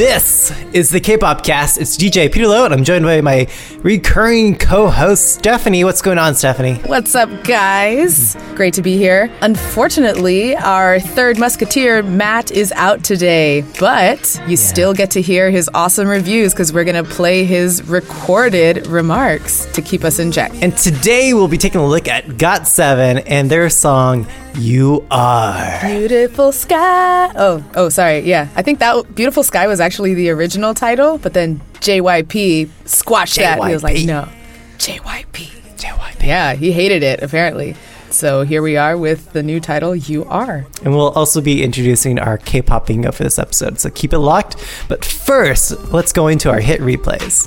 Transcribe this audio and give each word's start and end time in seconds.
This 0.00 0.50
is 0.72 0.88
the 0.88 0.98
K-pop 0.98 1.44
cast. 1.44 1.76
It's 1.76 1.94
DJ 1.94 2.32
Peter 2.32 2.46
Lowe, 2.46 2.64
and 2.64 2.72
I'm 2.72 2.84
joined 2.84 3.04
by 3.04 3.20
my 3.20 3.46
recurring 3.80 4.56
co-host 4.56 5.34
Stephanie. 5.34 5.84
What's 5.84 6.00
going 6.00 6.16
on, 6.16 6.34
Stephanie? 6.34 6.76
What's 6.86 7.14
up, 7.14 7.28
guys? 7.44 8.34
Great 8.54 8.72
to 8.74 8.82
be 8.82 8.96
here. 8.96 9.30
Unfortunately, 9.42 10.56
our 10.56 11.00
third 11.00 11.38
musketeer, 11.38 12.02
Matt, 12.02 12.50
is 12.50 12.72
out 12.76 13.04
today, 13.04 13.62
but 13.78 14.40
you 14.46 14.56
still 14.56 14.94
get 14.94 15.10
to 15.10 15.20
hear 15.20 15.50
his 15.50 15.68
awesome 15.74 16.08
reviews 16.08 16.54
because 16.54 16.72
we're 16.72 16.84
going 16.84 17.04
to 17.04 17.10
play 17.10 17.44
his 17.44 17.86
recorded 17.86 18.86
remarks 18.86 19.66
to 19.74 19.82
keep 19.82 20.02
us 20.02 20.18
in 20.18 20.32
check. 20.32 20.50
And 20.62 20.74
today 20.78 21.34
we'll 21.34 21.46
be 21.46 21.58
taking 21.58 21.82
a 21.82 21.86
look 21.86 22.08
at 22.08 22.24
GOT7 22.24 23.24
and 23.26 23.50
their 23.50 23.68
song 23.68 24.26
"You 24.56 25.06
Are." 25.10 25.78
Beautiful 25.82 26.52
sky. 26.52 27.32
Oh, 27.36 27.62
oh, 27.74 27.90
sorry. 27.90 28.20
Yeah, 28.20 28.48
I 28.56 28.62
think 28.62 28.78
that 28.78 29.14
beautiful 29.14 29.42
sky 29.42 29.66
was 29.66 29.78
actually 29.78 29.89
the 29.98 30.30
original 30.30 30.74
title, 30.74 31.18
but 31.18 31.34
then 31.34 31.60
JYP 31.74 32.70
squashed 32.86 33.36
that. 33.36 33.62
He 33.62 33.72
was 33.72 33.82
like, 33.82 34.04
no, 34.04 34.28
JYP. 34.78 35.48
JYP. 35.76 36.26
Yeah, 36.26 36.54
he 36.54 36.72
hated 36.72 37.02
it 37.02 37.22
apparently. 37.22 37.74
So 38.10 38.42
here 38.42 38.60
we 38.60 38.76
are 38.76 38.96
with 38.96 39.32
the 39.32 39.42
new 39.42 39.60
title, 39.60 39.94
You 39.94 40.24
Are. 40.24 40.66
And 40.84 40.94
we'll 40.94 41.10
also 41.10 41.40
be 41.40 41.62
introducing 41.62 42.18
our 42.18 42.38
K-pop 42.38 42.86
bingo 42.86 43.12
for 43.12 43.22
this 43.22 43.38
episode, 43.38 43.78
so 43.78 43.88
keep 43.88 44.12
it 44.12 44.18
locked. 44.18 44.56
But 44.88 45.04
first, 45.04 45.92
let's 45.92 46.12
go 46.12 46.26
into 46.26 46.50
our 46.50 46.60
hit 46.60 46.80
replays. 46.80 47.46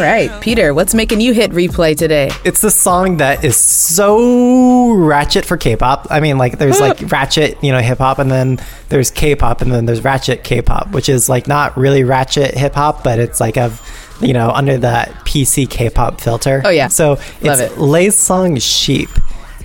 All 0.00 0.06
right, 0.06 0.30
Peter, 0.40 0.72
what's 0.72 0.94
making 0.94 1.20
you 1.20 1.34
hit 1.34 1.50
replay 1.50 1.94
today? 1.94 2.30
It's 2.42 2.62
the 2.62 2.70
song 2.70 3.18
that 3.18 3.44
is 3.44 3.54
so 3.58 4.92
ratchet 4.92 5.44
for 5.44 5.58
K-pop. 5.58 6.06
I 6.08 6.20
mean, 6.20 6.38
like 6.38 6.56
there's 6.56 6.80
like 6.80 6.98
ratchet, 7.12 7.62
you 7.62 7.70
know, 7.70 7.80
hip 7.80 7.98
hop, 7.98 8.18
and 8.18 8.30
then 8.30 8.58
there's 8.88 9.10
K-pop, 9.10 9.60
and 9.60 9.70
then 9.70 9.84
there's 9.84 10.02
ratchet 10.02 10.42
K-pop, 10.42 10.92
which 10.92 11.10
is 11.10 11.28
like 11.28 11.46
not 11.46 11.76
really 11.76 12.02
ratchet 12.02 12.54
hip 12.54 12.76
hop, 12.76 13.04
but 13.04 13.18
it's 13.18 13.40
like 13.40 13.58
a, 13.58 13.70
you 14.22 14.32
know, 14.32 14.48
under 14.52 14.78
that 14.78 15.10
PC 15.26 15.68
K-pop 15.68 16.18
filter. 16.18 16.62
Oh, 16.64 16.70
yeah. 16.70 16.88
So 16.88 17.10
Love 17.42 17.60
it's 17.60 17.60
it. 17.60 17.78
Lay's 17.78 18.16
song 18.16 18.58
"Sheep." 18.58 19.10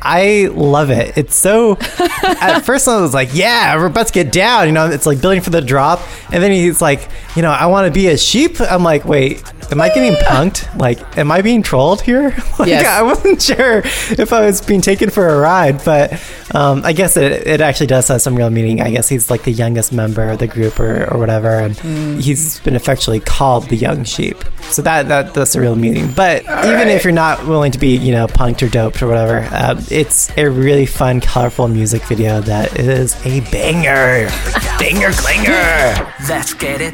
I 0.02 0.50
love 0.54 0.90
it. 0.90 1.18
It's 1.18 1.36
so. 1.36 1.78
at 2.00 2.60
first, 2.64 2.88
I 2.88 3.02
was 3.02 3.14
like, 3.14 3.30
"Yeah, 3.34 3.76
we're 3.76 3.88
about 3.88 4.08
to 4.08 4.14
get 4.14 4.32
down." 4.32 4.68
You 4.68 4.74
know, 4.74 4.90
it's 4.90 5.06
like 5.06 5.22
building 5.22 5.42
for 5.42 5.50
the 5.50 5.62
drop, 5.62 6.00
and 6.32 6.42
then 6.44 6.52
he's 6.52 6.82
like, 6.82 7.10
"You 7.36 7.42
know, 7.42 7.52
I 7.52 7.66
want 7.68 7.88
to 7.88 7.92
be 7.94 8.08
a 8.08 8.18
sheep." 8.18 8.60
I'm 8.62 8.84
like, 8.84 9.06
"Wait, 9.06 9.44
am 9.72 9.82
I 9.82 9.90
getting 9.90 10.14
punked? 10.28 10.78
Like, 10.78 11.18
am 11.18 11.32
I 11.32 11.42
being 11.42 11.62
trolled 11.64 12.02
here?" 12.02 12.30
like, 12.60 12.70
Yes. 12.70 12.86
I 12.86 13.02
wasn't 13.02 13.42
sure 13.42 13.80
if 13.84 14.32
I 14.34 14.46
was 14.46 14.62
being 14.62 14.82
taken 14.82 15.10
for 15.10 15.28
a 15.28 15.40
ride, 15.40 15.84
but 15.84 16.14
um, 16.54 16.82
I 16.86 16.94
guess 16.94 17.18
it, 17.18 17.48
it 17.48 17.62
actually 17.62 17.88
does 17.88 18.08
have 18.09 18.22
some 18.22 18.36
real 18.36 18.50
meaning. 18.50 18.82
I 18.82 18.92
guess 18.92 19.09
he's 19.09 19.30
like 19.30 19.44
the 19.44 19.52
youngest 19.52 19.92
member 19.92 20.30
of 20.30 20.40
the 20.40 20.48
group 20.48 20.80
or, 20.80 21.12
or 21.14 21.18
whatever, 21.20 21.50
and 21.50 21.76
he's 22.22 22.59
been 22.59 22.76
affectionately 22.76 23.20
called 23.22 23.70
the 23.70 23.76
young 23.76 24.04
sheep. 24.04 24.38
So 24.72 24.82
that, 24.82 25.08
that 25.09 25.34
that's 25.34 25.56
a 25.56 25.62
real 25.62 25.76
meaning. 25.76 26.12
But 26.12 26.44
even 26.44 26.88
if 26.90 27.04
you're 27.04 27.14
not 27.14 27.46
willing 27.48 27.72
to 27.72 27.78
be, 27.80 27.96
you 27.96 28.12
know, 28.12 28.28
punked 28.28 28.62
or 28.66 28.70
doped 28.70 29.02
or 29.02 29.08
whatever, 29.08 29.40
uh, 29.52 29.76
it's 29.91 30.30
a 30.38 30.50
really 30.50 30.86
fun, 30.86 31.22
colorful 31.22 31.67
music 31.67 32.03
video 32.03 32.41
that 32.41 32.80
is 32.80 33.16
a 33.25 33.41
banger, 33.52 34.28
banger 34.80 35.11
clinger. 35.11 36.30
Let's 36.30 36.53
get 36.53 36.81
it. 36.81 36.94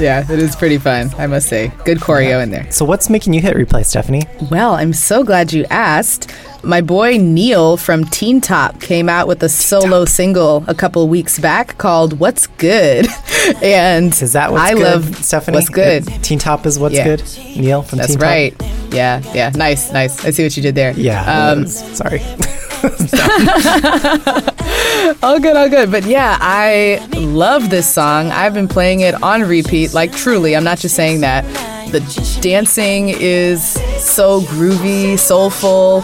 Yeah, 0.10 0.24
it 0.32 0.38
is 0.38 0.56
pretty 0.56 0.78
fun, 0.78 1.10
I 1.18 1.26
must 1.26 1.48
say. 1.48 1.70
Good 1.84 1.98
choreo 1.98 2.42
in 2.42 2.50
there. 2.50 2.70
So 2.72 2.84
what's 2.86 3.10
making 3.10 3.34
you 3.34 3.40
hit 3.42 3.54
replay, 3.54 3.84
Stephanie? 3.84 4.22
Well, 4.50 4.72
I'm 4.74 4.92
so 4.94 5.22
glad 5.24 5.52
you 5.52 5.64
asked. 5.70 6.30
My 6.62 6.80
boy 6.80 7.16
Neil 7.18 7.76
from 7.76 8.04
Teen 8.06 8.40
Top 8.40 8.80
came 8.80 9.08
out 9.08 9.26
with 9.28 9.42
a 9.42 9.48
solo 9.48 10.04
single 10.04 10.64
a 10.68 10.74
couple 10.74 11.06
weeks 11.08 11.38
back 11.38 11.76
called 11.78 12.18
What's 12.18 12.46
Good. 12.46 13.06
and 13.62 14.12
Is 14.22 14.32
that 14.34 14.52
what's 14.52 14.70
I 14.70 14.74
good, 14.74 14.82
love 14.82 15.16
Stephanie? 15.24 15.56
What's 15.56 15.68
Good. 15.70 16.08
Uh, 16.10 16.18
Teen 16.18 16.38
Top 16.38 16.66
is 16.66 16.78
what's 16.78 16.94
Yeah. 16.94 17.04
good. 17.04 17.22
Neil 17.56 17.82
from 17.82 17.98
That's 17.98 18.10
Teen 18.12 18.18
Top? 18.18 18.26
right. 18.28 18.54
Yeah, 18.92 19.22
yeah. 19.34 19.50
Nice, 19.54 19.92
nice. 19.92 20.24
I 20.24 20.30
see 20.30 20.42
what 20.44 20.56
you 20.56 20.62
did 20.62 20.74
there. 20.74 20.92
Yeah. 20.92 21.22
Um, 21.50 21.66
sorry. 21.66 22.20
all 25.22 25.38
good, 25.38 25.56
all 25.56 25.68
good. 25.68 25.90
But 25.90 26.06
yeah, 26.06 26.38
I 26.40 27.06
love 27.16 27.68
this 27.70 27.92
song. 27.92 28.30
I've 28.30 28.54
been 28.54 28.68
playing 28.68 29.00
it 29.00 29.22
on 29.22 29.42
repeat, 29.42 29.92
like 29.92 30.12
truly. 30.12 30.56
I'm 30.56 30.64
not 30.64 30.78
just 30.78 30.96
saying 30.96 31.20
that. 31.20 31.44
The 31.92 32.00
dancing 32.40 33.08
is 33.08 33.72
so 33.98 34.40
groovy, 34.42 35.18
soulful. 35.18 36.00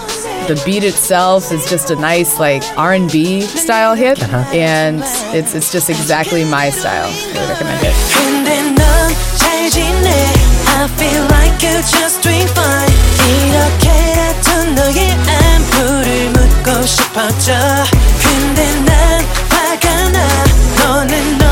The 0.49 0.61
beat 0.67 0.85
itself 0.85 1.51
is 1.53 1.69
just 1.71 1.91
a 1.91 1.97
nice 1.97 2.39
like 2.39 2.63
R&B 2.77 3.43
style 3.43 3.95
hit, 3.95 4.23
uh-huh. 4.23 4.51
and 4.53 5.01
it's 5.35 5.55
it's 5.55 5.73
just 5.73 5.89
exactly 5.89 6.45
my 6.45 6.71
style. 6.71 7.09
I 7.09 7.49
recommend 7.49 7.85
it. 7.85 7.95
너의 14.75 15.11
안부를 15.13 16.31
묻고 16.31 16.83
싶었죠. 16.87 17.53
근데 18.23 18.81
난 18.81 19.25
화가 19.51 20.09
나. 20.11 20.45
너는 20.79 21.39
너 21.39 21.46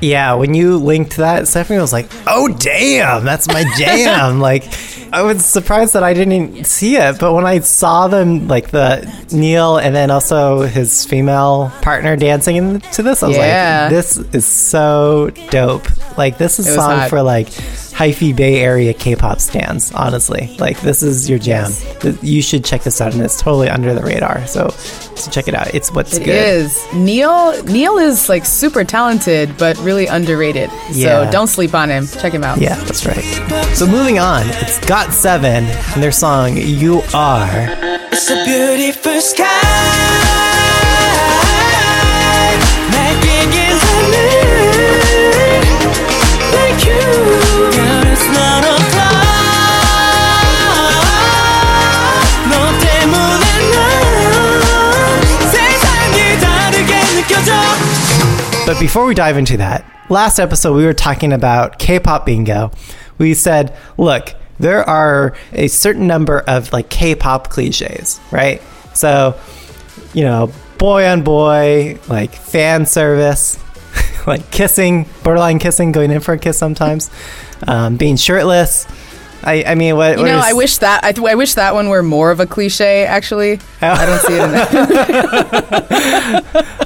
Yeah, 0.00 0.34
when 0.34 0.54
you 0.54 0.76
linked 0.78 1.16
that, 1.16 1.48
Stephanie 1.48 1.80
was 1.80 1.92
like, 1.92 2.08
"Oh 2.26 2.48
damn, 2.48 3.24
that's 3.24 3.48
my 3.48 3.64
jam!" 3.78 4.40
like, 4.40 4.64
I 5.12 5.22
was 5.22 5.44
surprised 5.44 5.94
that 5.94 6.02
I 6.04 6.14
didn't 6.14 6.64
see 6.64 6.96
it, 6.96 7.18
but 7.18 7.32
when 7.34 7.44
I 7.46 7.58
saw 7.60 8.06
them, 8.08 8.46
like 8.46 8.70
the 8.70 9.10
Neil 9.32 9.76
and 9.78 9.96
then 9.96 10.10
also 10.10 10.62
his 10.62 11.04
female 11.04 11.72
partner 11.82 12.14
dancing 12.16 12.56
into 12.56 13.02
this, 13.02 13.22
I 13.22 13.28
was 13.28 13.36
Yeah. 13.36 13.80
like, 13.84 13.90
"This 13.92 14.16
is 14.34 14.46
so 14.46 15.30
dope!" 15.50 15.86
Like, 16.16 16.38
this 16.38 16.58
is 16.60 16.66
was 16.66 16.74
song 16.76 16.98
hot. 17.00 17.10
for 17.10 17.22
like 17.22 17.48
hyphy 17.98 18.34
Bay 18.34 18.60
Area 18.60 18.94
K-pop 18.94 19.40
stands. 19.40 19.92
Honestly, 19.92 20.54
like 20.60 20.80
this 20.82 21.02
is 21.02 21.28
your 21.28 21.38
jam. 21.40 21.72
Th- 22.00 22.14
You 22.22 22.40
should 22.42 22.64
check 22.64 22.82
this 22.84 23.00
out, 23.00 23.12
and 23.12 23.22
it's 23.22 23.40
totally 23.40 23.68
under 23.68 23.92
the 23.92 24.02
radar. 24.02 24.46
So, 24.46 24.68
so 24.68 25.30
check 25.32 25.48
it 25.48 25.54
out. 25.54 25.74
It's 25.74 25.90
what's 25.92 26.16
It 26.16 26.24
good. 26.24 26.28
is. 26.48 26.86
Neil 26.94 27.60
Neil 27.64 27.98
is 27.98 28.28
like 28.28 28.44
super 28.46 28.84
talented 28.84 29.56
but 29.58 29.76
really 29.78 30.06
underrated. 30.06 30.70
Yeah. 30.92 31.24
So 31.26 31.30
don't 31.32 31.48
sleep 31.48 31.74
on 31.74 31.90
him. 31.90 32.06
Check 32.06 32.32
him 32.32 32.44
out. 32.44 32.58
Yeah, 32.60 32.76
that's 32.84 33.04
right. 33.04 33.24
So 33.74 33.84
moving 33.86 34.18
on, 34.20 34.42
it's 34.62 34.78
Got 34.86 35.12
Seven 35.12 35.64
and 35.64 36.02
their 36.02 36.12
song 36.12 36.56
"You 36.56 37.02
Are." 37.14 37.66
It's 38.12 38.30
a 38.30 38.44
beautiful 38.44 39.20
sky 39.20 40.57
But 58.68 58.78
before 58.78 59.06
we 59.06 59.14
dive 59.14 59.38
into 59.38 59.56
that, 59.56 59.90
last 60.10 60.38
episode 60.38 60.76
we 60.76 60.84
were 60.84 60.92
talking 60.92 61.32
about 61.32 61.78
K-pop 61.78 62.26
bingo. 62.26 62.70
We 63.16 63.32
said, 63.32 63.74
look, 63.96 64.34
there 64.60 64.84
are 64.84 65.34
a 65.54 65.68
certain 65.68 66.06
number 66.06 66.40
of 66.40 66.70
like 66.70 66.90
K-pop 66.90 67.48
cliches, 67.48 68.20
right? 68.30 68.60
So, 68.92 69.40
you 70.12 70.22
know, 70.22 70.52
boy 70.76 71.06
on 71.06 71.22
boy, 71.22 71.98
like 72.10 72.34
fan 72.34 72.84
service, 72.84 73.58
like 74.26 74.50
kissing, 74.50 75.06
borderline 75.24 75.60
kissing, 75.60 75.90
going 75.90 76.10
in 76.10 76.20
for 76.20 76.34
a 76.34 76.38
kiss 76.38 76.58
sometimes, 76.58 77.10
um, 77.66 77.96
being 77.96 78.16
shirtless, 78.16 78.86
I, 79.44 79.62
I 79.64 79.74
mean, 79.76 79.96
what? 79.96 80.18
You 80.18 80.24
know, 80.24 80.40
I 80.44 80.52
wish 80.52 80.78
that 80.78 81.04
I, 81.04 81.14
I 81.30 81.34
wish 81.36 81.54
that 81.54 81.72
one 81.74 81.88
were 81.88 82.02
more 82.02 82.30
of 82.30 82.40
a 82.40 82.46
cliche. 82.46 83.04
Actually, 83.06 83.60
I 83.80 84.04
don't 84.04 84.20
see 84.20 84.34
it 84.34 84.42
in 84.42 84.50
that. 84.50 85.88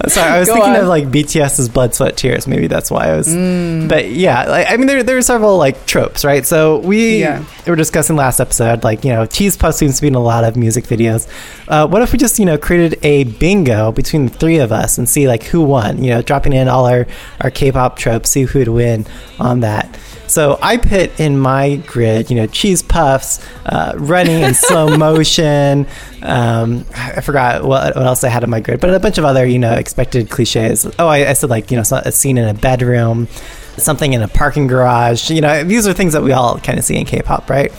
Sorry, 0.09 0.31
I 0.31 0.39
was 0.41 0.49
Go 0.49 0.55
thinking 0.55 0.73
on. 0.75 0.81
of 0.83 0.87
like 0.89 1.05
BTS's 1.09 1.69
Blood, 1.69 1.95
Sweat, 1.95 2.17
Tears. 2.17 2.47
Maybe 2.47 2.67
that's 2.67 2.91
why 2.91 3.09
I 3.09 3.17
was. 3.17 3.29
Mm. 3.29 3.89
But 3.89 4.11
yeah, 4.11 4.45
like, 4.45 4.67
I 4.71 4.77
mean, 4.77 4.87
there 4.87 5.03
there 5.03 5.17
are 5.17 5.23
several 5.23 5.57
like 5.59 5.87
tropes, 5.87 6.25
right? 6.25 6.45
So 6.45 6.79
we 6.79 7.21
Yeah. 7.21 7.45
were 7.67 7.77
discussing 7.77 8.17
last 8.17 8.41
episode, 8.41 8.85
like 8.85 9.05
you 9.05 9.13
know, 9.13 9.27
cheese 9.27 9.57
puff 9.57 9.75
seems 9.75 9.97
to 9.97 10.03
be 10.03 10.09
in 10.09 10.15
a 10.15 10.21
lot 10.23 10.45
of 10.45 10.57
music 10.57 10.85
videos. 10.85 11.29
Uh, 11.69 11.87
what 11.87 12.03
if 12.03 12.13
we 12.13 12.19
just 12.19 12.39
you 12.39 12.45
know 12.45 12.59
created 12.59 12.99
a 13.05 13.25
bingo 13.25 13.93
between 13.93 14.27
the 14.27 14.33
three 14.33 14.59
of 14.59 14.73
us 14.73 14.99
and 14.99 15.09
see 15.09 15.27
like 15.29 15.45
who 15.45 15.63
won? 15.63 16.03
You 16.03 16.11
know, 16.11 16.23
dropping 16.23 16.53
in 16.53 16.69
all 16.69 16.87
our 16.87 17.07
our 17.41 17.51
K-pop 17.51 17.97
tropes, 17.97 18.31
see 18.31 18.43
who 18.43 18.59
would 18.59 18.69
win 18.69 19.07
on 19.41 19.61
that. 19.61 19.99
So 20.27 20.59
I 20.63 20.79
put 20.79 21.21
in 21.21 21.39
my 21.39 21.77
grid, 21.87 22.31
you 22.31 22.37
know, 22.37 22.42
cheese 22.47 22.83
puffs, 22.83 23.45
uh, 23.67 23.93
running 23.97 24.43
in 24.43 24.55
slow 24.55 24.97
motion. 24.99 25.87
Um, 26.23 26.85
I 26.95 27.21
forgot 27.21 27.65
what, 27.65 27.95
what 27.97 28.07
else 28.07 28.25
I 28.25 28.29
had 28.29 28.45
on 28.45 28.51
my 28.51 28.61
grid, 28.61 28.81
but 28.81 28.93
a 28.95 29.01
bunch 29.01 29.19
of 29.19 29.25
other, 29.25 29.45
you 29.47 29.59
know, 29.59 29.73
expected 29.73 30.31
cliches. 30.31 30.87
Oh, 30.99 31.09
I, 31.09 31.31
I 31.31 31.33
said 31.33 31.51
like, 31.51 31.71
you 31.71 31.77
know, 31.77 31.83
a 31.91 32.13
scene 32.13 32.39
in 32.39 32.49
a 32.49 32.55
bedroom, 32.55 33.27
something 33.77 34.13
in 34.13 34.23
a 34.23 34.29
parking 34.29 34.67
garage. 34.67 35.31
You 35.31 35.41
know, 35.41 35.65
these 35.65 35.87
are 35.87 35.93
things 35.93 36.13
that 36.13 36.23
we 36.23 36.33
all 36.33 36.59
kind 36.61 36.79
of 36.79 36.85
see 36.85 36.97
in 36.97 37.07
K-pop, 37.07 37.49
right? 37.51 37.73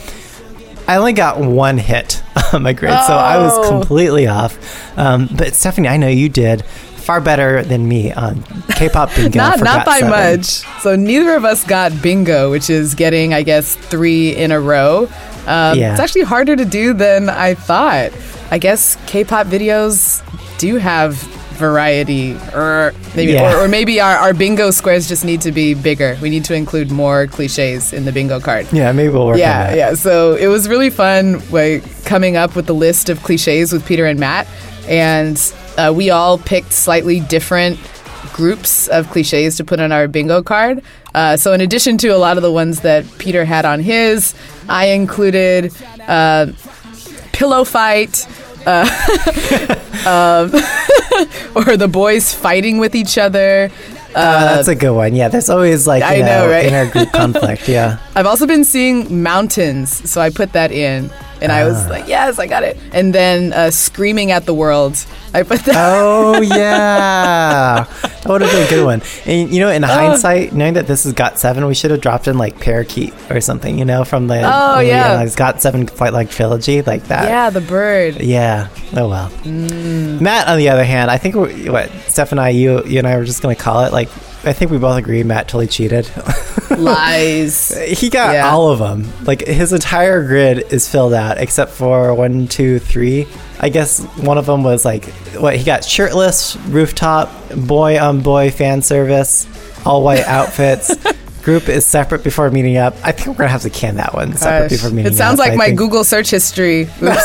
I 0.86 0.96
only 0.96 1.14
got 1.14 1.38
one 1.40 1.78
hit 1.78 2.22
on 2.52 2.62
my 2.62 2.74
grid, 2.74 2.92
so 3.06 3.14
I 3.14 3.38
was 3.38 3.52
Oh. 3.56 3.68
completely 3.70 4.26
off. 4.26 4.58
Um, 4.98 5.28
but 5.34 5.54
Stephanie, 5.54 5.88
I 5.88 5.96
know 5.96 6.08
you 6.08 6.28
did 6.28 6.62
far 7.04 7.20
better 7.20 7.62
than 7.62 7.86
me 7.86 8.12
on 8.12 8.42
K-pop 8.76 9.14
bingo. 9.14 9.36
not 9.38 9.60
not 9.60 9.84
by 9.86 10.00
Seven. 10.00 10.10
much. 10.40 10.46
So 10.82 10.96
neither 10.96 11.34
of 11.34 11.44
us 11.44 11.62
got 11.64 12.00
bingo, 12.02 12.50
which 12.50 12.70
is 12.70 12.94
getting, 12.94 13.32
I 13.34 13.42
guess, 13.42 13.74
three 13.76 14.34
in 14.34 14.50
a 14.52 14.60
row. 14.60 15.08
Um, 15.46 15.78
Yeah. 15.78 15.92
It's 15.92 16.00
actually 16.00 16.22
harder 16.22 16.56
to 16.56 16.64
do 16.64 16.94
than 16.94 17.28
I 17.28 17.54
thought. 17.54 18.12
I 18.50 18.58
guess 18.58 18.96
K-pop 19.06 19.46
videos 19.46 20.22
do 20.58 20.76
have 20.76 21.14
variety, 21.54 22.34
or 22.52 22.92
maybe, 23.14 23.32
Yeah. 23.32 23.54
or, 23.54 23.64
or 23.64 23.68
maybe 23.68 24.00
our, 24.00 24.16
our 24.16 24.34
bingo 24.34 24.70
squares 24.72 25.06
just 25.06 25.24
need 25.24 25.40
to 25.42 25.52
be 25.52 25.74
bigger. 25.74 26.18
We 26.20 26.28
need 26.30 26.44
to 26.46 26.54
include 26.54 26.90
more 26.90 27.26
cliches 27.28 27.92
in 27.92 28.04
the 28.04 28.12
bingo 28.12 28.40
card. 28.40 28.66
Yeah, 28.72 28.90
maybe 28.92 29.10
we'll 29.12 29.26
work 29.26 29.34
on 29.34 29.38
Yeah, 29.40 29.74
yeah. 29.74 29.94
So 29.94 30.34
it 30.34 30.48
was 30.48 30.68
really 30.68 30.90
fun 30.90 31.40
like, 31.50 31.82
coming 32.04 32.36
up 32.36 32.56
with 32.56 32.66
the 32.66 32.74
list 32.74 33.08
of 33.08 33.22
cliches 33.22 33.72
with 33.72 33.86
Peter 33.86 34.04
and 34.06 34.18
Matt. 34.18 34.48
And 34.88 35.36
uh, 35.76 35.92
we 35.94 36.10
all 36.10 36.38
picked 36.38 36.72
slightly 36.72 37.20
different 37.20 37.78
groups 38.32 38.88
of 38.88 39.08
cliches 39.10 39.56
to 39.56 39.64
put 39.64 39.80
on 39.80 39.92
our 39.92 40.08
bingo 40.08 40.42
card. 40.42 40.82
Uh, 41.14 41.36
so 41.36 41.52
in 41.52 41.60
addition 41.60 41.96
to 41.98 42.08
a 42.08 42.16
lot 42.18 42.36
of 42.36 42.42
the 42.42 42.50
ones 42.50 42.80
that 42.80 43.04
Peter 43.18 43.44
had 43.44 43.64
on 43.64 43.80
his, 43.80 44.34
I 44.68 44.86
included 44.86 45.72
uh, 46.08 46.46
pillow 47.32 47.64
fight. 47.64 48.26
Uh, 48.66 48.86
um, 50.06 50.50
or 51.54 51.76
the 51.76 51.88
boys 51.90 52.34
fighting 52.34 52.78
with 52.78 52.94
each 52.94 53.18
other. 53.18 53.70
Uh, 54.14 54.56
that's 54.56 54.68
a 54.68 54.74
good 54.74 54.92
one. 54.92 55.14
Yeah, 55.14 55.28
there's 55.28 55.50
always 55.50 55.86
like 55.86 56.00
you 56.00 56.22
I 56.22 56.26
know, 56.26 56.48
right? 56.48 56.66
inner 56.66 56.90
group 56.90 57.12
conflict. 57.12 57.68
Yeah. 57.68 57.98
I've 58.14 58.26
also 58.26 58.46
been 58.46 58.64
seeing 58.64 59.22
mountains, 59.22 60.10
so 60.10 60.20
I 60.20 60.30
put 60.30 60.52
that 60.52 60.72
in, 60.72 61.10
and 61.44 61.52
I 61.52 61.64
was 61.64 61.88
like, 61.88 62.08
"Yes, 62.08 62.38
I 62.40 62.46
got 62.48 62.64
it." 62.64 62.76
And 62.92 63.14
then 63.14 63.52
uh, 63.52 63.70
screaming 63.70 64.32
at 64.32 64.46
the 64.46 64.54
world, 64.54 64.96
I 65.32 65.42
put 65.44 65.60
that. 65.66 65.74
Oh 65.76 66.40
yeah, 66.88 67.84
that 68.02 68.26
would 68.26 68.40
have 68.40 68.50
been 68.50 68.66
a 68.66 68.68
good 68.70 68.84
one. 68.84 69.02
And 69.26 69.50
you 69.52 69.60
know, 69.60 69.70
in 69.70 69.84
Oh. 69.84 69.86
hindsight, 69.86 70.52
knowing 70.52 70.74
that 70.74 70.86
this 70.86 71.04
is 71.06 71.12
Got 71.12 71.38
Seven, 71.38 71.66
we 71.66 71.74
should 71.74 71.90
have 71.90 72.00
dropped 72.00 72.26
in 72.26 72.38
like 72.38 72.58
Parakeet 72.58 73.12
or 73.30 73.40
something. 73.40 73.78
You 73.78 73.84
know, 73.84 74.04
from 74.04 74.26
the 74.26 74.40
Oh, 74.44 74.80
yeah. 74.80 75.06
analyzed 75.12 75.36
Got 75.36 75.60
Seven 75.62 75.86
Flight 75.86 76.12
Log 76.12 76.28
trilogy, 76.30 76.82
like 76.82 77.04
that. 77.04 77.24
yeah, 77.28 77.50
the 77.50 77.60
bird. 77.60 78.20
Yeah. 78.20 78.68
Oh 78.96 79.08
well. 79.08 79.28
Mm. 79.44 80.20
Matt, 80.20 80.48
on 80.48 80.58
the 80.58 80.68
other 80.70 80.84
hand, 80.84 81.10
I 81.10 81.18
think 81.18 81.34
what 81.34 81.90
Steph 82.08 82.32
and 82.32 82.40
I, 82.40 82.48
you, 82.50 82.82
you 82.84 82.98
and 82.98 83.06
I 83.06 83.16
were 83.16 83.24
just 83.24 83.42
gonna 83.42 83.54
call 83.56 83.84
it 83.84 83.92
like. 83.92 84.08
I 84.46 84.52
think 84.52 84.70
we 84.70 84.78
both 84.78 84.96
agree 84.98 85.22
Matt 85.22 85.48
totally 85.48 85.66
cheated. 85.66 86.10
Lies. 86.70 87.70
he 87.98 88.10
got 88.10 88.34
Yeah. 88.34 88.50
all 88.50 88.70
of 88.70 88.78
them. 88.78 89.06
Like 89.24 89.46
his 89.46 89.72
entire 89.72 90.26
grid 90.26 90.72
is 90.72 90.88
filled 90.88 91.14
out 91.14 91.38
except 91.38 91.72
for 91.72 92.12
one, 92.14 92.46
two, 92.48 92.78
three. 92.78 93.26
I 93.60 93.68
guess 93.68 94.00
one 94.18 94.36
of 94.38 94.46
them 94.46 94.62
was 94.64 94.84
like 94.84 95.06
what 95.38 95.56
he 95.56 95.64
got 95.64 95.84
shirtless, 95.84 96.56
rooftop, 96.68 97.30
boy 97.56 97.98
on 98.00 98.20
boy 98.20 98.50
fan 98.50 98.82
service, 98.82 99.46
all 99.86 100.02
white 100.02 100.24
outfits. 100.24 100.94
Group 101.44 101.68
is 101.68 101.84
separate 101.84 102.24
before 102.24 102.50
meeting 102.50 102.78
up. 102.78 102.94
I 103.04 103.12
think 103.12 103.28
we're 103.28 103.34
gonna 103.34 103.48
have 103.50 103.62
to 103.62 103.70
can 103.70 103.96
that 103.96 104.14
one 104.14 104.34
separate 104.34 104.70
before 104.70 104.88
meeting 104.90 105.06
up. 105.06 105.12
It 105.12 105.16
sounds 105.16 105.38
like 105.38 105.52
I 105.52 105.56
my 105.56 105.66
think. 105.66 105.78
Google 105.78 106.02
search 106.02 106.30
history. 106.30 106.82
Oops. 106.84 107.18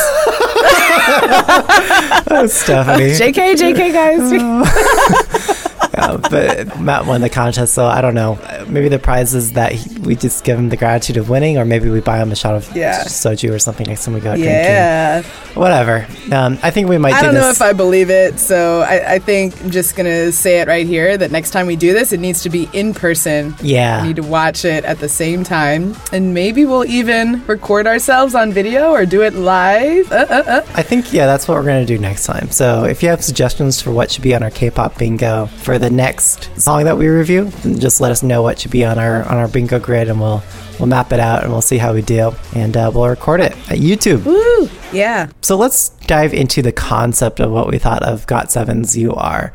Oh, 2.32 2.46
Stephanie. 2.50 3.12
JK, 3.12 3.54
JK, 3.56 3.92
guys. 3.94 5.69
Yeah, 5.94 6.16
but 6.16 6.78
Matt 6.80 7.06
won 7.06 7.20
the 7.20 7.28
contest, 7.28 7.74
so 7.74 7.84
I 7.86 8.00
don't 8.00 8.14
know. 8.14 8.38
Maybe 8.70 8.88
the 8.88 8.98
prize 8.98 9.34
is 9.34 9.52
that 9.52 9.72
he, 9.72 9.98
we 10.00 10.16
just 10.16 10.44
give 10.44 10.58
him 10.58 10.68
the 10.68 10.76
gratitude 10.76 11.16
of 11.16 11.28
winning, 11.28 11.58
or 11.58 11.64
maybe 11.64 11.90
we 11.90 12.00
buy 12.00 12.18
him 12.18 12.32
a 12.32 12.36
shot 12.36 12.54
of 12.54 12.74
Yeah. 12.76 13.04
soju 13.04 13.52
or 13.52 13.58
something 13.58 13.86
next 13.86 14.04
time 14.04 14.14
we 14.14 14.20
go 14.20 14.32
out 14.32 14.38
yeah. 14.38 15.22
drinking. 15.22 15.60
Whatever. 15.60 16.06
Um, 16.32 16.58
I 16.62 16.70
think 16.70 16.88
we 16.88 16.98
might. 16.98 17.14
I 17.14 17.20
do 17.20 17.26
don't 17.26 17.34
know 17.34 17.50
if 17.50 17.60
I 17.60 17.72
believe 17.72 18.10
it, 18.10 18.38
so 18.38 18.82
I, 18.82 19.14
I 19.14 19.18
think 19.18 19.60
I'm 19.62 19.70
just 19.70 19.96
gonna 19.96 20.30
say 20.32 20.60
it 20.60 20.68
right 20.68 20.86
here 20.86 21.16
that 21.16 21.30
next 21.30 21.50
time 21.50 21.66
we 21.66 21.76
do 21.76 21.92
this, 21.92 22.12
it 22.12 22.20
needs 22.20 22.42
to 22.42 22.50
be 22.50 22.68
in 22.72 22.94
person. 22.94 23.54
Yeah. 23.62 24.02
We 24.02 24.08
need 24.08 24.16
to 24.16 24.22
watch 24.22 24.64
it 24.64 24.84
at 24.84 24.98
the 24.98 25.08
same 25.08 25.44
time, 25.44 25.96
and 26.12 26.32
maybe 26.32 26.64
we'll 26.64 26.84
even 26.86 27.44
record 27.46 27.86
ourselves 27.86 28.34
on 28.34 28.52
video 28.52 28.92
or 28.92 29.04
do 29.06 29.22
it 29.22 29.34
live. 29.34 30.10
Uh, 30.12 30.26
uh, 30.30 30.42
uh. 30.46 30.66
I 30.74 30.82
think 30.82 31.12
yeah, 31.12 31.26
that's 31.26 31.48
what 31.48 31.56
we're 31.56 31.64
gonna 31.66 31.86
do 31.86 31.98
next 31.98 32.26
time. 32.26 32.50
So 32.50 32.84
if 32.84 33.02
you 33.02 33.08
have 33.08 33.24
suggestions 33.24 33.80
for 33.80 33.90
what 33.90 34.10
should 34.10 34.22
be 34.22 34.34
on 34.34 34.42
our 34.42 34.50
K-pop 34.50 34.98
bingo 34.98 35.46
for 35.46 35.78
the 35.78 35.90
next 35.90 36.50
song 36.60 36.84
that 36.84 36.96
we 36.96 37.08
review, 37.08 37.50
just 37.78 38.00
let 38.00 38.12
us 38.12 38.22
know 38.22 38.42
what 38.42 38.59
should 38.60 38.70
be 38.70 38.84
on 38.84 38.98
our 38.98 39.24
on 39.24 39.36
our 39.38 39.48
bingo 39.48 39.78
grid, 39.78 40.08
and 40.08 40.20
we'll 40.20 40.42
we'll 40.78 40.88
map 40.88 41.12
it 41.12 41.20
out 41.20 41.42
and 41.42 41.52
we'll 41.52 41.62
see 41.62 41.78
how 41.78 41.92
we 41.92 42.02
do, 42.02 42.32
and 42.54 42.76
uh, 42.76 42.90
we'll 42.94 43.08
record 43.08 43.40
it 43.40 43.52
at 43.70 43.78
YouTube. 43.78 44.24
Woo! 44.24 44.68
Yeah. 44.92 45.28
So 45.42 45.56
let's 45.56 45.90
dive 46.06 46.34
into 46.34 46.62
the 46.62 46.72
concept 46.72 47.40
of 47.40 47.50
what 47.50 47.68
we 47.68 47.78
thought 47.78 48.02
of 48.02 48.26
Got 48.26 48.50
Seven's 48.52 48.96
You 48.96 49.14
Are. 49.14 49.52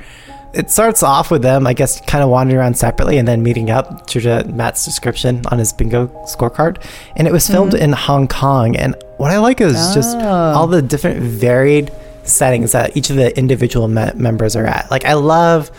It 0.54 0.70
starts 0.72 1.04
off 1.04 1.32
with 1.32 1.42
them, 1.42 1.68
I 1.68 1.74
guess, 1.74 2.00
kind 2.08 2.24
of 2.24 2.30
wandering 2.30 2.58
around 2.58 2.78
separately 2.78 3.18
and 3.18 3.28
then 3.28 3.44
meeting 3.44 3.70
up, 3.70 4.08
true 4.08 4.22
to 4.22 4.46
Matt's 4.46 4.86
description 4.86 5.42
on 5.52 5.60
his 5.60 5.74
bingo 5.74 6.08
scorecard. 6.26 6.82
And 7.18 7.28
it 7.28 7.34
was 7.34 7.46
filmed 7.46 7.74
in 7.74 7.92
Hong 7.92 8.30
Kong. 8.30 8.78
And 8.78 8.96
what 9.18 9.32
I 9.32 9.40
like 9.40 9.60
is 9.60 9.74
just 9.94 10.16
all 10.18 10.68
the 10.68 10.82
different 10.82 11.20
varied 11.20 11.92
settings 12.24 12.72
that 12.72 12.96
each 12.96 13.10
of 13.10 13.18
the 13.18 13.38
individual 13.38 13.90
me- 13.90 14.14
members 14.16 14.56
are 14.56 14.66
at. 14.66 14.90
Like, 14.90 15.04
I 15.04 15.16
love 15.16 15.70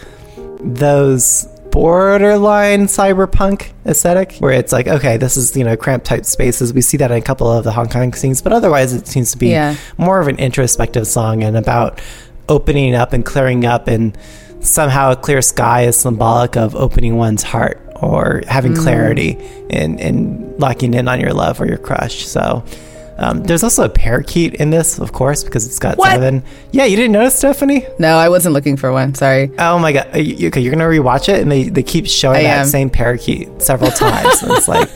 those 0.61 1.49
borderline 1.77 2.87
cyberpunk 2.87 3.71
aesthetic 3.85 4.37
where 4.39 4.53
it's 4.53 4.73
like 4.73 4.89
okay 4.89 5.19
this 5.19 5.37
is 5.37 5.55
you 5.55 5.63
know 5.63 5.77
cramped 5.77 6.07
type 6.07 6.25
spaces. 6.25 6.73
We 6.73 6.81
see 6.81 6.97
that 6.97 7.11
in 7.11 7.19
a 7.19 7.21
couple 7.21 7.53
of 7.53 7.65
the 7.65 7.73
hong 7.73 7.91
kong 7.91 8.15
scenes 8.15 8.41
but 8.41 8.55
otherwise 8.55 8.95
it 8.95 9.07
seems 9.07 9.31
to 9.33 9.37
be 9.37 9.49
Yeah. 9.49 9.77
more 9.99 10.19
of 10.19 10.27
an 10.27 10.39
introspective 10.39 11.07
song 11.07 11.43
and 11.43 11.55
about 11.55 12.01
opening 12.49 12.95
up 12.95 13.13
and 13.13 13.27
clearing 13.27 13.67
up 13.67 13.89
and 13.89 14.17
somehow 14.61 15.13
a 15.13 15.17
clear 15.17 15.43
sky 15.43 15.83
is 15.83 15.99
symbolic 15.99 16.57
of 16.57 16.75
opening 16.75 17.17
one's 17.17 17.43
heart 17.43 17.79
or 17.97 18.41
having 18.49 18.73
mm-hmm. 18.73 18.83
clarity 18.83 19.39
and, 19.69 20.01
and 20.01 20.59
locking 20.59 20.95
in 20.95 21.09
on 21.09 21.21
your 21.21 21.35
love 21.35 21.61
or 21.61 21.67
your 21.67 21.77
crush. 21.77 22.27
So 22.27 22.65
um, 23.19 23.43
there's 23.45 23.63
also 23.63 23.85
a 23.85 23.89
parakeet 23.89 24.55
in 24.55 24.71
this 24.71 24.99
of 24.99 25.13
course 25.13 25.43
because 25.43 25.65
it's 25.67 25.79
got 25.79 25.97
What? 25.97 26.11
seven 26.13 26.43
yeah 26.73 26.85
you 26.85 26.97
didn't 26.97 27.13
notice 27.13 27.37
stephanie 27.39 27.87
No, 27.99 28.17
I 28.17 28.29
wasn't 28.29 28.53
looking 28.55 28.77
for 28.77 28.93
one. 28.93 29.15
Sorry. 29.15 29.51
Oh 29.59 29.79
my 29.79 29.93
god! 29.93 30.15
You, 30.17 30.49
okay, 30.49 30.61
you're 30.61 30.73
gonna 30.73 30.85
rewatch 30.85 31.29
it, 31.29 31.41
and 31.41 31.51
they, 31.51 31.65
they 31.65 31.83
keep 31.83 32.07
showing 32.07 32.39
I 32.41 32.43
that 32.45 32.59
am. 32.61 32.67
same 32.67 32.91
parakeet 32.91 33.63
several 33.63 33.91
times. 34.05 34.43
and 34.43 34.53
it's 34.53 34.69
like, 34.69 34.89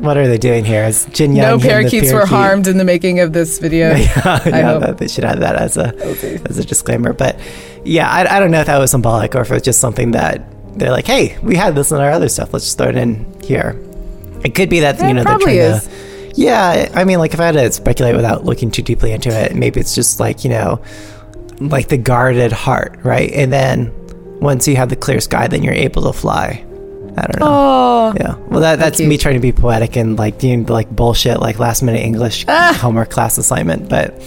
what 0.00 0.16
are 0.16 0.26
they 0.28 0.38
doing 0.38 0.64
here? 0.64 0.84
Is 0.84 1.06
Jin 1.06 1.34
Young 1.34 1.58
No 1.58 1.58
parakeets 1.58 2.12
were 2.12 2.26
harmed 2.26 2.66
in 2.68 2.78
the 2.78 2.84
making 2.84 3.20
of 3.20 3.32
this 3.32 3.58
video. 3.58 3.90
yeah, 3.94 4.48
yeah 4.48 4.78
hope. 4.80 4.98
they 4.98 5.08
should 5.08 5.24
add 5.24 5.40
that 5.40 5.56
as 5.56 5.76
a 5.76 5.94
as 6.48 6.58
a 6.58 6.64
disclaimer. 6.64 7.12
But 7.12 7.38
yeah, 7.84 8.08
I, 8.10 8.36
I 8.36 8.38
don't 8.40 8.50
know 8.50 8.60
if 8.60 8.66
that 8.66 8.78
was 8.78 8.90
symbolic 8.92 9.34
or 9.34 9.40
if 9.40 9.50
it 9.50 9.54
was 9.54 9.62
just 9.62 9.80
something 9.80 10.12
that 10.12 10.42
they're 10.78 10.90
like, 10.90 11.06
hey, 11.06 11.38
we 11.42 11.56
had 11.56 11.74
this 11.74 11.90
in 11.90 11.98
our 11.98 12.10
other 12.10 12.28
stuff. 12.28 12.52
Let's 12.52 12.64
just 12.66 12.78
throw 12.78 12.88
it 12.88 12.96
in 12.96 13.26
here. 13.42 13.80
It 14.44 14.54
could 14.54 14.68
be 14.68 14.80
that 14.80 15.00
you 15.00 15.14
know 15.14 15.24
they're 15.24 15.38
trying 15.38 15.56
is. 15.56 15.84
to. 15.86 16.03
Yeah, 16.34 16.90
I 16.94 17.04
mean, 17.04 17.18
like 17.18 17.32
if 17.34 17.40
I 17.40 17.46
had 17.46 17.52
to 17.52 17.70
speculate 17.72 18.16
without 18.16 18.44
looking 18.44 18.70
too 18.70 18.82
deeply 18.82 19.12
into 19.12 19.28
it, 19.30 19.54
maybe 19.54 19.80
it's 19.80 19.94
just 19.94 20.18
like 20.20 20.44
you 20.44 20.50
know, 20.50 20.82
like 21.60 21.88
the 21.88 21.96
guarded 21.98 22.52
heart, 22.52 22.98
right? 23.04 23.30
And 23.32 23.52
then 23.52 23.92
once 24.40 24.66
you 24.66 24.76
have 24.76 24.88
the 24.88 24.96
clear 24.96 25.20
sky, 25.20 25.46
then 25.46 25.62
you're 25.62 25.72
able 25.74 26.02
to 26.02 26.12
fly. 26.12 26.64
I 27.16 27.20
don't 27.28 27.38
know. 27.38 27.46
Oh, 27.46 28.14
Yeah. 28.18 28.34
Well, 28.48 28.58
that, 28.60 28.80
that's 28.80 28.98
me 29.00 29.16
trying 29.16 29.34
to 29.34 29.40
be 29.40 29.52
poetic 29.52 29.94
and 29.96 30.18
like 30.18 30.38
doing 30.40 30.66
like 30.66 30.90
bullshit 30.90 31.38
like 31.38 31.60
last 31.60 31.80
minute 31.82 32.00
English 32.00 32.44
Ah. 32.48 32.76
homework 32.80 33.10
class 33.10 33.38
assignment. 33.38 33.88
But 33.88 34.20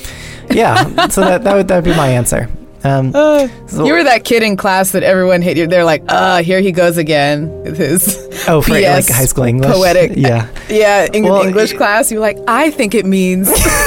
yeah, 0.49 1.07
so 1.09 1.19
that 1.21 1.43
that 1.43 1.55
would 1.55 1.67
that 1.67 1.75
would 1.75 1.83
be 1.83 1.95
my 1.97 2.07
answer. 2.07 2.47
Um, 2.87 3.11
Uh, 3.13 3.47
So- 3.67 3.85
you 3.85 3.93
were 3.93 4.03
that 4.03 4.23
kid 4.23 4.43
in 4.43 4.55
class 4.57 4.91
that 4.91 5.03
everyone 5.03 5.41
hated. 5.41 5.69
They're 5.69 5.83
like, 5.83 6.03
uh, 6.07 6.41
here 6.41 6.61
he 6.61 6.71
goes 6.71 6.97
again 6.97 7.49
with 7.63 7.77
his 7.77 8.17
oh, 8.47 8.61
for 8.61 8.73
like 8.79 9.09
high 9.09 9.25
school 9.25 9.43
English. 9.45 9.71
poetic. 9.73 10.11
Yeah. 10.15 10.47
Yeah, 10.69 11.07
Eng- 11.13 11.23
Well, 11.23 11.43
English 11.43 11.73
class. 11.73 12.11
You're 12.11 12.19
like, 12.21 12.37
I 12.47 12.71
think 12.71 12.93
it 12.95 13.05
means. 13.05 13.47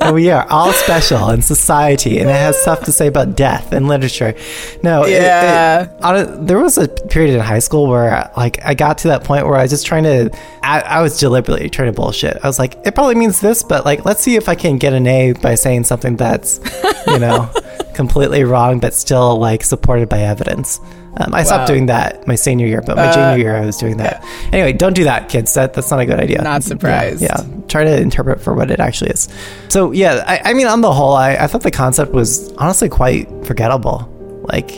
Oh, 0.00 0.12
we 0.14 0.30
are 0.30 0.46
all 0.48 0.72
special 0.72 1.30
in 1.30 1.42
society, 1.42 2.18
and 2.18 2.28
it 2.30 2.34
has 2.36 2.56
stuff 2.60 2.84
to 2.84 2.92
say 2.92 3.06
about 3.06 3.36
death 3.36 3.72
and 3.72 3.88
literature. 3.88 4.34
No, 4.82 5.04
it- 5.04 5.10
Yeah. 5.12 5.82
it- 5.82 5.90
on 6.02 6.16
a- 6.16 6.24
there 6.44 6.58
was 6.58 6.78
a 6.78 6.88
period 6.88 7.34
in 7.34 7.40
high 7.40 7.58
school 7.58 7.86
where, 7.88 8.30
like, 8.36 8.58
I 8.64 8.74
got 8.74 8.98
to 8.98 9.08
that 9.08 9.24
point 9.24 9.46
where 9.46 9.56
I 9.56 9.62
was 9.62 9.70
just 9.70 9.86
trying 9.86 10.04
to. 10.04 10.30
I, 10.62 10.80
I 10.80 11.02
was 11.02 11.18
deliberately 11.18 11.68
trying 11.70 11.88
to 11.88 11.92
bullshit. 11.92 12.38
I 12.42 12.46
was 12.46 12.58
like, 12.58 12.76
it 12.84 12.94
probably 12.94 13.14
means 13.14 13.40
this, 13.40 13.62
but 13.62 13.84
like, 13.84 14.04
let's 14.04 14.20
see 14.22 14.36
if 14.36 14.48
I 14.48 14.54
can 14.54 14.78
get 14.78 14.92
an 14.92 15.06
A 15.06 15.32
by 15.32 15.54
saying 15.54 15.84
something 15.84 16.16
that's, 16.16 16.58
you 17.06 17.18
know, 17.18 17.48
completely 17.96 18.44
wrong, 18.44 18.78
but 18.78 18.94
still 18.94 19.36
like 19.38 19.64
supported 19.64 20.08
by 20.08 20.20
evidence. 20.20 20.78
Um, 21.18 21.34
I 21.34 21.38
Wow. 21.38 21.44
stopped 21.44 21.66
doing 21.68 21.86
that 21.86 22.26
my 22.26 22.34
senior 22.34 22.66
year, 22.66 22.82
but 22.86 22.96
my 22.96 23.06
Uh, 23.08 23.12
junior 23.12 23.38
year 23.38 23.56
I 23.56 23.64
was 23.64 23.76
doing 23.78 23.96
that. 23.96 24.22
Anyway, 24.52 24.72
don't 24.74 24.92
do 24.94 25.04
that, 25.04 25.28
kids. 25.30 25.54
That 25.54 25.72
that's 25.72 25.90
not 25.90 25.98
a 25.98 26.04
good 26.06 26.20
idea. 26.20 26.42
Not 26.42 26.62
surprised. 26.62 27.22
Yeah, 27.22 27.36
yeah. 27.38 27.44
try 27.68 27.84
to 27.84 27.96
interpret 28.00 28.40
for 28.40 28.52
what 28.54 28.70
it 28.70 28.80
actually 28.80 29.10
is. 29.10 29.26
So 29.68 29.92
yeah, 29.92 30.22
I, 30.26 30.50
I 30.50 30.54
mean, 30.54 30.66
on 30.66 30.82
the 30.82 30.92
whole, 30.92 31.14
I, 31.14 31.36
I 31.36 31.46
thought 31.46 31.62
the 31.62 31.70
concept 31.70 32.12
was 32.12 32.52
honestly 32.58 32.88
quite 32.90 33.28
forgettable. 33.46 34.06
Like, 34.52 34.70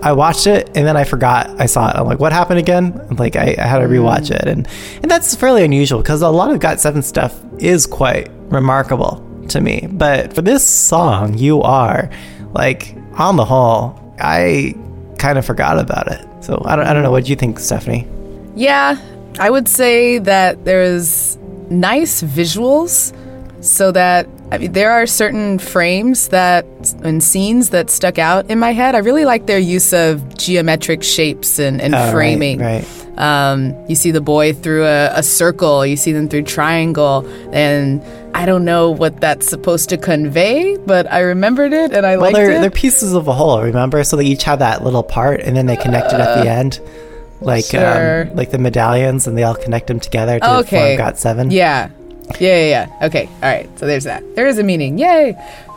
I 0.00 0.12
watched 0.12 0.46
it 0.46 0.70
and 0.76 0.86
then 0.86 0.96
I 0.96 1.02
forgot 1.02 1.50
I 1.58 1.66
saw 1.66 1.88
it. 1.90 1.96
I'm 1.96 2.06
like, 2.06 2.20
what 2.20 2.32
happened 2.32 2.60
again? 2.60 2.94
Like, 3.18 3.34
I, 3.34 3.56
I 3.58 3.66
had 3.66 3.78
to 3.80 3.86
rewatch 3.86 4.30
it, 4.30 4.46
and 4.46 4.66
and 5.02 5.10
that's 5.10 5.34
fairly 5.34 5.64
unusual 5.64 6.00
because 6.02 6.22
a 6.22 6.28
lot 6.30 6.52
of 6.52 6.60
Got 6.60 6.78
Seven 6.80 7.02
stuff 7.02 7.34
is 7.58 7.84
quite 7.84 8.30
remarkable 8.48 9.24
to 9.50 9.60
me. 9.60 9.86
But 9.90 10.32
for 10.32 10.42
this 10.42 10.66
song, 10.68 11.36
you 11.38 11.62
are 11.62 12.10
like 12.52 12.94
on 13.14 13.36
the 13.36 13.44
whole, 13.44 13.98
I 14.20 14.74
kind 15.18 15.38
of 15.38 15.44
forgot 15.46 15.78
about 15.78 16.08
it. 16.10 16.24
So 16.44 16.62
I 16.64 16.76
don't, 16.76 16.86
I 16.86 16.92
don't 16.94 17.02
know. 17.02 17.10
What 17.10 17.24
do 17.24 17.30
you 17.30 17.36
think, 17.36 17.58
Stephanie? 17.58 18.06
Yeah, 18.54 18.96
I 19.38 19.50
would 19.50 19.68
say 19.68 20.18
that 20.18 20.64
there's 20.64 21.36
nice 21.70 22.22
visuals 22.22 23.14
so 23.62 23.90
that 23.92 24.26
I 24.52 24.58
mean 24.58 24.72
there 24.72 24.90
are 24.92 25.04
certain 25.06 25.58
frames 25.58 26.28
that 26.28 26.64
and 27.02 27.22
scenes 27.22 27.70
that 27.70 27.90
stuck 27.90 28.18
out 28.18 28.48
in 28.50 28.58
my 28.58 28.72
head. 28.72 28.94
I 28.94 28.98
really 28.98 29.24
like 29.24 29.46
their 29.46 29.58
use 29.58 29.92
of 29.92 30.36
geometric 30.38 31.02
shapes 31.02 31.58
and, 31.58 31.80
and 31.80 31.94
Oh, 31.94 31.98
right, 31.98 32.12
framing. 32.12 32.60
right. 32.60 32.86
Um, 33.18 33.74
you 33.88 33.96
see 33.96 34.12
the 34.12 34.20
boy 34.20 34.52
through 34.52 34.84
a, 34.86 35.10
a 35.12 35.22
circle, 35.24 35.84
you 35.84 35.96
see 35.96 36.12
them 36.12 36.28
through 36.28 36.44
triangle, 36.44 37.26
and 37.52 38.00
I 38.34 38.46
don't 38.46 38.64
know 38.64 38.90
what 38.90 39.20
that's 39.20 39.48
supposed 39.48 39.88
to 39.90 39.96
convey, 39.96 40.76
but 40.76 41.10
I 41.10 41.20
remembered 41.20 41.72
it 41.72 41.92
and 41.92 42.06
I 42.06 42.14
liked 42.14 42.16
it. 42.16 42.20
Well, 42.20 42.20
liked 42.20 42.34
they're 42.36 42.50
it. 42.52 42.60
they're 42.60 42.70
pieces 42.70 43.12
of 43.14 43.26
a 43.28 43.32
whole. 43.32 43.60
Remember, 43.62 44.04
so 44.04 44.16
they 44.16 44.24
each 44.24 44.44
have 44.44 44.60
that 44.60 44.84
little 44.84 45.02
part, 45.02 45.40
and 45.40 45.56
then 45.56 45.66
they 45.66 45.76
connect 45.76 46.12
it 46.12 46.20
at 46.20 46.42
the 46.42 46.48
end, 46.50 46.80
like 47.40 47.64
sure. 47.64 48.22
um, 48.28 48.36
like 48.36 48.50
the 48.50 48.58
medallions, 48.58 49.26
and 49.26 49.36
they 49.36 49.42
all 49.42 49.54
connect 49.56 49.86
them 49.88 49.98
together 50.00 50.38
to 50.38 50.58
Okay. 50.58 50.96
form 50.96 51.06
Got 51.06 51.18
Seven. 51.18 51.50
Yeah. 51.50 51.90
Yeah, 52.38 52.56
yeah, 52.62 52.86
yeah. 53.00 53.06
Okay. 53.06 53.26
All 53.42 53.48
right. 53.48 53.68
So 53.78 53.86
there's 53.86 54.04
that. 54.04 54.22
There 54.36 54.46
is 54.46 54.58
a 54.58 54.62
meaning. 54.62 54.98
Yay. 54.98 55.34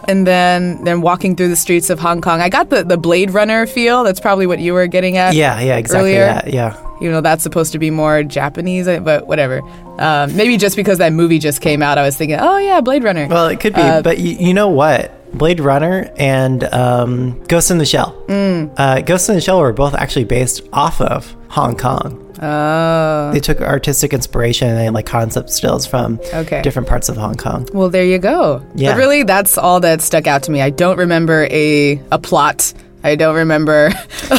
And 0.10 0.28
then 0.28 0.84
then 0.84 1.02
walking 1.02 1.36
through 1.36 1.48
the 1.48 1.56
streets 1.56 1.90
of 1.90 2.00
Hong 2.00 2.20
Kong. 2.22 2.42
I 2.42 2.50
got 2.50 2.70
the, 2.70 2.84
the 2.84 2.98
Blade 2.98 3.32
Runner 3.32 3.66
feel. 3.66 4.04
That's 4.04 4.20
probably 4.20 4.48
what 4.48 4.60
you 4.60 4.74
were 4.74 4.88
getting 4.88 5.16
at. 5.16 5.34
yeah, 5.34 5.62
yeah, 5.62 5.78
exactly 5.78 6.16
Earlier. 6.18 6.26
that. 6.26 6.52
Yeah, 6.54 6.76
You 7.00 7.10
know, 7.10 7.22
that's 7.22 7.42
supposed 7.44 7.72
to 7.72 7.80
be 7.80 7.90
more 7.90 8.24
Japanese, 8.24 8.88
uh, 8.88 9.00
but 9.00 9.28
whatever. 9.28 9.62
Um, 10.02 10.36
maybe 10.36 10.58
just 10.58 10.76
because 10.76 10.98
that 10.98 11.14
movie 11.14 11.40
just 11.40 11.62
came 11.62 11.82
out, 11.84 11.98
I 11.98 12.04
was 12.04 12.18
thinking, 12.18 12.38
oh, 12.40 12.58
yeah, 12.58 12.82
Blade 12.82 13.04
Runner. 13.04 13.28
well, 13.28 13.48
it 13.48 13.60
could 13.60 13.74
be, 13.76 13.82
Uh, 13.82 14.02
but 14.02 14.18
you, 14.20 14.36
you 14.48 14.54
know 14.54 14.68
what? 14.70 15.18
Blade 15.38 15.60
Runner 15.62 16.12
and 16.18 16.64
um, 16.74 17.42
Ghost 17.46 17.72
in 17.72 17.78
the 17.78 17.86
Shell. 17.86 18.14
Mm. 18.28 18.74
Uh, 18.78 19.00
Ghost 19.02 19.30
in 19.30 19.36
the 19.36 19.42
Shell 19.42 19.60
were 19.62 19.72
both 19.72 19.94
actually 19.94 20.26
based 20.26 20.62
off 20.74 21.00
of 21.00 21.34
Hong 21.50 21.78
Kong. 21.78 22.18
oh. 22.42 23.32
They 23.32 23.40
took 23.40 23.62
artistic 23.62 24.12
inspiration 24.14 24.68
and 24.68 24.94
like 24.94 25.06
concept 25.06 25.50
stills 25.52 25.86
from 25.88 26.20
Okay. 26.34 26.62
different 26.64 26.88
parts 26.90 27.08
of 27.08 27.16
Hong 27.16 27.36
Kong. 27.36 27.68
Well, 27.74 27.90
there 27.90 28.04
you 28.04 28.18
go. 28.18 28.62
Yeah. 28.76 28.92
But 28.92 28.98
really, 28.98 29.24
that's 29.24 29.58
all 29.58 29.80
that 29.82 30.02
stuck 30.02 30.28
out 30.28 30.44
to 30.44 30.52
me. 30.52 30.62
I 30.62 30.70
don't 30.70 30.98
remember 30.98 31.48
a, 31.50 32.02
a 32.12 32.20
plot. 32.20 32.74
I 33.04 33.16
don't 33.16 33.36
remember. 33.36 33.86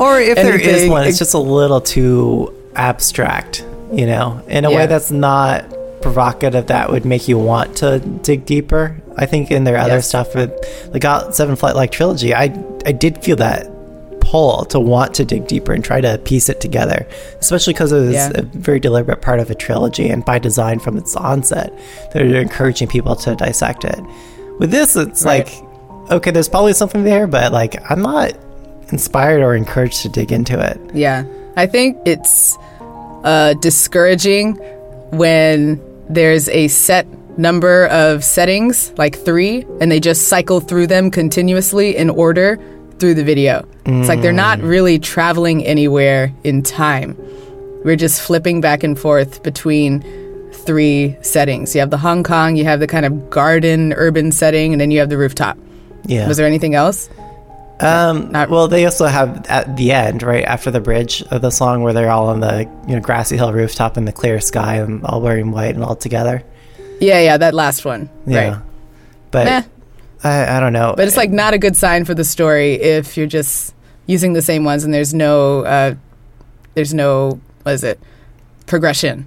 or 0.00 0.18
if 0.20 0.34
there 0.34 0.58
is 0.60 0.88
one, 0.90 1.06
it's 1.06 1.18
just 1.18 1.34
a 1.34 1.38
little 1.38 1.80
too 1.80 2.52
abstract, 2.74 3.64
you 3.92 4.06
know, 4.06 4.40
in 4.48 4.64
a 4.64 4.70
Yeah. 4.70 4.76
way 4.76 4.86
that's 4.86 5.10
not 5.10 5.64
provocative 6.00 6.66
that 6.66 6.90
would 6.90 7.04
make 7.04 7.28
you 7.28 7.38
want 7.38 7.76
to 7.76 7.98
dig 8.22 8.46
deeper. 8.46 8.96
I 9.18 9.26
think 9.26 9.50
in 9.50 9.64
their 9.64 9.76
other 9.76 9.96
Yes. 9.96 10.06
stuff 10.08 10.34
with 10.34 10.50
the 10.92 10.98
Got 10.98 11.34
Seven 11.34 11.56
Flight 11.56 11.76
Log 11.76 11.90
trilogy, 11.90 12.34
I 12.34 12.52
I 12.86 12.92
did 12.92 13.22
feel 13.22 13.36
that 13.36 13.68
pull 14.20 14.64
to 14.66 14.78
want 14.80 15.12
to 15.14 15.24
dig 15.24 15.46
deeper 15.46 15.72
and 15.72 15.84
try 15.84 16.00
to 16.00 16.16
piece 16.18 16.48
it 16.48 16.60
together, 16.60 17.06
especially 17.40 17.72
because 17.74 17.90
it 17.92 18.00
was 18.00 18.14
Yeah. 18.14 18.30
a 18.34 18.42
very 18.42 18.78
deliberate 18.80 19.20
part 19.20 19.40
of 19.40 19.50
a 19.50 19.54
trilogy 19.54 20.08
and 20.08 20.24
by 20.24 20.38
design 20.38 20.78
from 20.78 20.96
its 20.96 21.16
onset, 21.16 21.72
they're 22.12 22.24
encouraging 22.36 22.86
people 22.88 23.16
to 23.16 23.34
dissect 23.34 23.84
it. 23.84 23.98
With 24.58 24.70
this, 24.70 24.94
it's 24.96 25.24
Right. 25.24 25.46
like, 25.46 26.12
okay, 26.12 26.30
there's 26.30 26.48
probably 26.48 26.72
something 26.74 27.02
there, 27.04 27.26
but 27.26 27.52
like 27.52 27.76
I'm 27.90 28.00
not 28.02 28.32
inspired 28.90 29.42
or 29.42 29.54
encouraged 29.54 30.02
to 30.02 30.08
dig 30.08 30.32
into 30.32 30.58
it. 30.58 30.78
Yeah. 30.94 31.24
I 31.56 31.66
think 31.66 31.96
it's 32.06 32.56
uh, 33.24 33.54
discouraging 33.54 34.54
when 35.12 35.80
there's 36.08 36.48
a 36.48 36.68
set 36.68 37.06
number 37.38 37.86
of 37.86 38.22
settings, 38.22 38.92
like 38.98 39.16
three, 39.18 39.64
and 39.80 39.90
they 39.90 40.00
just 40.00 40.28
cycle 40.28 40.60
through 40.60 40.86
them 40.86 41.10
continuously 41.10 41.96
in 41.96 42.10
order 42.10 42.58
through 42.98 43.14
the 43.14 43.24
video. 43.24 43.66
It's 43.86 44.08
like 44.08 44.20
they're 44.20 44.32
not 44.32 44.60
really 44.60 44.98
traveling 44.98 45.64
anywhere 45.64 46.32
in 46.44 46.62
time. 46.62 47.16
We're 47.84 47.96
just 47.96 48.20
flipping 48.20 48.60
back 48.60 48.82
and 48.82 48.98
forth 48.98 49.42
between 49.42 50.02
three 50.52 51.16
settings. 51.22 51.74
You 51.74 51.80
have 51.80 51.90
the 51.90 51.98
Hong 51.98 52.22
Kong, 52.22 52.56
you 52.56 52.64
have 52.64 52.78
the 52.78 52.86
kind 52.86 53.06
of 53.06 53.30
garden 53.30 53.94
urban 53.94 54.32
setting, 54.32 54.72
and 54.72 54.80
then 54.80 54.90
you 54.90 54.98
have 55.00 55.08
the 55.08 55.16
rooftop. 55.16 55.56
Yeah. 56.04 56.28
Was 56.28 56.36
there 56.36 56.46
anything 56.46 56.74
else? 56.74 57.08
Um, 57.82 58.30
Not- 58.30 58.50
well, 58.50 58.68
they 58.68 58.84
also 58.84 59.06
have 59.06 59.46
at 59.46 59.76
the 59.76 59.92
end, 59.92 60.22
right 60.22 60.44
after 60.44 60.70
the 60.70 60.80
bridge 60.80 61.22
of 61.30 61.40
the 61.42 61.50
song, 61.50 61.82
where 61.82 61.92
they're 61.92 62.10
all 62.10 62.28
on 62.28 62.40
the 62.40 62.68
you 62.86 62.94
know 62.94 63.00
grassy 63.00 63.36
hill 63.36 63.52
rooftop 63.52 63.96
in 63.96 64.04
the 64.04 64.12
clear 64.12 64.40
sky 64.40 64.76
and 64.76 65.04
all 65.04 65.20
wearing 65.22 65.50
white 65.50 65.74
and 65.74 65.82
all 65.82 65.96
together. 65.96 66.42
Yeah, 67.00 67.20
yeah, 67.20 67.36
that 67.38 67.54
last 67.54 67.84
one. 67.84 68.08
Yeah, 68.26 68.48
Right. 68.50 68.62
but. 69.30 69.66
I, 70.22 70.58
I 70.58 70.60
don't 70.60 70.74
know. 70.74 70.92
But 70.94 71.08
it's 71.08 71.16
like 71.16 71.30
not 71.30 71.54
a 71.54 71.58
good 71.58 71.74
sign 71.74 72.04
for 72.04 72.12
the 72.12 72.24
story 72.24 72.74
if 72.74 73.16
you're 73.16 73.26
just 73.26 73.74
using 74.04 74.34
the 74.34 74.42
same 74.42 74.64
ones 74.64 74.84
and 74.84 74.92
there's 74.92 75.14
no 75.14 75.60
uh, 75.64 75.94
there's 76.74 76.92
no 76.92 77.40
what 77.62 77.72
is 77.72 77.82
it 77.84 77.98
progression. 78.66 79.26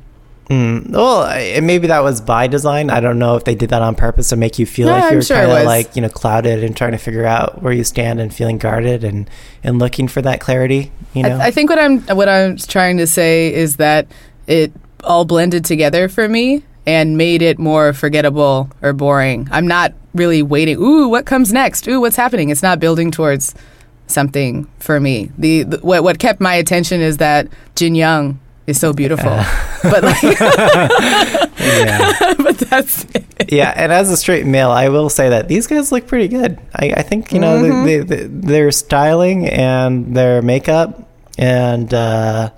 Mm, 0.50 0.90
well, 0.92 1.62
maybe 1.62 1.88
that 1.88 2.04
was 2.04 2.20
by 2.20 2.48
design. 2.48 2.90
I 2.90 3.00
don't 3.00 3.18
know 3.18 3.36
if 3.38 3.46
they 3.46 3.56
did 3.56 3.70
that 3.70 3.82
on 3.82 3.96
purpose 3.96 4.30
to 4.30 4.36
make 4.36 4.60
you 4.60 4.66
feel 4.66 4.88
No, 4.88 4.94
like 4.94 5.04
I'm 5.06 5.14
you're 5.14 5.22
sure 5.22 5.38
kind 5.38 5.52
of 5.52 5.66
like 5.66 5.96
you 5.96 6.02
know 6.02 6.10
clouded 6.10 6.64
and 6.64 6.76
trying 6.76 6.92
to 6.92 6.98
figure 6.98 7.26
out 7.26 7.62
where 7.62 7.72
you 7.72 7.84
stand 7.84 8.20
and 8.20 8.34
feeling 8.34 8.58
guarded 8.58 9.04
and 9.04 9.30
and 9.64 9.80
looking 9.80 10.08
for 10.08 10.22
that 10.22 10.42
clarity. 10.42 10.92
You 11.14 11.24
know, 11.24 11.38
I, 11.38 11.46
I 11.48 11.52
think 11.52 11.70
what 11.70 11.80
I'm 11.80 12.02
what 12.16 12.28
I'm 12.28 12.58
trying 12.58 12.98
to 12.98 13.08
say 13.08 13.54
is 13.54 13.78
that 13.78 14.08
it 14.48 14.74
all 15.04 15.26
blended 15.26 15.64
together 15.66 16.10
for 16.10 16.28
me 16.28 16.64
and 16.86 17.18
made 17.18 17.42
it 17.42 17.58
more 17.58 17.94
forgettable 17.94 18.70
or 18.82 18.92
boring. 18.92 19.48
I'm 19.52 19.68
not 19.68 19.94
really 20.14 20.44
waiting. 20.44 20.78
Ooh, 20.78 21.08
what 21.08 21.26
comes 21.26 21.54
next? 21.54 21.88
Ooh, 21.88 22.02
what's 22.02 22.18
happening? 22.18 22.50
It's 22.50 22.64
not 22.64 22.80
building 22.80 23.12
towards 23.12 23.56
something 24.08 24.68
for 24.80 25.00
me. 25.00 25.32
The, 25.38 25.64
the 25.64 25.78
what 25.78 26.04
what 26.04 26.20
kept 26.20 26.42
my 26.42 26.56
attention 26.56 27.00
is 27.00 27.18
that 27.18 27.48
Jin 27.76 27.96
Young 27.96 28.40
is 28.68 28.80
so 28.80 28.94
beautiful, 28.94 29.30
but 29.84 30.04
like, 30.04 30.22
yeah. 31.60 32.34
but 32.38 32.58
that's 32.60 33.04
it. 33.16 33.52
yeah, 33.52 33.74
and 33.76 33.92
as 33.92 34.10
a 34.10 34.18
straight 34.18 34.46
male, 34.46 34.72
I 34.72 34.90
will 34.90 35.10
say 35.10 35.30
that 35.30 35.48
these 35.48 35.68
guys 35.68 35.92
look 35.92 36.08
pretty 36.08 36.28
good. 36.28 36.60
I, 36.76 36.94
I 36.98 37.02
think 37.02 37.32
you 37.34 37.40
know 37.40 37.58
Mm-hmm. 37.62 37.86
they, 37.86 38.00
they, 38.00 38.24
their 38.28 38.72
styling 38.72 39.48
and 39.48 40.16
their 40.16 40.42
makeup 40.42 41.10
and 41.38 41.94
uh, 41.94 42.52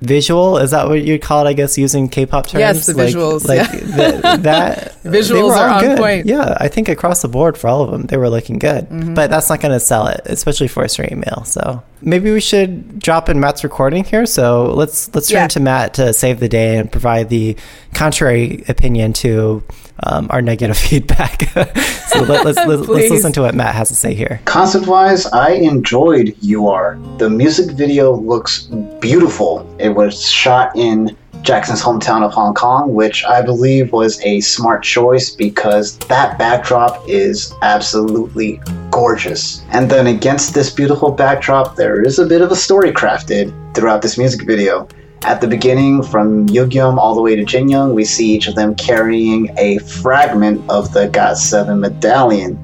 visual 0.00 0.58
is 0.58 0.70
that 0.70 0.88
what 0.88 1.02
you'd 1.02 1.22
call 1.22 1.44
it? 1.46 1.50
I 1.50 1.52
guess 1.52 1.76
using 1.78 2.08
K-pop 2.08 2.46
terms. 2.46 2.60
Yes, 2.60 2.86
the 2.86 2.92
visuals, 2.92 3.46
Like 3.46 3.58
yeah. 3.58 4.10
th- 4.20 4.40
that 4.42 4.96
they 5.02 5.20
Visuals 5.20 5.48
were 5.48 5.52
are 5.54 5.68
all 5.68 5.74
on 5.78 5.84
good. 5.84 5.98
point. 5.98 6.26
Yeah, 6.26 6.56
I 6.60 6.68
think 6.68 6.88
across 6.88 7.22
the 7.22 7.28
board 7.28 7.56
for 7.58 7.68
all 7.68 7.82
of 7.82 7.90
them, 7.90 8.02
they 8.02 8.16
were 8.16 8.28
looking 8.30 8.58
good. 8.58 8.88
Mm-hmm. 8.88 9.14
But 9.14 9.30
that's 9.30 9.48
not 9.48 9.60
going 9.60 9.72
to 9.72 9.80
sell 9.80 10.06
it, 10.06 10.20
especially 10.26 10.68
for 10.68 10.82
a 10.82 10.88
straight 10.88 11.16
male. 11.16 11.44
So 11.44 11.82
maybe 12.02 12.30
we 12.32 12.40
should 12.40 12.98
drop 12.98 13.28
in 13.28 13.40
Matt's 13.40 13.64
recording 13.64 14.04
here. 14.04 14.26
So 14.26 14.72
let's 14.74 15.12
let's 15.14 15.28
turn 15.28 15.36
Yeah. 15.42 15.48
to 15.48 15.60
Matt 15.60 15.94
to 15.94 16.12
save 16.12 16.40
the 16.40 16.48
day 16.48 16.76
and 16.78 16.90
provide 16.90 17.28
the 17.28 17.56
contrary 17.94 18.64
opinion 18.68 19.12
to 19.14 19.62
um, 20.04 20.28
our 20.30 20.40
negative 20.42 20.76
feedback. 20.88 21.42
so 22.08 22.20
let, 22.22 22.44
let's 22.44 22.56
let's, 22.58 22.88
let's 22.88 23.10
listen 23.10 23.32
to 23.32 23.40
what 23.40 23.54
Matt 23.54 23.74
has 23.74 23.88
to 23.88 23.94
say 23.96 24.14
here. 24.14 24.40
Concept 24.44 24.86
wise, 24.86 25.26
I 25.26 25.50
enjoyed 25.52 26.36
You 26.40 26.68
Are. 26.68 26.96
The 27.18 27.28
music 27.28 27.72
video 27.76 28.12
looks 28.14 28.64
beautiful. 29.00 29.66
It 29.80 29.87
was 29.88 30.28
shot 30.30 30.76
in 30.76 31.16
Jackson's 31.42 31.82
hometown 31.82 32.22
of 32.22 32.32
Hong 32.32 32.54
Kong, 32.54 32.94
which 32.94 33.24
I 33.24 33.42
believe 33.42 33.92
was 33.92 34.20
a 34.22 34.40
smart 34.40 34.82
choice 34.82 35.30
because 35.30 35.96
that 35.98 36.38
backdrop 36.38 37.02
is 37.08 37.54
absolutely 37.62 38.60
gorgeous. 38.90 39.64
And 39.70 39.90
then 39.90 40.08
against 40.08 40.54
this 40.54 40.70
beautiful 40.70 41.10
backdrop, 41.10 41.76
there 41.76 42.02
is 42.02 42.18
a 42.18 42.26
bit 42.26 42.42
of 42.42 42.50
a 42.50 42.56
story 42.56 42.92
crafted 42.92 43.52
throughout 43.74 44.02
this 44.02 44.18
music 44.18 44.46
video. 44.46 44.88
At 45.22 45.40
the 45.40 45.48
beginning, 45.48 46.02
from 46.02 46.46
Yugyeom 46.48 46.96
all 46.96 47.14
the 47.14 47.22
way 47.22 47.34
to 47.34 47.44
Jinyoung, 47.44 47.94
we 47.94 48.04
see 48.04 48.34
each 48.34 48.46
of 48.46 48.54
them 48.54 48.74
carrying 48.74 49.50
a 49.58 49.78
fragment 49.78 50.68
of 50.70 50.92
the 50.92 51.08
GOT7 51.08 51.78
medallion. 51.78 52.58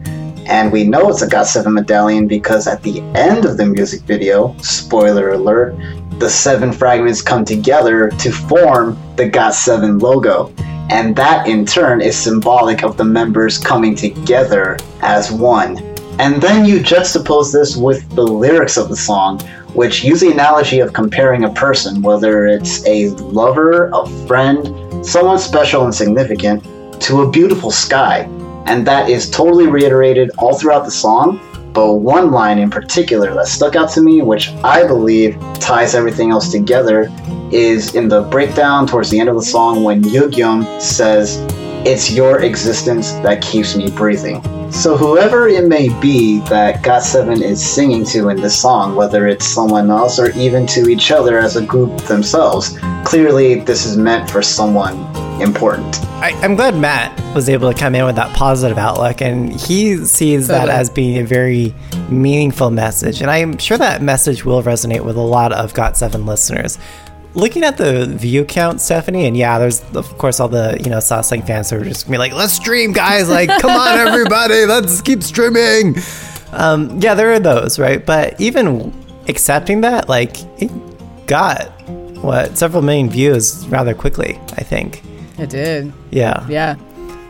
And 0.46 0.70
we 0.70 0.84
know 0.84 1.08
it's 1.08 1.22
a 1.22 1.26
GOT7 1.26 1.72
medallion 1.72 2.28
because 2.28 2.66
at 2.66 2.82
the 2.82 3.00
end 3.14 3.44
of 3.44 3.56
the 3.56 3.66
music 3.66 4.02
video, 4.02 4.54
spoiler 4.58 5.32
alert, 5.32 5.74
the 6.18 6.30
seven 6.30 6.72
fragments 6.72 7.20
come 7.20 7.44
together 7.44 8.10
to 8.10 8.30
form 8.30 8.98
the 9.16 9.28
GOT7 9.28 10.00
logo. 10.00 10.52
And 10.90 11.16
that 11.16 11.48
in 11.48 11.64
turn 11.64 12.00
is 12.00 12.16
symbolic 12.16 12.84
of 12.84 12.96
the 12.96 13.04
members 13.04 13.58
coming 13.58 13.94
together 13.94 14.76
as 15.00 15.32
one. 15.32 15.78
And 16.20 16.40
then 16.40 16.64
you 16.64 16.78
juxtapose 16.78 17.52
this 17.52 17.76
with 17.76 18.08
the 18.14 18.22
lyrics 18.22 18.76
of 18.76 18.88
the 18.88 18.96
song, 18.96 19.40
which 19.74 20.04
use 20.04 20.20
the 20.20 20.30
analogy 20.30 20.78
of 20.78 20.92
comparing 20.92 21.44
a 21.44 21.52
person, 21.52 22.02
whether 22.02 22.46
it's 22.46 22.86
a 22.86 23.08
lover, 23.10 23.90
a 23.92 24.06
friend, 24.26 25.04
someone 25.04 25.38
special 25.38 25.84
and 25.84 25.94
significant, 25.94 26.62
to 27.02 27.22
a 27.22 27.30
beautiful 27.30 27.72
sky. 27.72 28.28
And 28.66 28.86
that 28.86 29.10
is 29.10 29.28
totally 29.28 29.66
reiterated 29.66 30.30
all 30.38 30.56
throughout 30.56 30.84
the 30.84 30.90
song. 30.90 31.40
But 31.74 31.94
one 31.94 32.30
line 32.30 32.60
in 32.60 32.70
particular 32.70 33.34
that 33.34 33.48
stuck 33.48 33.74
out 33.74 33.90
to 33.90 34.00
me, 34.00 34.22
which 34.22 34.50
I 34.62 34.86
believe 34.86 35.36
ties 35.54 35.96
everything 35.96 36.30
else 36.30 36.52
together, 36.52 37.10
is 37.50 37.96
in 37.96 38.08
the 38.08 38.22
breakdown 38.22 38.86
towards 38.86 39.10
the 39.10 39.18
end 39.18 39.28
of 39.28 39.34
the 39.34 39.42
song 39.42 39.82
when 39.82 40.00
Yugyeom 40.04 40.80
says, 40.80 41.38
It's 41.86 42.10
your 42.10 42.40
existence 42.40 43.12
that 43.12 43.42
keeps 43.42 43.76
me 43.76 43.90
breathing. 43.90 44.42
So, 44.72 44.96
whoever 44.96 45.48
it 45.48 45.68
may 45.68 45.90
be 46.00 46.40
that 46.48 46.82
GOT7 46.82 47.42
is 47.42 47.62
singing 47.62 48.06
to 48.06 48.30
in 48.30 48.40
this 48.40 48.58
song, 48.58 48.96
whether 48.96 49.26
it's 49.26 49.46
someone 49.46 49.90
else 49.90 50.18
or 50.18 50.30
even 50.30 50.66
to 50.68 50.88
each 50.88 51.10
other 51.10 51.38
as 51.38 51.56
a 51.56 51.64
group 51.64 51.94
themselves, 52.04 52.78
clearly 53.04 53.60
this 53.60 53.84
is 53.84 53.98
meant 53.98 54.30
for 54.30 54.40
someone 54.40 54.96
important. 55.42 56.00
I, 56.22 56.30
I'm 56.42 56.54
glad 56.54 56.74
Matt 56.74 57.20
was 57.34 57.50
able 57.50 57.70
to 57.70 57.78
come 57.78 57.94
in 57.94 58.06
with 58.06 58.16
that 58.16 58.34
positive 58.34 58.78
outlook, 58.78 59.20
and 59.20 59.52
he 59.52 59.98
sees 60.06 60.46
that 60.46 60.60
Totally. 60.60 60.78
as 60.78 60.88
being 60.88 61.18
a 61.18 61.24
very 61.24 61.74
meaningful 62.08 62.70
message. 62.70 63.20
And 63.20 63.30
I'm 63.30 63.58
sure 63.58 63.76
that 63.76 64.00
message 64.00 64.44
will 64.44 64.62
resonate 64.62 65.04
with 65.04 65.16
a 65.16 65.20
lot 65.20 65.52
of 65.52 65.74
Got7 65.74 66.24
listeners. 66.24 66.78
Looking 67.34 67.64
at 67.64 67.76
the 67.76 68.06
view 68.06 68.44
count, 68.44 68.80
Stephanie, 68.80 69.26
and 69.26 69.36
yeah, 69.36 69.58
there's 69.58 69.82
of 69.94 70.16
course 70.18 70.38
all 70.38 70.48
the 70.48 70.78
you 70.82 70.90
know 70.90 70.98
Sasaeng 70.98 71.46
fans 71.46 71.70
who 71.70 71.80
are 71.80 71.84
just 71.84 72.06
gonna 72.06 72.14
be 72.14 72.18
like, 72.18 72.32
"Let's 72.32 72.52
stream, 72.52 72.92
guys! 72.92 73.28
Like, 73.28 73.48
come 73.60 73.72
on, 73.72 73.98
everybody, 74.06 74.66
let's 74.66 75.02
keep 75.02 75.22
streaming." 75.22 75.96
Um, 76.52 77.00
yeah, 77.00 77.14
there 77.14 77.32
are 77.32 77.40
those, 77.40 77.78
right? 77.78 78.04
But 78.04 78.40
even 78.40 78.92
accepting 79.26 79.80
that, 79.80 80.08
like, 80.08 80.36
it 80.62 80.70
got 81.26 81.70
what 82.22 82.56
several 82.56 82.82
million 82.82 83.10
views 83.10 83.66
rather 83.68 83.94
quickly. 83.94 84.38
I 84.52 84.62
think. 84.62 85.02
It 85.38 85.50
did. 85.50 85.92
Yeah. 86.10 86.46
Yeah. 86.48 86.76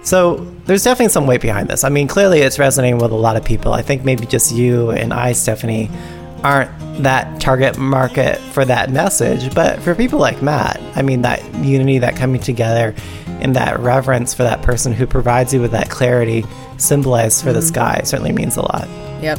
So 0.03 0.37
there's 0.67 0.85
definitely 0.85 1.13
some 1.13 1.27
weight 1.27 1.41
behind 1.41 1.69
this. 1.69 1.83
I 1.83 1.89
mean, 1.89 2.09
clearly 2.09 2.41
it's 2.41 2.59
resonating 2.59 2.99
with 2.99 3.11
a 3.11 3.17
lot 3.17 3.37
of 3.37 3.45
people. 3.45 3.73
I 3.73 3.81
think 3.81 4.05
maybe 4.05 4.27
just 4.27 4.53
you 4.55 4.91
and 4.91 5.15
I, 5.15 5.33
Stephanie, 5.33 5.91
aren't 6.45 6.71
that 7.03 7.41
target 7.41 7.79
market 7.79 8.39
for 8.39 8.65
that 8.65 8.91
message. 8.91 9.53
But 9.55 9.81
for 9.81 9.95
people 9.95 10.19
like 10.19 10.43
Matt, 10.43 10.81
I 10.95 11.03
mean, 11.03 11.23
that 11.23 11.43
unity, 11.57 11.99
that 11.99 12.17
coming 12.17 12.41
together, 12.41 12.95
and 13.41 13.57
that 13.57 13.81
reverence 13.81 14.33
for 14.33 14.45
that 14.45 14.63
person 14.63 14.93
who 14.93 15.07
provides 15.07 15.53
you 15.53 15.61
with 15.61 15.73
that 15.73 15.91
clarity 15.91 16.45
symbolized 16.79 17.43
for 17.43 17.53
the 17.53 17.63
sky 17.63 18.01
certainly 18.05 18.33
means 18.33 18.57
a 18.57 18.63
lot. 18.63 18.89
Yep. 19.23 19.39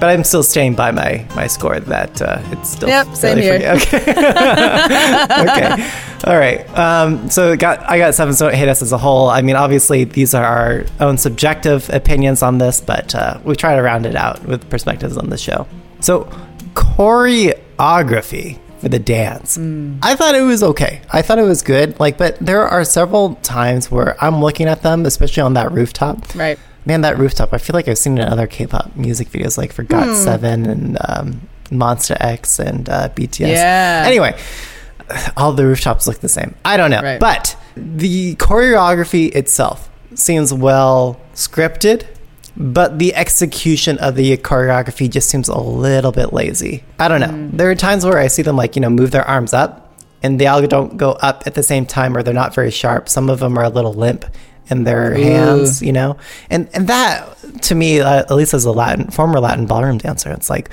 But 0.00 0.10
I'm 0.10 0.22
still 0.22 0.44
staying 0.44 0.74
by 0.74 0.92
my 0.92 1.26
my 1.34 1.48
score 1.48 1.80
that 1.80 2.22
uh, 2.22 2.40
it's 2.52 2.70
still 2.70 2.88
Yep, 2.88 3.14
same 3.16 3.38
here. 3.38 3.54
Okay. 3.54 3.98
okay. 4.00 5.90
All 6.24 6.36
right. 6.36 6.64
Um, 6.78 7.28
so 7.28 7.56
got 7.56 7.80
I 7.80 7.98
got 7.98 8.14
seven. 8.14 8.34
So 8.34 8.46
it 8.46 8.54
hit 8.54 8.68
us 8.68 8.80
as 8.80 8.92
a 8.92 8.98
whole. 8.98 9.28
I 9.28 9.42
mean, 9.42 9.56
obviously 9.56 10.04
these 10.04 10.34
are 10.34 10.44
our 10.44 10.84
own 11.00 11.18
subjective 11.18 11.90
opinions 11.90 12.42
on 12.42 12.58
this, 12.58 12.80
but 12.80 13.12
uh, 13.14 13.40
we 13.44 13.56
try 13.56 13.74
to 13.74 13.82
round 13.82 14.06
it 14.06 14.14
out 14.14 14.44
with 14.44 14.70
perspectives 14.70 15.16
on 15.16 15.30
the 15.30 15.38
show. 15.38 15.66
So 16.00 16.24
choreography 16.74 18.58
for 18.78 18.88
the 18.88 18.98
dance. 18.98 19.58
I 19.58 20.14
thought 20.14 20.34
it 20.36 20.42
was 20.42 20.62
okay. 20.62 21.00
I 21.12 21.22
thought 21.22 21.38
it 21.38 21.42
was 21.42 21.62
good. 21.62 21.98
Like, 21.98 22.16
but 22.16 22.38
there 22.38 22.66
are 22.66 22.84
several 22.84 23.34
times 23.36 23.90
where 23.90 24.22
I'm 24.22 24.40
looking 24.40 24.68
at 24.68 24.82
them, 24.82 25.04
especially 25.06 25.42
on 25.42 25.54
that 25.54 25.72
rooftop. 25.72 26.34
Right. 26.34 26.58
Man, 26.86 27.00
that 27.02 27.18
rooftop. 27.18 27.52
I 27.52 27.58
feel 27.58 27.74
like 27.74 27.88
I've 27.88 27.98
seen 27.98 28.16
it 28.18 28.22
in 28.22 28.28
other 28.28 28.46
K-pop 28.46 28.94
music 28.96 29.28
videos, 29.30 29.58
like 29.58 29.72
for 29.72 29.82
Hmm. 29.82 29.88
Got 29.88 30.16
Seven 30.16 30.66
and 30.66 30.98
um, 31.08 31.48
Monsta 31.70 32.16
X 32.20 32.58
and 32.60 32.88
uh, 32.88 33.08
BTS. 33.10 33.48
Yeah. 33.48 34.04
Anyway, 34.06 34.38
all 35.36 35.52
the 35.52 35.66
rooftops 35.66 36.06
look 36.06 36.20
the 36.20 36.28
same. 36.28 36.54
I 36.64 36.76
don't 36.76 36.90
know, 36.90 37.02
Right. 37.02 37.18
but 37.20 37.56
the 37.76 38.36
choreography 38.36 39.34
itself 39.34 39.90
seems 40.14 40.54
well 40.54 41.20
scripted, 41.34 42.06
but 42.60 42.98
the 42.98 43.14
execution 43.14 43.98
of 43.98 44.16
the 44.16 44.36
choreography 44.38 45.08
just 45.08 45.30
seems 45.30 45.48
a 45.48 45.56
little 45.58 46.10
bit 46.12 46.32
lazy. 46.32 46.82
I 46.98 47.06
don't 47.08 47.20
know. 47.20 47.28
Hmm. 47.28 47.56
There 47.56 47.70
are 47.70 47.74
times 47.76 48.04
where 48.04 48.18
I 48.18 48.26
see 48.26 48.42
them 48.42 48.56
like 48.56 48.74
you 48.76 48.82
know 48.82 48.90
move 48.90 49.12
their 49.12 49.24
arms 49.24 49.54
up, 49.54 49.96
and 50.22 50.40
they 50.40 50.46
all 50.48 50.60
don't 50.66 50.96
go 50.96 51.12
up 51.12 51.44
at 51.46 51.54
the 51.54 51.62
same 51.62 51.86
time, 51.86 52.16
or 52.16 52.22
they're 52.22 52.34
not 52.34 52.54
very 52.54 52.70
sharp. 52.72 53.08
Some 53.08 53.30
of 53.30 53.38
them 53.38 53.56
are 53.56 53.64
a 53.64 53.68
little 53.68 53.94
limp 53.94 54.24
in 54.70 54.84
their 54.84 55.14
hands, 55.14 55.80
you 55.80 55.92
know, 55.92 56.16
and 56.50 56.68
and 56.74 56.88
that 56.88 57.28
to 57.62 57.74
me, 57.74 58.00
uh, 58.00 58.18
at 58.18 58.30
least 58.32 58.52
as 58.54 58.64
a 58.64 58.72
Latin 58.72 59.10
former 59.10 59.38
Latin 59.40 59.66
ballroom 59.66 59.98
dancer, 59.98 60.30
it's 60.32 60.50
like 60.50 60.70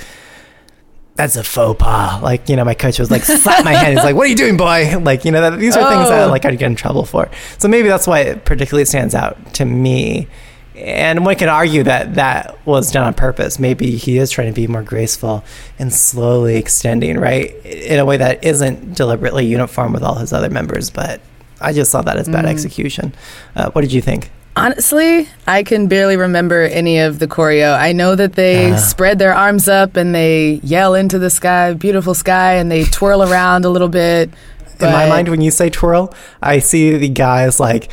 that's 1.15 1.37
a 1.37 1.43
faux 1.45 1.81
pas. 1.81 2.21
Like, 2.21 2.49
you 2.49 2.57
know, 2.57 2.65
my 2.65 2.73
coach 2.73 2.99
was 2.99 3.09
like, 3.09 3.23
slap 3.23 3.63
my 3.63 3.71
hand. 3.71 3.93
He's 3.93 4.03
like, 4.03 4.17
what 4.17 4.25
are 4.25 4.29
you 4.29 4.35
doing, 4.35 4.57
boy? 4.57 4.97
Like, 5.01 5.23
you 5.23 5.31
know, 5.31 5.39
that, 5.49 5.57
these 5.57 5.77
are 5.77 5.89
things 5.89 6.09
that 6.09 6.27
Oh. 6.27 6.29
like 6.29 6.43
I'd 6.43 6.59
get 6.59 6.65
in 6.65 6.75
trouble 6.75 7.05
for. 7.05 7.29
So 7.57 7.69
maybe 7.69 7.87
that's 7.87 8.05
why 8.05 8.19
it 8.19 8.43
particularly 8.43 8.83
stands 8.83 9.15
out 9.15 9.53
to 9.53 9.63
me. 9.63 10.27
And 10.77 11.25
one 11.25 11.35
can 11.35 11.47
argue 11.49 11.83
that 11.83 12.15
that 12.15 12.57
was 12.65 12.91
done 12.91 13.03
on 13.05 13.13
purpose. 13.13 13.59
Maybe 13.59 13.91
he 13.95 14.17
is 14.17 14.29
trying 14.31 14.47
to 14.47 14.53
be 14.53 14.67
more 14.67 14.83
graceful 14.83 15.43
and 15.79 15.93
slowly 15.93 16.57
extending, 16.57 17.17
right? 17.17 17.51
In 17.65 17.99
a 17.99 18.05
way 18.05 18.17
that 18.17 18.43
isn't 18.43 18.93
deliberately 18.93 19.45
uniform 19.45 19.93
with 19.93 20.03
all 20.03 20.15
his 20.15 20.33
other 20.33 20.49
members. 20.49 20.89
But 20.89 21.21
I 21.61 21.71
just 21.73 21.91
saw 21.91 22.01
that 22.01 22.17
as 22.17 22.27
bad 22.27 22.45
execution. 22.45 23.13
Uh, 23.55 23.69
what 23.71 23.81
did 23.81 23.93
you 23.93 24.01
think? 24.01 24.29
Honestly, 24.57 25.27
I 25.47 25.63
can 25.63 25.87
barely 25.87 26.15
remember 26.17 26.61
any 26.63 26.99
of 26.99 27.19
the 27.19 27.27
choreo. 27.27 27.77
I 27.77 27.91
know 27.91 28.15
that 28.15 28.33
they 28.33 28.71
Ah. 28.71 28.77
spread 28.77 29.19
their 29.19 29.33
arms 29.33 29.67
up 29.67 29.95
and 29.97 30.15
they 30.15 30.61
yell 30.63 30.93
into 30.95 31.19
the 31.19 31.29
sky, 31.29 31.73
beautiful 31.73 32.13
sky, 32.13 32.53
and 32.53 32.71
they 32.71 32.85
twirl 32.85 33.21
around 33.23 33.65
a 33.65 33.69
little 33.69 33.89
bit. 33.89 34.29
in 34.79 34.91
my 34.91 35.07
mind 35.07 35.29
when 35.29 35.39
you 35.39 35.49
say 35.51 35.69
twirl 35.69 36.13
i 36.41 36.59
see 36.59 36.97
the 36.97 37.07
guys 37.07 37.61
like 37.61 37.89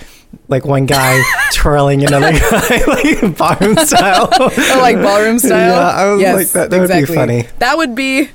like 0.49 0.65
one 0.65 0.87
guy 0.87 1.21
twirling 1.53 2.05
another 2.05 2.33
guy 2.33 2.85
like 2.87 3.37
ballroom 3.37 3.77
style 3.79 4.29
Oh, 4.33 4.79
like 4.81 4.97
ballroom 4.97 5.39
style. 5.39 5.71
yeah 5.77 5.89
i 6.03 6.11
was 6.13 6.21
yes, 6.21 6.37
like 6.37 6.49
that, 6.51 6.71
that 6.71 6.81
would 6.81 6.91
be 6.91 7.05
funny 7.15 7.47
That 7.59 7.77
would 7.77 7.95
be 7.95 8.29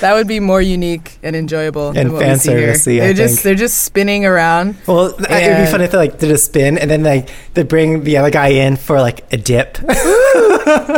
that 0.00 0.12
would 0.12 0.28
be 0.28 0.40
more 0.40 0.60
unique 0.60 1.18
and 1.22 1.34
enjoyable 1.34 1.92
than 1.92 2.08
And 2.08 2.12
what 2.12 2.18
we 2.18 2.24
fan 2.26 2.38
see 2.38 2.50
here. 2.52 2.72
servicey, 2.74 2.96
I 2.96 3.00
They're 3.06 3.14
just 3.14 3.34
think. 3.36 3.44
they're 3.44 3.54
just 3.54 3.82
spinning 3.82 4.26
around. 4.26 4.76
well 4.86 5.06
it'd 5.08 5.26
be 5.64 5.70
fun 5.70 5.80
if 5.80 5.90
they 5.92 5.96
like 5.96 6.18
did 6.18 6.30
a 6.30 6.36
spin 6.38 6.76
and 6.76 6.90
then 6.90 7.02
like 7.02 7.30
they 7.54 7.62
bring 7.62 8.04
the 8.04 8.18
other 8.18 8.30
guy 8.30 8.48
in 8.48 8.76
for 8.76 9.00
like 9.00 9.24
a 9.32 9.36
dip 9.38 9.78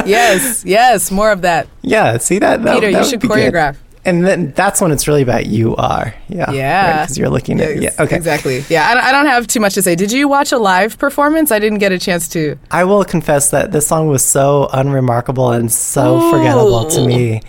yes, 0.06 0.64
yes, 0.64 1.10
more 1.10 1.30
of 1.30 1.42
that. 1.42 1.68
yeah 1.82 2.18
see 2.18 2.38
that, 2.40 2.62
that 2.64 2.74
Peter, 2.74 2.90
that 2.92 2.98
you 3.04 3.08
should 3.08 3.20
choreograph. 3.20 3.72
good. 3.74 3.87
And 4.04 4.24
then 4.26 4.52
that's 4.52 4.80
when 4.80 4.90
it's 4.92 5.06
really 5.08 5.22
about 5.22 5.46
you 5.46 5.74
are 5.76 6.14
yeah 6.28 6.50
Yeah. 6.52 7.02
because 7.02 7.18
you're 7.18 7.28
looking 7.30 7.60
at 7.60 7.80
yeah 7.82 7.90
okay 7.98 8.16
Exactly. 8.16 8.64
Yeah, 8.68 8.88
I 8.88 8.94
don't, 8.94 9.04
I 9.04 9.12
don't 9.12 9.26
have 9.26 9.46
too 9.46 9.60
much 9.60 9.74
to 9.74 9.82
say. 9.82 9.94
Did 9.94 10.12
you 10.12 10.28
watch 10.28 10.52
a 10.52 10.58
live 10.58 10.98
performance? 10.98 11.50
I 11.50 11.58
didn't 11.58 11.78
get 11.78 11.92
a 11.92 11.98
chance 11.98 12.28
to. 12.28 12.56
I 12.70 12.84
will 12.84 13.04
confess 13.04 13.50
that 13.50 13.72
this 13.72 13.86
song 13.86 14.08
was 14.08 14.24
so 14.24 14.68
unremarkable 14.72 15.50
and 15.52 15.70
so 15.72 16.30
forgettable 16.30 16.86
to 16.90 17.06
me 17.06 17.42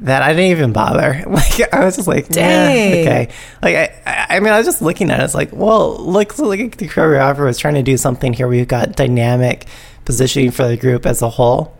that 0.00 0.22
I 0.22 0.28
didn't 0.28 0.52
even 0.52 0.72
bother. 0.72 1.24
Like 1.28 1.72
I 1.74 1.84
was 1.84 1.96
just 1.96 2.06
like, 2.08 2.28
Dang. 2.28 2.94
"Yeah, 2.94 3.00
okay. 3.00 3.28
Like 3.62 3.74
I, 3.76 4.02
I 4.06 4.36
I 4.36 4.40
mean, 4.40 4.52
I 4.52 4.58
was 4.58 4.66
just 4.66 4.80
looking 4.82 5.10
at 5.10 5.20
it. 5.20 5.24
It's 5.24 5.34
like, 5.34 5.50
well, 5.52 5.96
look, 5.98 6.38
like 6.38 6.76
the 6.76 6.86
choreographer 6.88 7.44
was 7.44 7.58
trying 7.58 7.74
to 7.74 7.82
do 7.82 7.96
something 7.96 8.32
here. 8.32 8.46
We've 8.46 8.68
got 8.68 8.94
dynamic 8.96 9.66
positioning 10.04 10.50
for 10.52 10.68
the 10.68 10.76
group 10.76 11.04
as 11.06 11.20
a 11.22 11.28
whole, 11.28 11.76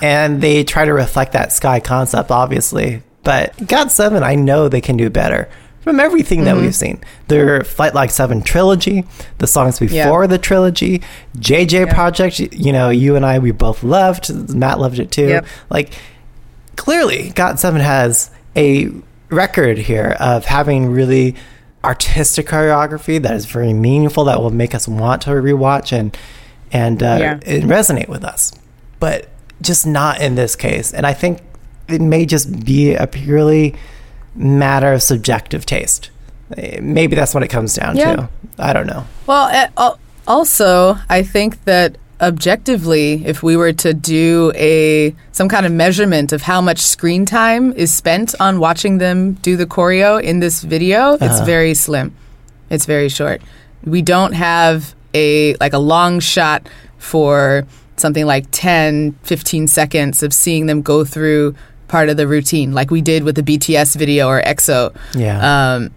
and 0.00 0.40
they 0.40 0.64
try 0.64 0.84
to 0.84 0.92
reflect 0.94 1.32
that 1.32 1.52
sky 1.52 1.80
concept, 1.80 2.30
obviously. 2.30 3.02
But 3.24 3.66
Got 3.66 3.90
Seven, 3.92 4.22
I 4.22 4.34
know 4.34 4.68
they 4.68 4.80
can 4.80 4.96
do 4.96 5.10
better. 5.10 5.48
From 5.82 6.00
everything 6.00 6.44
that 6.44 6.56
we've 6.56 6.74
seen, 6.74 7.00
their 7.28 7.64
Flight 7.64 7.94
Log 7.94 8.10
Seven 8.10 8.42
trilogy, 8.42 9.04
the 9.38 9.46
songs 9.46 9.78
before 9.78 10.26
the 10.26 10.36
trilogy, 10.36 11.02
JJ 11.38 11.90
Project, 11.94 12.40
you 12.40 12.72
know, 12.72 12.90
you 12.90 13.16
and 13.16 13.24
I, 13.24 13.38
we 13.38 13.52
both 13.52 13.82
loved. 13.82 14.54
Matt 14.54 14.80
loved 14.80 14.98
it 14.98 15.10
too. 15.10 15.28
Yep. 15.28 15.46
Like, 15.70 15.92
clearly, 16.76 17.30
Got 17.30 17.58
Seven 17.58 17.80
has 17.80 18.30
a 18.56 18.90
record 19.30 19.78
here 19.78 20.16
of 20.20 20.44
having 20.44 20.86
really 20.90 21.36
artistic 21.84 22.46
choreography 22.46 23.22
that 23.22 23.34
is 23.34 23.46
very 23.46 23.72
meaningful 23.72 24.24
that 24.24 24.40
will 24.40 24.50
make 24.50 24.74
us 24.74 24.88
want 24.88 25.22
to 25.22 25.30
rewatch 25.30 25.92
and 25.92 26.16
and 26.72 27.02
uh, 27.02 27.16
Yeah. 27.20 27.34
it 27.46 27.64
resonate 27.64 28.08
with 28.08 28.24
us. 28.24 28.52
But 29.00 29.28
just 29.62 29.86
not 29.86 30.20
in 30.20 30.34
this 30.34 30.54
case. 30.54 30.92
And 30.92 31.06
I 31.06 31.14
think 31.14 31.40
it 31.88 32.00
may 32.00 32.26
just 32.26 32.64
be 32.64 32.94
a 32.94 33.06
purely 33.06 33.74
matter 34.34 34.92
of 34.92 35.02
subjective 35.02 35.66
taste. 35.66 36.10
Maybe 36.80 37.14
that's 37.14 37.34
what 37.34 37.42
it 37.42 37.48
comes 37.48 37.74
down 37.74 37.96
Yeah. 37.96 38.16
to. 38.16 38.28
I 38.58 38.72
don't 38.72 38.86
know. 38.86 39.04
Well, 39.26 39.98
also, 40.26 40.98
I 41.08 41.22
think 41.22 41.64
that 41.64 41.96
objectively, 42.20 43.22
if 43.24 43.42
we 43.42 43.56
were 43.56 43.72
to 43.72 43.94
do 43.94 44.52
a 44.54 45.14
some 45.32 45.48
kind 45.48 45.64
of 45.64 45.72
measurement 45.72 46.32
of 46.32 46.42
how 46.42 46.60
much 46.60 46.78
screen 46.78 47.24
time 47.24 47.72
is 47.72 47.92
spent 47.94 48.34
on 48.40 48.58
watching 48.58 48.98
them 48.98 49.34
do 49.34 49.56
the 49.56 49.66
choreo 49.66 50.20
in 50.20 50.40
this 50.40 50.62
video, 50.62 51.14
it's 51.14 51.22
uh-huh. 51.22 51.44
very 51.44 51.74
slim. 51.74 52.14
It's 52.70 52.86
very 52.86 53.08
short. 53.08 53.40
We 53.84 54.02
don't 54.02 54.32
have 54.32 54.94
a 55.14 55.54
like 55.56 55.72
a 55.72 55.78
long 55.78 56.20
shot 56.20 56.68
for 56.98 57.66
something 57.96 58.26
like 58.26 58.46
10, 58.50 59.12
15 59.22 59.66
seconds 59.66 60.22
of 60.22 60.32
seeing 60.32 60.66
them 60.66 60.82
go 60.82 61.04
through 61.04 61.54
part 61.88 62.08
of 62.08 62.16
the 62.16 62.26
routine 62.28 62.72
like 62.72 62.90
we 62.90 63.00
did 63.02 63.24
with 63.24 63.34
the 63.34 63.42
BTS 63.42 63.96
video 63.96 64.28
or 64.28 64.40
EXO. 64.42 64.94
Yeah. 65.14 65.74
Um, 65.74 65.90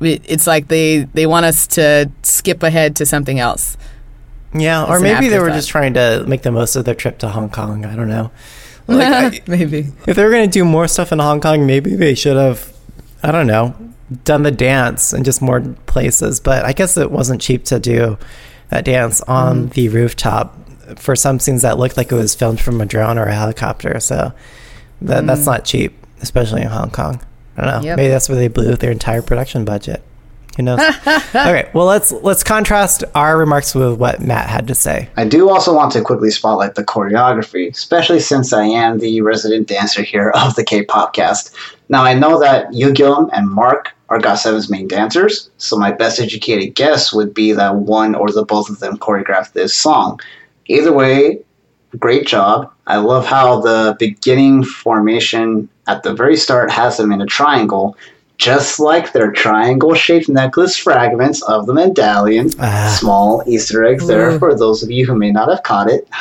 it, 0.00 0.22
it's 0.24 0.46
like 0.46 0.68
they 0.68 1.00
they 1.14 1.26
want 1.26 1.46
us 1.46 1.66
to 1.68 2.10
skip 2.22 2.62
ahead 2.62 2.96
to 2.96 3.06
something 3.06 3.38
else. 3.38 3.76
yeah, 4.54 4.84
or 4.84 4.98
maybe 5.00 5.28
they 5.28 5.38
were 5.38 5.50
just 5.50 5.68
trying 5.68 5.94
to 5.94 6.24
make 6.26 6.42
the 6.42 6.50
most 6.50 6.76
of 6.76 6.84
their 6.84 6.94
trip 6.94 7.18
to 7.18 7.28
Hong 7.28 7.50
Kong. 7.50 7.84
I 7.84 7.94
don't 7.96 8.08
know. 8.08 8.30
Like, 8.88 9.40
I, 9.40 9.40
Maybe. 9.46 9.86
if 10.08 10.16
they 10.16 10.24
were 10.24 10.30
going 10.30 10.44
to 10.44 10.50
do 10.50 10.64
more 10.64 10.88
stuff 10.88 11.12
in 11.12 11.20
Hong 11.20 11.40
Kong, 11.40 11.66
maybe 11.66 11.94
they 11.94 12.16
should 12.16 12.36
have, 12.36 12.74
I 13.22 13.30
don't 13.30 13.46
know, 13.46 13.76
done 14.24 14.42
the 14.42 14.50
dance 14.50 15.12
in 15.12 15.22
just 15.22 15.40
more 15.40 15.60
places. 15.86 16.40
But 16.40 16.64
I 16.64 16.72
guess 16.72 16.96
it 16.96 17.12
wasn't 17.12 17.40
cheap 17.40 17.64
to 17.66 17.78
do 17.78 18.18
that 18.70 18.84
dance 18.84 19.20
on 19.22 19.68
the 19.68 19.88
rooftop 19.88 20.58
for 20.98 21.14
some 21.14 21.38
scenes 21.38 21.62
that 21.62 21.78
looked 21.78 21.96
like 21.96 22.10
it 22.10 22.16
was 22.16 22.34
filmed 22.34 22.60
from 22.60 22.80
a 22.80 22.84
drone 22.84 23.18
or 23.18 23.26
a 23.26 23.34
helicopter. 23.34 24.00
So 24.00 24.32
that, 25.06 25.26
that's 25.26 25.42
mm. 25.42 25.46
not 25.46 25.64
cheap, 25.64 25.94
especially 26.20 26.62
in 26.62 26.68
Hong 26.68 26.90
Kong. 26.90 27.20
I 27.56 27.64
don't 27.64 27.82
know. 27.82 27.88
Yep. 27.88 27.96
Maybe 27.96 28.08
that's 28.08 28.28
where 28.28 28.38
they 28.38 28.48
blew 28.48 28.76
their 28.76 28.90
entire 28.90 29.22
production 29.22 29.64
budget. 29.64 30.02
Who 30.56 30.64
knows? 30.64 30.80
okay, 31.06 31.70
well 31.72 31.86
let's 31.86 32.12
let's 32.12 32.42
contrast 32.42 33.04
our 33.14 33.38
remarks 33.38 33.74
with 33.74 33.98
what 33.98 34.20
Matt 34.20 34.50
had 34.50 34.66
to 34.68 34.74
say. 34.74 35.08
I 35.16 35.24
do 35.24 35.48
also 35.48 35.74
want 35.74 35.92
to 35.92 36.02
quickly 36.02 36.30
spotlight 36.30 36.74
the 36.74 36.84
choreography, 36.84 37.70
especially 37.70 38.20
since 38.20 38.52
I 38.52 38.64
am 38.64 38.98
the 38.98 39.22
resident 39.22 39.68
dancer 39.68 40.02
here 40.02 40.30
of 40.30 40.54
the 40.54 40.64
K-pop 40.64 41.14
cast. 41.14 41.56
Now 41.88 42.04
I 42.04 42.12
know 42.12 42.38
that 42.40 42.68
Yugyeom 42.72 43.30
and 43.32 43.48
Mark 43.48 43.92
are 44.10 44.18
GOT7's 44.18 44.70
main 44.70 44.88
dancers, 44.88 45.50
so 45.56 45.76
my 45.76 45.90
best 45.90 46.20
educated 46.20 46.74
guess 46.74 47.14
would 47.14 47.32
be 47.32 47.52
that 47.52 47.76
one 47.76 48.14
or 48.14 48.30
the 48.30 48.44
both 48.44 48.68
of 48.68 48.78
them 48.80 48.98
choreographed 48.98 49.52
this 49.52 49.74
song. 49.74 50.20
Either 50.66 50.92
way, 50.92 51.42
great 51.98 52.26
job. 52.26 52.72
I 52.86 52.96
love 52.96 53.26
how 53.26 53.60
the 53.60 53.96
beginning 53.98 54.64
formation 54.64 55.68
at 55.86 56.02
the 56.02 56.14
very 56.14 56.36
start 56.36 56.70
has 56.70 56.96
them 56.96 57.12
in 57.12 57.20
a 57.20 57.26
triangle, 57.26 57.96
just 58.38 58.80
like 58.80 59.12
their 59.12 59.30
triangle 59.30 59.94
shaped 59.94 60.28
necklace 60.28 60.76
fragments 60.76 61.42
of 61.42 61.66
the 61.66 61.74
medallion. 61.74 62.50
Ah. 62.58 62.96
Small 62.98 63.42
Easter 63.46 63.84
egg 63.84 64.00
there 64.00 64.30
Ooh. 64.30 64.38
for 64.38 64.56
those 64.56 64.82
of 64.82 64.90
you 64.90 65.06
who 65.06 65.14
may 65.14 65.30
not 65.30 65.48
have 65.48 65.62
caught 65.62 65.90
it. 65.90 66.08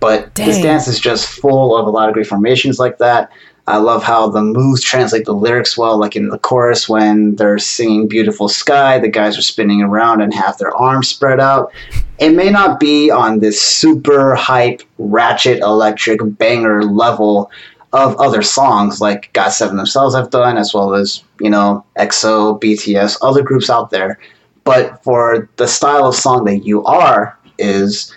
But 0.00 0.34
this 0.34 0.62
dance 0.62 0.88
is 0.88 0.98
just 0.98 1.28
full 1.28 1.76
of 1.76 1.86
a 1.86 1.90
lot 1.90 2.08
of 2.08 2.14
great 2.14 2.26
formations 2.26 2.78
like 2.78 2.96
that. 2.98 3.30
I 3.70 3.76
love 3.76 4.02
how 4.02 4.28
the 4.28 4.42
moves 4.42 4.82
translate 4.82 5.26
the 5.26 5.32
lyrics 5.32 5.78
well, 5.78 5.96
like 5.96 6.16
in 6.16 6.28
the 6.28 6.38
chorus 6.38 6.88
when 6.88 7.36
they're 7.36 7.58
singing 7.58 8.08
Beautiful 8.08 8.48
Sky, 8.48 8.98
the 8.98 9.08
guys 9.08 9.38
are 9.38 9.42
spinning 9.42 9.80
around 9.80 10.22
and 10.22 10.34
have 10.34 10.58
their 10.58 10.74
arms 10.76 11.06
spread 11.06 11.38
out. 11.38 11.72
It 12.18 12.30
may 12.30 12.50
not 12.50 12.80
be 12.80 13.12
on 13.12 13.38
this 13.38 13.62
super 13.62 14.34
hype, 14.34 14.82
ratchet, 14.98 15.60
electric 15.60 16.18
banger 16.36 16.82
level 16.82 17.48
of 17.92 18.16
other 18.16 18.42
songs 18.42 19.00
like 19.00 19.32
GOT7 19.34 19.76
themselves 19.76 20.16
have 20.16 20.30
done, 20.30 20.58
as 20.58 20.74
well 20.74 20.94
as, 20.94 21.22
you 21.38 21.50
know, 21.50 21.84
EXO, 21.96 22.60
BTS, 22.60 23.18
other 23.22 23.42
groups 23.42 23.70
out 23.70 23.90
there. 23.90 24.18
But 24.64 25.02
for 25.04 25.48
the 25.56 25.68
style 25.68 26.06
of 26.06 26.16
song 26.16 26.44
that 26.46 26.64
you 26.64 26.84
are, 26.84 27.38
is 27.58 28.12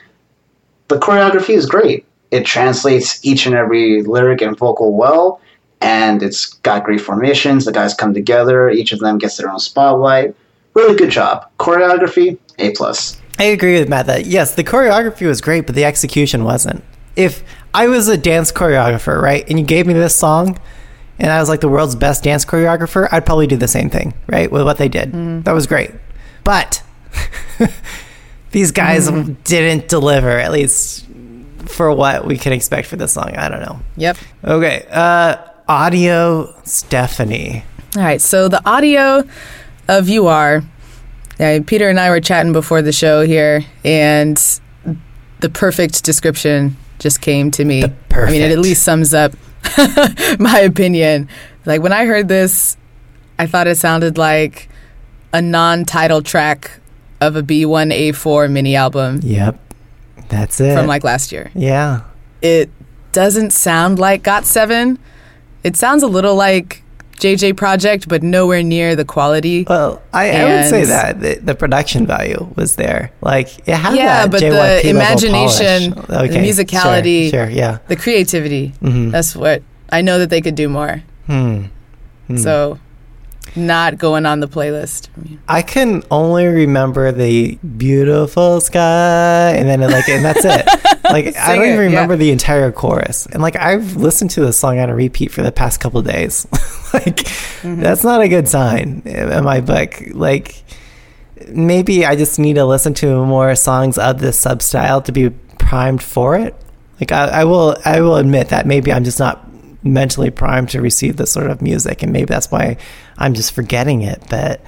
the 0.88 0.98
choreography 0.98 1.52
is 1.52 1.68
great. 1.68 2.08
It 2.34 2.48
translates 2.48 3.24
each 3.24 3.46
and 3.46 3.54
every 3.54 4.02
lyric 4.02 4.42
and 4.42 4.58
vocal 4.58 4.96
well, 4.96 5.40
and 5.82 6.24
it's 6.24 6.48
got 6.48 6.84
great 6.84 7.00
formations. 7.00 7.66
The 7.66 7.72
guys 7.72 7.94
come 7.94 8.12
together, 8.12 8.72
each 8.72 8.92
of 8.92 8.98
them 8.98 9.20
gets 9.20 9.38
their 9.38 9.52
own 9.52 9.60
spotlight. 9.60 10.36
Really 10.74 10.96
good 10.96 11.12
job. 11.12 11.48
Choreography, 11.60 12.40
A 12.58 12.72
plus. 12.72 13.22
I 13.38 13.44
agree 13.44 13.78
with 13.78 13.88
Matt 13.88 14.08
that 14.08 14.26
yes, 14.26 14.56
the 14.56 14.64
choreography 14.64 15.28
was 15.28 15.42
great, 15.42 15.68
but 15.68 15.76
the 15.76 15.86
execution 15.86 16.44
wasn't. 16.44 16.84
If 17.16 17.44
I 17.72 17.88
was 17.88 18.08
a 18.08 18.18
dance 18.18 18.52
choreographer, 18.52 19.22
right, 19.22 19.48
and 19.48 19.60
you 19.60 19.66
gave 19.66 19.86
me 19.86 19.94
this 19.94 20.16
song, 20.16 20.60
and 21.20 21.32
I 21.32 21.40
was 21.40 21.50
like 21.50 21.62
the 21.62 21.70
world's 21.70 21.94
best 21.94 22.24
dance 22.24 22.46
choreographer, 22.46 23.08
I'd 23.12 23.28
probably 23.28 23.46
do 23.46 23.58
the 23.58 23.68
same 23.68 23.92
thing, 23.92 24.16
right, 24.26 24.52
with 24.52 24.64
what 24.64 24.80
they 24.80 24.90
did. 24.90 25.10
Mm-hmm. 25.10 25.42
That 25.42 25.54
was 25.54 25.68
great. 25.68 25.92
But 26.44 26.82
these 28.52 28.72
guys 28.72 29.08
mm-hmm. 29.08 29.34
didn't 29.44 29.88
deliver, 29.88 30.32
at 30.32 30.52
least 30.52 31.06
for 31.70 31.94
what 31.94 32.26
we 32.26 32.38
can 32.38 32.54
expect 32.54 32.88
for 32.88 32.96
this 32.96 33.14
song. 33.14 33.36
I 33.36 33.50
don't 33.50 33.62
know. 33.62 33.80
Yep. 33.98 34.18
Okay, 34.44 34.86
uh, 34.92 35.38
audio 35.68 36.54
Stephanie. 36.64 37.64
All 37.96 38.04
right. 38.04 38.22
So 38.22 38.48
the 38.48 38.62
audio 38.68 39.24
of 39.88 40.10
"You 40.10 40.28
Are," 40.28 40.64
uh, 41.40 41.60
Peter 41.66 41.90
and 41.90 42.00
I 42.00 42.10
were 42.10 42.22
chatting 42.22 42.54
before 42.54 42.82
the 42.82 42.92
show 42.92 43.26
here, 43.26 43.64
and 43.84 44.38
the 45.40 45.50
perfect 45.50 46.04
description 46.04 46.78
just 47.00 47.22
came 47.22 47.52
to 47.52 47.66
me. 47.66 47.84
I 47.84 48.32
mean, 48.32 48.42
it 48.42 48.52
at 48.52 48.60
least 48.60 48.84
sums 48.84 49.14
up 49.14 49.34
my 50.40 50.60
opinion. 50.60 51.28
Like 51.66 51.82
when 51.82 51.94
I 51.94 52.06
heard 52.06 52.28
this, 52.28 52.78
I 53.40 53.48
thought 53.48 53.68
it 53.68 53.78
sounded 53.78 54.18
like 54.18 54.70
a 55.34 55.42
non-title 55.42 56.22
track 56.22 56.80
of 57.20 57.36
a 57.36 57.42
B1A4 57.42 58.52
mini 58.52 58.76
album 58.76 59.20
Yep, 59.24 59.60
that's 60.34 60.60
it. 60.60 60.76
from 60.76 60.88
like 60.88 61.04
last 61.04 61.32
year. 61.32 61.52
yeah. 61.56 62.02
It 62.42 62.70
doesn't 63.14 63.52
sound 63.52 64.00
like 64.00 64.22
Got 64.24 64.46
Seven. 64.46 65.00
It 65.64 65.78
sounds 65.78 66.04
a 66.04 66.08
little 66.08 66.36
like 66.36 66.84
JJ 67.20 67.56
Project, 67.56 68.10
but 68.10 68.22
nowhere 68.22 68.62
near 68.64 68.96
the 68.98 69.06
quality. 69.06 69.64
Well, 69.70 70.02
I, 70.12 70.32
I 70.32 70.44
would 70.46 70.70
say 70.70 70.84
that 70.86 71.22
the, 71.22 71.36
the 71.36 71.56
production 71.56 72.06
value 72.06 72.52
was 72.58 72.76
there. 72.76 73.12
Like 73.22 73.48
it 73.66 73.76
had 73.76 73.96
yeah, 73.96 74.28
that 74.28 74.32
but 74.32 74.42
JYP 74.42 74.82
the 74.84 74.90
imagination, 74.90 75.94
polish. 75.94 76.32
the 76.32 76.38
musicality, 76.38 77.30
Sure, 77.30 77.46
sure, 77.46 77.50
yeah. 77.50 77.78
the 77.88 77.96
creativity. 77.96 78.74
Mhm. 78.82 79.12
That's 79.12 79.36
what 79.38 79.62
I 79.90 80.02
know 80.02 80.20
that 80.20 80.30
they 80.30 80.42
could 80.42 80.56
do 80.56 80.68
more. 80.68 81.02
Hmm. 81.28 81.66
So, 82.38 82.80
not 83.56 83.98
going 83.98 84.26
on 84.26 84.40
the 84.40 84.48
playlist. 84.48 85.10
I 85.48 85.62
can 85.62 86.04
only 86.10 86.46
remember 86.48 87.12
the 87.12 87.56
beautiful 87.78 88.62
sky, 88.62 89.52
and 89.52 89.68
then 89.70 89.82
like, 89.82 90.08
and 90.10 90.24
that's 90.26 90.46
it. 90.46 90.68
Like 91.04 91.36
I 91.36 91.56
don't 91.58 91.66
even 91.66 91.80
it, 91.80 91.82
yeah. 91.82 91.86
remember 91.98 92.16
the 92.16 92.32
entire 92.32 92.72
chorus. 92.72 93.26
And 93.28 93.42
like 93.42 93.58
I've 93.58 93.98
listened 93.98 94.32
to 94.32 94.42
this 94.42 94.58
song 94.58 94.80
on 94.80 94.90
a 94.90 94.96
repeat 94.96 95.32
for 95.32 95.44
the 95.44 95.52
past 95.52 95.82
couple 95.82 96.00
of 96.00 96.06
days. 96.08 96.48
like 96.94 97.18
Mm-hmm. 97.18 97.82
that's 97.82 98.04
not 98.06 98.22
a 98.22 98.28
good 98.30 98.48
sign 98.48 99.04
in 99.06 99.44
my 99.44 99.60
book. 99.62 100.02
Like 100.14 100.64
maybe 101.50 102.06
I 102.06 102.16
just 102.16 102.40
need 102.40 102.54
to 102.54 102.66
listen 102.66 102.94
to 102.96 103.26
more 103.26 103.54
songs 103.56 103.98
of 103.98 104.20
this 104.20 104.40
sub 104.40 104.62
style 104.62 105.02
to 105.04 105.12
be 105.12 105.30
primed 105.60 106.02
for 106.02 106.38
it. 106.38 106.56
Like 107.00 107.12
I, 107.12 107.42
I 107.42 107.44
will, 107.44 107.76
I 107.86 108.02
will 108.02 108.16
admit 108.16 108.50
that 108.50 108.66
maybe 108.66 108.92
I'm 108.92 109.04
just 109.04 109.20
not 109.20 109.46
mentally 109.84 110.30
primed 110.32 110.70
to 110.70 110.82
receive 110.82 111.18
this 111.18 111.32
sort 111.32 111.50
of 111.52 111.62
music, 111.62 112.02
and 112.04 112.14
maybe 112.14 112.26
that's 112.28 112.50
why 112.50 112.78
I'm 113.18 113.34
just 113.34 113.54
forgetting 113.54 114.02
it. 114.02 114.24
But 114.30 114.62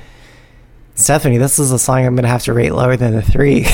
Stephanie, 0.96 1.38
this 1.38 1.60
is 1.60 1.72
a 1.72 1.80
song 1.80 2.06
I'm 2.06 2.16
gonna 2.16 2.28
have 2.28 2.44
to 2.44 2.54
rate 2.54 2.72
lower 2.72 2.96
than 2.96 3.16
a 3.16 3.22
three. 3.22 3.64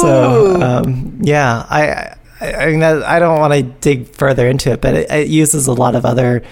so 0.00 0.60
um, 0.60 1.18
yeah, 1.22 1.66
I, 1.68 2.16
I, 2.40 2.52
I 2.54 2.66
mean, 2.66 2.80
that, 2.80 3.02
I 3.02 3.18
don't 3.18 3.40
want 3.40 3.54
to 3.54 3.62
dig 3.62 4.08
further 4.08 4.46
into 4.46 4.70
it, 4.72 4.80
but 4.80 4.94
it, 4.94 5.10
it 5.10 5.28
uses 5.28 5.66
a 5.66 5.72
lot 5.72 5.94
of 5.94 6.04
other 6.04 6.42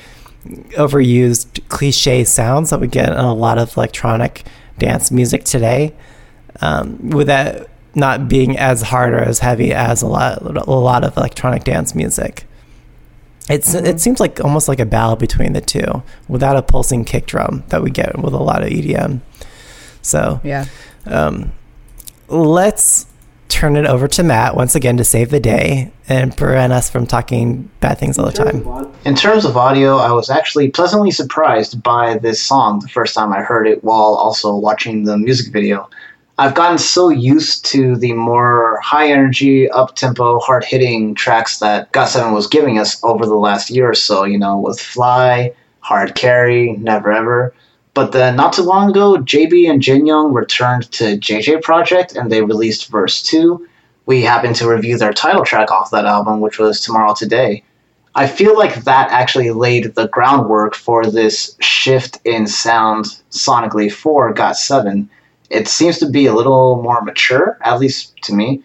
overused 0.73 1.67
cliche 1.69 2.25
sounds 2.25 2.71
that 2.71 2.81
we 2.81 2.87
get 2.87 3.09
in 3.11 3.19
a 3.19 3.35
lot 3.35 3.59
of 3.59 3.77
electronic 3.77 4.47
dance 4.79 5.11
music 5.11 5.45
today. 5.45 5.95
Um, 6.61 7.11
with 7.11 7.27
that 7.27 7.69
not 7.95 8.29
being 8.29 8.59
as 8.59 8.83
hard 8.83 9.15
or 9.15 9.21
as 9.21 9.39
heavy 9.39 9.73
as 9.73 10.03
a 10.03 10.07
lot, 10.07 10.43
a 10.43 10.71
lot 10.71 11.05
of 11.05 11.17
electronic 11.17 11.65
dance 11.65 11.95
music. 11.95 12.47
It's 13.49 13.75
it 13.75 14.01
seems 14.01 14.21
like 14.21 14.41
almost 14.41 14.69
like 14.69 14.81
a 14.81 14.87
battle 14.87 15.17
between 15.17 15.53
the 15.53 15.61
two, 15.61 16.03
without 16.29 16.57
a 16.57 16.63
pulsing 16.63 17.05
kick 17.05 17.27
drum 17.27 17.63
that 17.69 17.83
we 17.83 17.91
get 17.91 18.19
with 18.19 18.33
a 18.33 18.43
lot 18.43 18.63
of 18.63 18.71
EDM. 18.71 19.21
So 20.01 20.41
yeah. 20.43 20.67
um, 21.07 21.53
let's 22.29 23.07
turn 23.49 23.77
it 23.77 23.87
over 23.87 24.09
to 24.09 24.23
Matt 24.23 24.57
once 24.57 24.75
again 24.75 24.97
to 24.97 25.05
save 25.05 25.31
the 25.31 25.41
day 25.41 25.93
and 26.09 26.37
prevent 26.37 26.73
us 26.73 26.91
from 26.91 27.07
talking 27.07 27.71
bad 27.81 27.99
things 27.99 28.19
all 28.19 28.27
the 28.27 28.33
time. 28.33 28.93
In 29.05 29.15
terms 29.15 29.45
of 29.45 29.57
audio, 29.57 29.97
I 29.97 30.11
was 30.13 30.29
actually 30.29 30.71
pleasantly 30.71 31.11
surprised 31.11 31.83
by 31.83 32.19
this 32.19 32.43
song 32.43 32.81
the 32.81 32.89
first 32.89 33.15
time 33.15 33.33
I 33.33 33.43
heard 33.43 33.69
it 33.69 33.85
while 33.85 34.15
also 34.15 34.57
watching 34.57 35.05
the 35.05 35.17
music 35.17 35.53
video. 35.53 35.89
I've 36.37 36.55
gotten 36.57 36.79
so 36.79 37.11
used 37.11 37.65
to 37.67 37.95
the 37.95 38.13
more 38.13 38.81
high 38.83 39.09
energy, 39.09 39.71
up 39.71 39.95
tempo, 39.95 40.41
hard 40.41 40.65
hitting 40.65 41.15
tracks 41.15 41.61
that 41.61 41.93
GOT7 41.93 42.35
was 42.35 42.49
giving 42.49 42.77
us 42.77 43.03
over 43.05 43.25
the 43.25 43.37
last 43.37 43.71
year 43.71 43.89
or 43.89 43.95
so, 43.95 44.25
you 44.25 44.37
know, 44.37 44.59
with 44.59 44.81
Fly, 44.81 45.55
Hard 45.79 46.17
Carry, 46.17 46.73
Never 46.73 47.13
Ever. 47.13 47.55
But 47.95 48.11
then 48.11 48.35
not 48.35 48.53
too 48.53 48.63
long 48.63 48.91
ago, 48.91 49.15
JB 49.15 49.71
and 49.71 49.81
Jin 49.81 50.07
Young 50.07 50.33
returned 50.33 50.91
to 50.93 51.17
JJ 51.17 51.63
Project 51.63 52.17
and 52.17 52.33
they 52.33 52.43
released 52.43 52.91
verse 52.91 53.23
2. 53.23 53.69
We 54.07 54.23
happened 54.23 54.57
to 54.57 54.69
review 54.69 54.99
their 54.99 55.13
title 55.13 55.45
track 55.45 55.71
off 55.71 55.93
that 55.93 56.05
album, 56.05 56.41
which 56.41 56.59
was 56.59 56.81
Tomorrow 56.81 57.15
Today. 57.15 57.63
I 58.17 58.27
feel 58.27 58.59
like 58.59 58.83
that 58.83 59.13
actually 59.13 59.53
laid 59.53 59.95
the 59.95 60.09
groundwork 60.09 60.75
for 60.75 61.07
this 61.07 61.57
shift 61.61 62.19
in 62.25 62.49
sound 62.49 63.05
sonically 63.31 63.91
for 63.91 64.35
GOT7. 64.35 65.09
It 65.51 65.69
seems 65.69 65.99
to 65.99 66.09
be 66.09 66.27
a 66.27 66.35
little 66.35 66.83
more 66.83 67.03
mature, 67.03 67.59
at 67.63 67.79
least 67.79 68.17
to 68.23 68.35
me, 68.35 68.63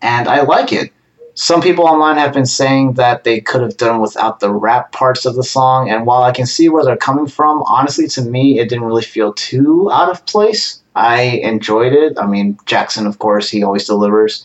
and 0.00 0.28
I 0.28 0.42
like 0.42 0.72
it. 0.72 0.92
Some 1.34 1.62
people 1.62 1.86
online 1.86 2.18
have 2.18 2.34
been 2.34 2.46
saying 2.46 2.94
that 2.94 3.24
they 3.24 3.40
could 3.40 3.62
have 3.62 3.78
done 3.78 4.00
without 4.00 4.40
the 4.40 4.52
rap 4.52 4.92
parts 4.92 5.24
of 5.24 5.34
the 5.34 5.44
song, 5.44 5.88
and 5.88 6.06
while 6.06 6.22
I 6.22 6.32
can 6.32 6.44
see 6.44 6.68
where 6.68 6.84
they're 6.84 6.96
coming 6.96 7.26
from, 7.26 7.62
honestly, 7.62 8.06
to 8.08 8.22
me, 8.22 8.58
it 8.58 8.68
didn't 8.68 8.84
really 8.84 9.02
feel 9.02 9.32
too 9.32 9.90
out 9.90 10.10
of 10.10 10.24
place. 10.26 10.82
I 10.94 11.22
enjoyed 11.42 11.94
it. 11.94 12.18
I 12.18 12.26
mean, 12.26 12.58
Jackson, 12.66 13.06
of 13.06 13.18
course, 13.18 13.48
he 13.48 13.62
always 13.62 13.86
delivers. 13.86 14.44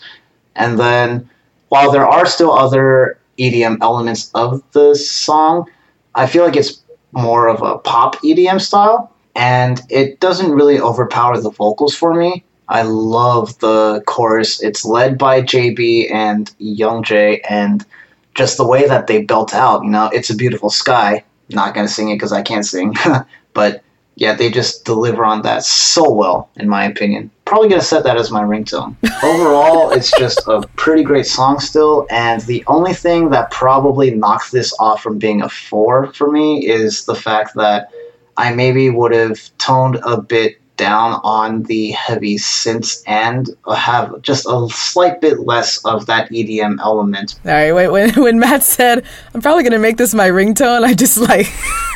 And 0.56 0.80
then, 0.80 1.30
while 1.70 1.92
there 1.92 2.08
are 2.08 2.26
still 2.26 2.54
other 2.54 3.20
EDM 3.38 3.80
elements 3.82 4.32
of 4.34 4.64
the 4.72 4.96
song, 4.96 5.70
I 6.16 6.26
feel 6.26 6.46
like 6.46 6.56
it's 6.56 6.82
more 7.12 7.48
of 7.48 7.62
a 7.62 7.80
pop 7.80 8.16
EDM 8.22 8.62
style, 8.62 9.12
and 9.38 9.84
it 9.90 10.20
doesn't 10.20 10.52
really 10.52 10.80
overpower 10.80 11.40
the 11.40 11.52
vocals 11.52 11.96
for 11.96 12.14
me. 12.14 12.44
I 12.68 12.82
love 12.82 13.58
the 13.60 14.04
chorus. 14.08 14.62
It's 14.62 14.84
led 14.84 15.18
by 15.18 15.42
JB 15.42 16.12
and 16.12 16.52
Young 16.58 17.04
J, 17.04 17.40
and 17.48 17.86
just 18.34 18.58
the 18.58 18.68
way 18.68 18.88
that 18.88 19.08
they 19.08 19.24
belt 19.24 19.54
out, 19.54 19.84
you 19.84 19.92
know, 19.92 20.10
it's 20.12 20.32
a 20.32 20.36
beautiful 20.36 20.70
sky. 20.70 21.24
Not 21.50 21.76
gonna 21.76 21.88
sing 21.88 22.10
it 22.10 22.16
because 22.16 22.34
I 22.34 22.42
can't 22.42 22.66
sing, 22.66 22.96
but 23.54 23.84
yeah, 24.16 24.34
they 24.34 24.50
just 24.50 24.84
deliver 24.84 25.24
on 25.24 25.44
that 25.44 25.64
so 25.64 26.12
well, 26.12 26.50
in 26.58 26.68
my 26.68 26.86
opinion. 26.86 27.30
Probably 27.46 27.70
gonna 27.70 27.82
set 27.82 28.04
that 28.04 28.18
as 28.18 28.32
my 28.32 28.42
ringtone. 28.42 28.96
Overall, 29.24 29.92
it's 29.92 30.12
just 30.18 30.42
a 30.48 30.62
pretty 30.76 31.04
great 31.04 31.28
song 31.28 31.60
still, 31.60 32.08
and 32.10 32.42
the 32.42 32.64
only 32.66 32.96
thing 32.96 33.30
that 33.30 33.52
probably 33.52 34.16
knocks 34.16 34.50
this 34.50 34.74
off 34.80 35.04
from 35.04 35.20
being 35.20 35.44
a 35.44 35.48
four 35.48 36.12
for 36.14 36.32
me 36.32 36.68
is 36.68 37.06
the 37.06 37.16
fact 37.16 37.54
that 37.56 37.92
I 38.38 38.54
maybe 38.54 38.90
would 38.90 39.14
have 39.14 39.40
toned 39.58 40.00
a 40.04 40.22
bit 40.22 40.60
down 40.78 41.20
on 41.24 41.64
the 41.64 41.90
heavy 41.90 42.36
synths 42.38 43.02
and 43.08 43.50
have 43.76 44.22
just 44.22 44.46
a 44.48 44.68
slight 44.70 45.20
bit 45.22 45.40
less 45.40 45.84
of 45.86 46.06
that 46.06 46.30
EDM 46.30 46.78
element. 46.80 47.34
All 47.46 47.52
right, 47.52 47.72
wait. 47.72 47.88
When 47.88 48.12
when 48.24 48.38
Matt 48.40 48.62
said, 48.62 49.04
"I'm 49.34 49.42
probably 49.42 49.64
gonna 49.64 49.80
make 49.80 49.98
this 49.98 50.14
my 50.14 50.30
ringtone," 50.30 50.84
I 50.84 50.94
just 50.94 51.18
like, 51.18 51.48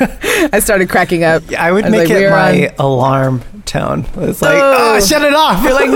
I 0.52 0.58
started 0.58 0.88
cracking 0.88 1.22
up. 1.22 1.44
I 1.56 1.70
would 1.70 1.84
I 1.84 1.90
make 1.90 2.08
like, 2.08 2.18
it 2.18 2.30
my 2.30 2.68
on- 2.70 2.74
alarm 2.80 3.42
tone. 3.66 4.04
It's 4.16 4.42
like, 4.42 4.54
Oh. 4.60 4.96
oh, 4.96 5.00
shut 5.00 5.22
it 5.22 5.32
off. 5.32 5.62
You're 5.62 5.74
like, 5.74 5.88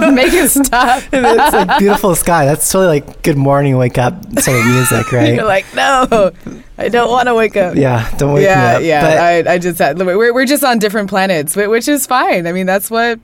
no, 0.00 0.10
make 0.12 0.32
it 0.32 0.48
stop. 0.48 1.02
And 1.12 1.26
it's 1.26 1.52
like 1.52 1.78
beautiful 1.80 2.14
sky. 2.14 2.44
That's 2.46 2.70
totally 2.70 3.00
like 3.00 3.22
good 3.22 3.36
morning, 3.36 3.76
wake 3.76 3.98
up 3.98 4.14
sort 4.38 4.60
of 4.60 4.64
music, 4.66 5.10
right? 5.10 5.34
You're 5.34 5.44
like, 5.44 5.66
no, 5.74 6.30
I 6.78 6.88
don't 6.88 7.10
want 7.10 7.26
to 7.28 7.34
wake 7.34 7.56
up. 7.56 7.74
yeah, 7.76 8.08
don't 8.18 8.34
wake 8.34 8.44
yeah, 8.44 8.70
me 8.70 8.76
up. 8.76 8.82
yeah. 8.82 9.14
yeah. 9.42 9.50
I, 9.50 9.54
I 9.54 9.58
just 9.58 9.78
had, 9.78 9.98
we're 9.98 10.32
we're 10.32 10.46
just 10.46 10.62
on 10.64 10.78
different 10.78 11.08
planets, 11.08 11.56
which 11.56 11.88
is 11.88 12.06
fine. 12.06 12.46
I 12.46 12.52
mean, 12.52 12.66
that's 12.66 12.90
what, 12.90 13.18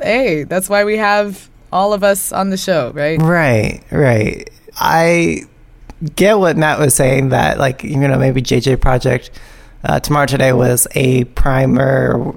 hey, 0.00 0.44
that's 0.44 0.68
why 0.68 0.84
we 0.84 0.96
have 0.96 1.50
all 1.72 1.92
of 1.92 2.02
us 2.04 2.32
on 2.32 2.50
the 2.50 2.56
show, 2.56 2.92
right? 2.94 3.20
right, 3.20 3.82
right. 3.90 4.48
I 4.76 5.42
get 6.14 6.38
what 6.38 6.56
Matt 6.56 6.78
was 6.78 6.94
saying 6.94 7.28
that 7.30 7.58
like 7.58 7.84
you 7.84 7.96
know 7.98 8.16
maybe 8.18 8.40
JJ 8.42 8.80
Project 8.80 9.30
uh, 9.84 10.00
tomorrow 10.00 10.26
today 10.26 10.52
was 10.52 10.86
a 10.94 11.24
primer 11.24 12.34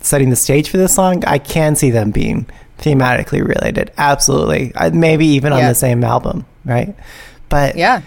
setting 0.00 0.30
the 0.30 0.36
stage 0.36 0.68
for 0.70 0.76
this 0.78 0.94
song. 0.94 1.24
I 1.26 1.38
can 1.38 1.74
see 1.76 1.90
them 1.90 2.10
being 2.12 2.46
thematically 2.78 3.46
related, 3.46 3.92
absolutely. 3.98 4.72
I, 4.76 4.90
maybe 4.90 5.26
even 5.26 5.52
on 5.52 5.58
Yeah. 5.60 5.68
the 5.68 5.74
same 5.74 6.02
album, 6.04 6.44
right? 6.64 6.94
But 7.48 7.76
Yeah, 7.76 8.02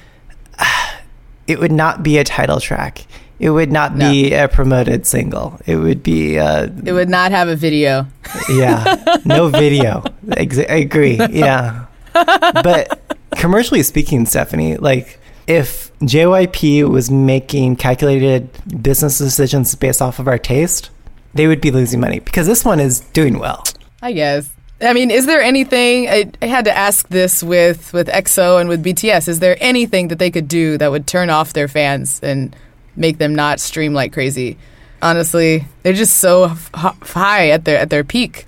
it 1.48 1.60
would 1.60 1.72
not 1.72 2.04
be 2.04 2.18
a 2.18 2.24
title 2.24 2.60
track. 2.60 3.06
It 3.38 3.50
would 3.50 3.72
not 3.72 3.98
be 3.98 4.34
a 4.34 4.48
promoted 4.48 5.06
single. 5.06 5.60
It 5.66 5.76
would 5.76 6.02
be 6.02 6.40
uh, 6.40 6.70
it 6.86 6.94
would 6.94 7.10
not 7.10 7.32
have 7.32 7.50
a 7.50 7.56
video. 7.56 8.08
Yeah, 8.50 9.20
no 9.26 9.50
video. 9.50 10.04
Ex- 10.32 10.58
I 10.58 10.76
agree. 10.76 11.18
Yeah, 11.30 11.86
but 12.14 13.18
commercially 13.32 13.84
speaking, 13.84 14.26
Stephanie, 14.26 14.78
like 14.78 15.20
if 15.48 15.92
JYP 16.00 16.90
was 16.90 17.12
making 17.12 17.76
calculated 17.76 18.50
business 18.82 19.18
decisions 19.18 19.76
based 19.76 20.02
off 20.02 20.20
of 20.20 20.28
our 20.30 20.38
taste, 20.38 20.90
they 21.34 21.48
would 21.48 21.60
be 21.60 21.72
losing 21.72 22.00
money 22.00 22.20
because 22.20 22.48
this 22.48 22.64
one 22.64 22.80
is 22.80 23.02
doing 23.02 23.38
well. 23.38 23.66
I 24.02 24.14
guess. 24.14 24.50
I 24.86 24.94
mean, 24.94 25.12
is 25.12 25.26
there 25.26 25.42
anything? 25.42 26.10
I, 26.10 26.32
I 26.42 26.46
had 26.46 26.66
to 26.66 26.76
ask 26.76 27.08
this 27.08 27.44
with 27.44 27.94
with 27.94 28.08
EXO 28.08 28.60
and 28.60 28.70
with 28.70 28.84
BTS. 28.84 29.28
Is 29.28 29.40
there 29.40 29.58
anything 29.60 30.10
that 30.10 30.20
they 30.20 30.32
could 30.32 30.48
do 30.48 30.78
that 30.78 30.92
would 30.92 31.08
turn 31.08 31.30
off 31.30 31.54
their 31.54 31.68
fans 31.68 32.20
and 32.22 32.56
make 32.96 33.18
them 33.18 33.36
not 33.36 33.60
stream 33.60 33.94
like 33.94 34.14
crazy? 34.14 34.58
Honestly, 35.02 35.66
they're 35.84 35.94
just 35.94 36.18
so 36.18 36.46
f- 36.46 36.72
high 36.74 37.50
at 37.50 37.66
their 37.66 37.78
at 37.78 37.90
their 37.90 38.04
peak. 38.04 38.46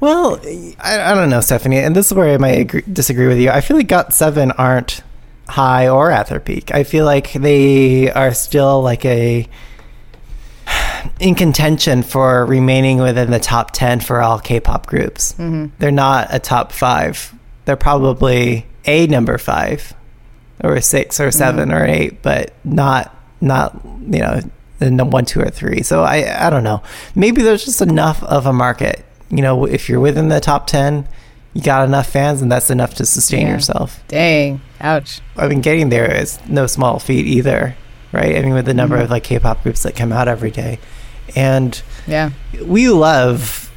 Well, 0.00 0.40
I, 0.80 1.12
I 1.12 1.14
don't 1.14 1.28
know, 1.28 1.40
Stephanie, 1.40 1.78
and 1.78 1.94
this 1.94 2.06
is 2.06 2.14
where 2.14 2.32
I 2.32 2.38
might 2.38 2.58
agree, 2.58 2.82
disagree 2.92 3.26
with 3.26 3.38
you. 3.38 3.50
I 3.50 3.60
feel 3.60 3.76
like 3.76 3.88
Got 3.88 4.14
Seven 4.14 4.52
aren't 4.52 5.02
high 5.48 5.88
or 5.88 6.10
at 6.10 6.28
their 6.28 6.40
peak. 6.40 6.72
I 6.72 6.84
feel 6.84 7.04
like 7.04 7.32
they 7.32 8.10
are 8.12 8.32
still 8.32 8.82
like 8.82 9.04
a 9.04 9.48
in 11.20 11.34
contention 11.34 12.02
for 12.02 12.44
remaining 12.46 12.98
within 12.98 13.30
the 13.30 13.40
top 13.40 13.72
10 13.72 14.00
for 14.00 14.20
all 14.20 14.38
K-pop 14.38 14.86
groups. 14.86 15.32
Mm-hmm. 15.34 15.66
They're 15.78 15.90
not 15.90 16.28
a 16.30 16.38
top 16.38 16.72
5. 16.72 17.34
They're 17.64 17.76
probably 17.76 18.66
a 18.84 19.06
number 19.06 19.38
5 19.38 19.94
or 20.64 20.74
a 20.74 20.82
6 20.82 21.20
or 21.20 21.28
mm-hmm. 21.28 21.38
7 21.38 21.72
or 21.72 21.84
8, 21.84 22.22
but 22.22 22.52
not 22.64 23.14
not, 23.40 23.80
you 23.84 24.18
know, 24.18 24.40
the 24.80 25.04
1 25.04 25.24
2 25.24 25.40
or 25.40 25.50
3. 25.50 25.82
So 25.82 26.02
I 26.02 26.46
I 26.46 26.50
don't 26.50 26.64
know. 26.64 26.82
Maybe 27.14 27.42
there's 27.42 27.64
just 27.64 27.80
enough 27.80 28.22
of 28.24 28.46
a 28.46 28.52
market. 28.52 29.04
You 29.30 29.42
know, 29.42 29.64
if 29.66 29.88
you're 29.88 30.00
within 30.00 30.28
the 30.28 30.40
top 30.40 30.66
10, 30.66 31.06
you 31.54 31.62
got 31.62 31.86
enough 31.86 32.08
fans 32.08 32.40
and 32.42 32.50
that's 32.50 32.70
enough 32.70 32.94
to 32.94 33.06
sustain 33.06 33.46
Yeah. 33.46 33.54
yourself. 33.54 34.02
Dang, 34.08 34.60
ouch. 34.80 35.20
I 35.36 35.48
mean, 35.48 35.60
getting 35.60 35.88
there 35.88 36.10
is 36.10 36.38
no 36.48 36.66
small 36.66 36.98
feat 36.98 37.26
either, 37.26 37.76
right? 38.12 38.36
I 38.36 38.42
mean, 38.42 38.54
with 38.54 38.66
the 38.66 38.74
number 38.74 38.96
of 38.96 39.10
like 39.10 39.24
K-pop 39.24 39.62
groups 39.62 39.82
that 39.82 39.94
come 39.96 40.12
out 40.12 40.28
every 40.28 40.50
day, 40.50 40.78
and 41.36 41.80
Yeah. 42.06 42.30
we 42.64 42.88
love, 42.88 43.70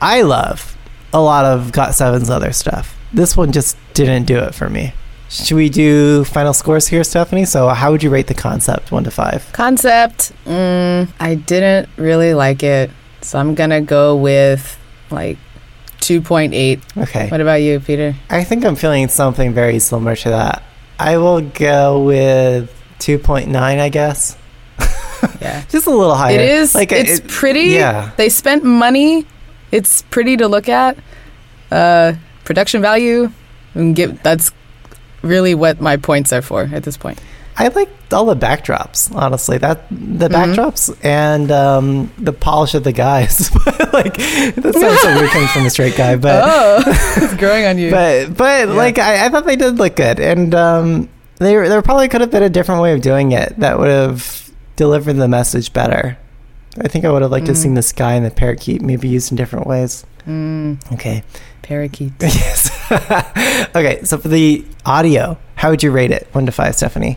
I 0.00 0.22
love 0.22 0.76
a 1.12 1.20
lot 1.20 1.44
of 1.44 1.72
Got 1.72 1.94
Seven's 1.94 2.30
other 2.30 2.52
stuff. 2.52 2.96
This 3.12 3.36
one 3.36 3.52
just 3.52 3.76
didn't 3.94 4.24
do 4.24 4.38
it 4.38 4.54
for 4.54 4.68
me. 4.68 4.92
Should 5.30 5.56
we 5.56 5.68
do 5.68 6.24
final 6.24 6.54
scores 6.54 6.88
here, 6.88 7.04
Stephanie? 7.04 7.44
So, 7.44 7.68
how 7.68 7.90
would 7.90 8.02
you 8.02 8.08
rate 8.10 8.28
the 8.28 8.34
concept, 8.34 8.90
one 8.90 9.04
to 9.04 9.10
five? 9.10 9.46
Concept. 9.52 10.32
Mm, 10.46 11.08
I 11.20 11.34
didn't 11.34 11.88
really 11.96 12.32
like 12.34 12.62
it, 12.62 12.90
so 13.20 13.38
I'm 13.38 13.54
gonna 13.54 13.80
go 13.82 14.16
with 14.16 14.78
like 15.10 15.36
2.8. 16.00 16.80
Okay, 16.96 17.28
What 17.28 17.40
about 17.40 17.60
you, 17.60 17.80
Peter? 17.80 18.14
I 18.30 18.44
think 18.44 18.64
I'm 18.64 18.76
feeling 18.76 19.08
something 19.08 19.52
very 19.52 19.78
similar 19.78 20.16
to 20.16 20.30
that. 20.30 20.62
I 20.98 21.18
will 21.18 21.40
go 21.42 22.02
with 22.02 22.72
two 22.98 23.18
point 23.18 23.48
nine, 23.48 23.78
I 23.78 23.88
guess. 23.88 24.36
Yeah. 25.40 25.64
Just 25.68 25.88
a 25.88 25.90
little 25.90 26.14
higher. 26.14 26.36
It 26.38 26.40
is. 26.48 26.74
Like 26.76 26.92
it's 26.92 27.18
it- 27.18 27.26
pretty. 27.28 27.70
Yeah. 27.74 28.12
They 28.16 28.28
spent 28.28 28.62
money. 28.62 29.26
It's 29.72 30.02
pretty 30.02 30.36
to 30.36 30.46
look 30.46 30.68
at. 30.68 30.96
Uh, 31.72 32.14
production 32.44 32.80
value. 32.82 33.32
And 33.74 33.96
get 33.96 34.22
that's 34.22 34.52
really 35.22 35.54
what 35.56 35.80
my 35.80 35.96
points 35.96 36.32
are 36.32 36.40
for 36.42 36.70
at 36.72 36.84
this 36.84 36.96
point. 36.96 37.20
I 37.56 37.66
like 37.68 37.88
all 38.12 38.26
the 38.26 38.36
backdrops, 38.36 39.12
honestly. 39.14 39.58
That 39.58 39.88
the 39.90 40.28
Mm-hmm. 40.28 40.52
backdrops 40.52 40.96
and 41.04 41.50
um, 41.50 42.12
the 42.18 42.32
polish 42.32 42.74
of 42.74 42.84
the 42.84 42.92
guys. 42.92 43.50
like 43.92 44.14
that 44.16 44.74
sounds 44.78 45.00
so 45.00 45.14
weird 45.16 45.30
coming 45.30 45.48
from 45.48 45.66
a 45.66 45.70
straight 45.70 45.96
guy, 45.96 46.14
but 46.14 46.42
Oh, 46.46 46.82
it's 47.16 47.34
growing 47.34 47.64
on 47.66 47.76
you. 47.78 47.90
but 47.90 48.36
but 48.36 48.68
like 48.68 49.00
I, 49.00 49.26
I 49.26 49.28
thought 49.30 49.46
they 49.46 49.56
did 49.56 49.78
look 49.78 49.96
good, 49.96 50.20
and 50.20 50.54
um, 50.54 51.08
there 51.38 51.68
there 51.68 51.82
probably 51.82 52.08
could 52.08 52.20
have 52.20 52.30
been 52.30 52.42
a 52.42 52.50
different 52.50 52.82
way 52.82 52.92
of 52.92 53.00
doing 53.00 53.32
it 53.32 53.58
that 53.60 53.78
would 53.78 53.88
have 53.88 54.50
delivered 54.76 55.14
the 55.14 55.28
message 55.28 55.72
better. 55.72 56.18
I 56.80 56.88
think 56.88 57.04
I 57.04 57.10
would 57.10 57.22
have 57.22 57.30
liked 57.30 57.46
to 57.46 57.52
Mm-hmm. 57.52 57.56
have 57.56 57.62
seen 57.62 57.74
the 57.74 57.82
sky 57.82 58.12
and 58.14 58.24
the 58.24 58.30
parakeet 58.30 58.82
maybe 58.82 59.08
used 59.08 59.32
in 59.32 59.36
different 59.36 59.66
ways. 59.66 60.04
Okay. 60.28 61.22
Parakeet. 61.62 62.12
Yes. 62.22 62.70
okay. 63.74 64.00
So 64.04 64.18
for 64.18 64.28
the 64.28 64.64
audio, 64.86 65.38
how 65.56 65.70
would 65.70 65.82
you 65.82 65.90
rate 65.90 66.10
it? 66.10 66.28
One 66.32 66.46
to 66.46 66.52
five, 66.52 66.76
Stephanie. 66.76 67.16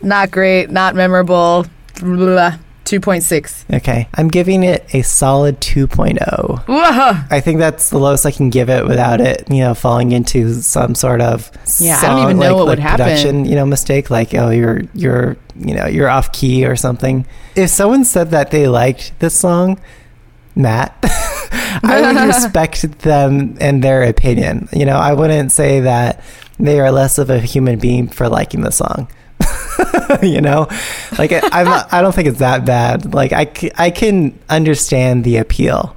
Not 0.00 0.30
great, 0.30 0.70
not 0.70 0.94
memorable. 0.94 1.66
Blah. 2.00 2.56
2.6. 2.90 3.76
Okay. 3.76 4.08
I'm 4.14 4.28
giving 4.28 4.62
it 4.62 4.84
a 4.94 5.02
solid 5.02 5.60
2.0. 5.60 6.18
Whoa. 6.66 7.22
I 7.30 7.40
think 7.40 7.58
that's 7.58 7.90
the 7.90 7.98
lowest 7.98 8.24
I 8.26 8.30
can 8.30 8.50
give 8.50 8.70
it 8.70 8.86
without 8.86 9.20
it, 9.20 9.50
you 9.50 9.58
know, 9.58 9.74
falling 9.74 10.12
into 10.12 10.54
some 10.62 10.94
sort 10.94 11.20
of 11.20 11.50
Yeah, 11.78 11.98
I 12.02 12.06
don't 12.08 12.22
even 12.22 12.38
know 12.38 12.56
what 12.56 12.66
would 12.66 12.78
happen. 12.78 13.06
production, 13.06 13.44
you 13.44 13.54
know, 13.54 13.66
mistake 13.66 14.10
like 14.10 14.34
oh 14.34 14.50
you're 14.50 14.82
you're 14.94 15.36
you 15.56 15.74
know 15.74 15.86
you're 15.86 16.08
off 16.08 16.32
key 16.32 16.64
or 16.66 16.76
something. 16.76 17.26
If 17.54 17.70
someone 17.70 18.04
said 18.04 18.30
that 18.30 18.50
they 18.50 18.68
liked 18.68 19.18
this 19.18 19.38
song, 19.38 19.80
Matt, 20.54 20.96
I 21.82 22.00
would 22.02 22.26
respect 22.34 22.82
them 23.00 23.56
and 23.60 23.82
their 23.82 24.02
opinion. 24.04 24.68
You 24.72 24.86
know, 24.86 24.96
I 24.96 25.12
wouldn't 25.12 25.52
say 25.52 25.80
that 25.80 26.22
they 26.58 26.80
are 26.80 26.90
less 26.90 27.18
of 27.18 27.30
a 27.30 27.38
human 27.38 27.78
being 27.78 28.08
for 28.08 28.28
liking 28.28 28.62
the 28.62 28.72
song. 28.72 29.08
you 30.22 30.40
know, 30.40 30.66
like 31.18 31.32
I- 31.32 31.40
I'm 31.52 31.66
not, 31.66 31.88
I 31.92 32.02
don't 32.02 32.14
think 32.14 32.28
it's 32.28 32.38
that 32.40 32.64
bad. 32.64 33.14
Like 33.14 33.32
I, 33.32 33.50
I 33.76 33.90
can 33.90 34.38
understand 34.48 35.24
the 35.24 35.36
appeal, 35.38 35.94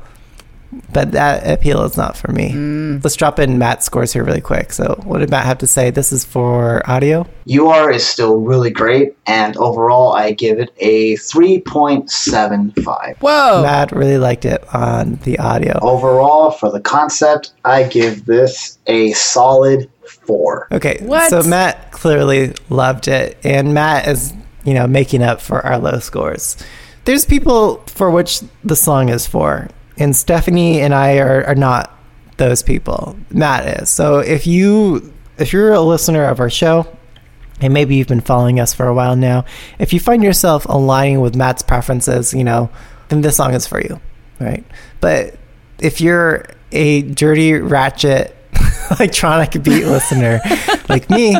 but 0.93 1.12
that 1.12 1.45
appeal 1.45 1.84
is 1.84 1.97
not 1.97 2.15
for 2.15 2.31
me. 2.31 2.51
Mm. 2.51 3.03
Let's 3.03 3.15
drop 3.15 3.39
in 3.39 3.57
Matt's 3.57 3.86
scores 3.86 4.13
here 4.13 4.23
really 4.23 4.41
quick. 4.41 4.71
So, 4.71 4.99
what 5.03 5.19
did 5.19 5.29
Matt 5.29 5.45
have 5.45 5.57
to 5.60 5.67
say? 5.67 5.89
This 5.89 6.12
is 6.12 6.23
for 6.23 6.88
audio. 6.89 7.27
UR 7.51 7.91
is 7.91 8.05
still 8.05 8.38
really 8.38 8.69
great, 8.69 9.15
and 9.27 9.57
overall, 9.57 10.13
I 10.13 10.31
give 10.31 10.60
it 10.60 10.71
a 10.77 11.15
3.75. 11.15 13.17
Whoa. 13.17 13.62
Matt 13.62 13.91
really 13.91 14.17
liked 14.17 14.45
it 14.45 14.63
on 14.73 15.15
the 15.23 15.39
audio. 15.39 15.77
Overall, 15.81 16.51
for 16.51 16.71
the 16.71 16.79
concept, 16.79 17.53
I 17.65 17.84
give 17.84 18.25
this 18.25 18.77
a 18.88 19.12
solid 19.13 19.89
4. 20.05 20.67
Okay, 20.71 20.99
What? 21.01 21.29
so 21.29 21.43
Matt 21.43 21.91
clearly 21.91 22.53
loved 22.69 23.07
it, 23.07 23.38
and 23.43 23.73
Matt 23.73 24.07
is, 24.07 24.34
you 24.63 24.73
know, 24.73 24.88
making 24.88 25.23
up 25.23 25.41
for 25.41 25.65
our 25.65 25.77
low 25.77 25.99
scores. 25.99 26.57
There's 27.05 27.25
people 27.25 27.77
for 27.88 28.12
which 28.12 28.41
the 28.63 28.75
song 28.75 29.10
is 29.10 29.25
for, 29.25 29.67
and 29.97 30.15
Stephanie 30.15 30.82
and 30.82 30.93
I 30.93 31.17
are, 31.19 31.45
are 31.45 31.56
not 31.56 31.97
those 32.38 32.63
people. 32.63 33.17
Matt 33.30 33.82
is. 33.82 33.89
So 33.89 34.19
if 34.19 34.47
you 34.47 35.13
if 35.38 35.54
you're 35.54 35.73
a 35.73 35.82
listener 35.82 36.25
of 36.25 36.39
our 36.39 36.49
show, 36.49 36.88
and 37.60 37.73
maybe 37.73 37.95
you've 37.95 38.08
been 38.08 38.21
following 38.21 38.60
us 38.60 38.73
for 38.73 38.88
a 38.88 38.93
while 38.93 39.15
now, 39.15 39.45
if 39.80 39.93
you 39.93 39.99
find 39.99 40.23
yourself 40.23 40.65
aligning 40.65 41.21
with 41.21 41.36
Matt's 41.36 41.62
preferences, 41.62 42.34
you 42.34 42.43
know, 42.43 42.69
then 43.10 43.21
this 43.21 43.38
song 43.38 43.54
is 43.54 43.67
for 43.67 43.82
you, 43.82 43.99
right? 44.39 44.63
But 44.99 45.38
if 45.80 46.01
you're 46.01 46.45
a 46.71 47.01
dirty 47.04 47.54
ratchet 47.54 48.36
electronic 48.91 49.51
beat 49.63 49.86
listener 49.86 50.41
like 50.89 51.10
me, 51.10 51.36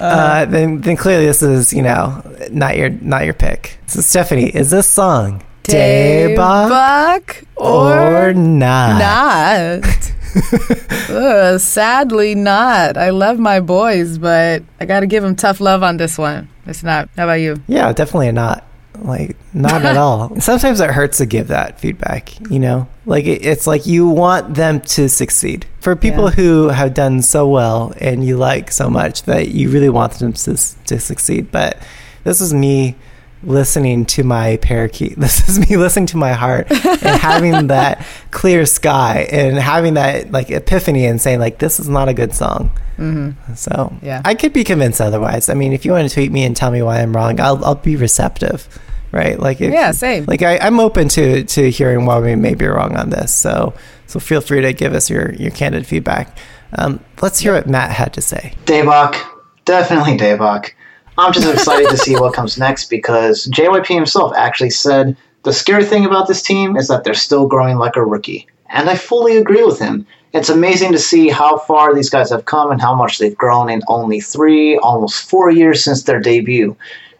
uh, 0.00 0.44
then 0.46 0.80
then 0.80 0.96
clearly 0.96 1.26
this 1.26 1.42
is 1.42 1.72
you 1.72 1.82
know 1.82 2.22
not 2.50 2.76
your 2.76 2.90
not 2.90 3.24
your 3.24 3.34
pick. 3.34 3.78
So 3.86 4.00
Stephanie, 4.00 4.48
is 4.48 4.70
this 4.70 4.86
song 4.86 5.42
Daebak 5.68 7.44
or 7.56 8.26
or 8.28 8.34
not? 8.34 8.98
not? 8.98 10.12
Ugh, 11.10 11.60
sadly, 11.60 12.34
not. 12.34 12.96
I 12.96 13.10
love 13.10 13.38
my 13.38 13.60
boys, 13.60 14.18
but 14.18 14.62
I 14.80 14.84
got 14.86 15.00
to 15.00 15.06
give 15.06 15.22
them 15.22 15.36
tough 15.36 15.60
love 15.60 15.82
on 15.82 15.96
this 15.96 16.18
one. 16.18 16.48
It's 16.66 16.82
not. 16.82 17.08
How 17.16 17.24
about 17.24 17.34
you? 17.40 17.56
Yeah, 17.66 17.92
definitely 17.92 18.32
not. 18.32 18.64
Like 19.00 19.36
not 19.54 19.84
at 19.84 19.96
all. 19.96 20.38
Sometimes 20.40 20.80
it 20.80 20.90
hurts 20.90 21.18
to 21.18 21.26
give 21.26 21.48
that 21.48 21.78
feedback. 21.78 22.38
You 22.50 22.58
know, 22.58 22.88
like 23.06 23.26
it, 23.26 23.44
it's 23.46 23.66
like 23.66 23.86
you 23.86 24.08
want 24.08 24.54
them 24.54 24.80
to 24.80 25.08
succeed. 25.08 25.66
For 25.80 25.94
people 25.94 26.24
Yeah. 26.24 26.30
who 26.30 26.68
have 26.68 26.94
done 26.94 27.22
so 27.22 27.46
well 27.48 27.92
and 28.00 28.24
you 28.24 28.36
like 28.36 28.72
so 28.72 28.90
much 28.90 29.22
that 29.24 29.48
you 29.48 29.70
really 29.70 29.88
want 29.88 30.14
them 30.14 30.32
to, 30.32 30.56
to 30.86 30.98
succeed. 30.98 31.52
But 31.52 31.78
this 32.24 32.40
is 32.40 32.52
me 32.52 32.96
listening 33.42 34.04
to 34.06 34.24
my 34.24 34.56
parakeet. 34.58 35.16
This 35.28 35.48
is 35.48 35.58
me 35.68 35.76
listening 35.76 36.06
to 36.06 36.16
my 36.16 36.32
heart 36.32 36.70
and 36.70 37.20
having 37.20 37.66
that 37.68 38.04
clear 38.30 38.66
sky 38.66 39.28
and 39.30 39.56
having 39.58 39.94
that 39.94 40.32
like 40.32 40.50
epiphany 40.50 41.04
and 41.06 41.20
saying 41.20 41.38
like 41.38 41.58
this 41.58 41.78
is 41.78 41.88
not 41.88 42.08
a 42.08 42.14
good 42.14 42.34
song. 42.34 42.70
Mm-hmm. 42.96 43.54
So 43.54 43.92
Yeah. 44.02 44.22
I 44.24 44.34
could 44.34 44.52
be 44.52 44.64
convinced 44.64 45.00
otherwise. 45.00 45.48
I 45.48 45.54
mean, 45.54 45.72
if 45.72 45.84
you 45.84 45.92
want 45.92 46.08
to 46.08 46.14
tweet 46.14 46.32
me 46.32 46.44
and 46.44 46.56
tell 46.56 46.70
me 46.70 46.82
why 46.82 47.00
I'm 47.00 47.14
wrong, 47.14 47.40
I'll 47.40 47.64
I'll 47.64 47.74
be 47.76 47.96
receptive, 47.96 48.66
right? 49.12 49.38
Like 49.38 49.60
if, 49.60 49.72
Yeah, 49.72 49.92
same. 49.92 50.24
Like 50.26 50.42
I, 50.42 50.58
I'm 50.58 50.80
open 50.80 51.08
to 51.10 51.44
to 51.44 51.70
hearing 51.70 52.06
why 52.06 52.18
we 52.18 52.34
may 52.34 52.54
be 52.54 52.66
wrong 52.66 52.96
on 52.96 53.10
this. 53.10 53.32
So 53.32 53.74
so 54.06 54.18
feel 54.18 54.40
free 54.40 54.62
to 54.62 54.72
give 54.72 54.94
us 54.94 55.08
your 55.10 55.32
your 55.34 55.50
candid 55.50 55.86
feedback. 55.86 56.36
Um, 56.74 57.00
let's 57.22 57.38
hear 57.38 57.54
what 57.54 57.66
Matt 57.68 57.90
had 57.92 58.12
to 58.14 58.20
say. 58.20 58.52
Daebak, 58.66 59.16
definitely 59.64 60.16
Daebak. 60.18 60.72
I'm 61.18 61.32
just 61.32 61.52
excited 61.52 61.90
to 61.90 61.96
see 61.96 62.14
what 62.14 62.32
comes 62.32 62.58
next 62.58 62.88
because 62.88 63.46
JYP 63.46 63.88
himself 63.88 64.32
actually 64.36 64.70
said 64.70 65.16
the 65.42 65.52
scary 65.52 65.84
thing 65.84 66.04
about 66.04 66.28
this 66.28 66.42
team 66.42 66.76
is 66.76 66.86
that 66.86 67.02
they're 67.02 67.12
still 67.12 67.48
growing 67.48 67.76
like 67.76 67.96
a 67.96 68.04
rookie. 68.04 68.46
And 68.68 68.88
I 68.88 68.94
fully 68.94 69.36
agree 69.36 69.64
with 69.64 69.80
him. 69.80 70.06
It's 70.32 70.48
amazing 70.48 70.92
to 70.92 70.98
see 70.98 71.28
how 71.28 71.58
far 71.58 71.92
these 71.92 72.08
guys 72.08 72.30
have 72.30 72.44
come 72.44 72.70
and 72.70 72.80
how 72.80 72.94
much 72.94 73.18
they've 73.18 73.36
grown 73.36 73.68
in 73.68 73.82
only 73.88 74.20
three, 74.20 74.78
almost 74.78 75.28
four 75.28 75.50
years 75.50 75.82
since 75.82 76.04
their 76.04 76.20
debut. 76.20 76.76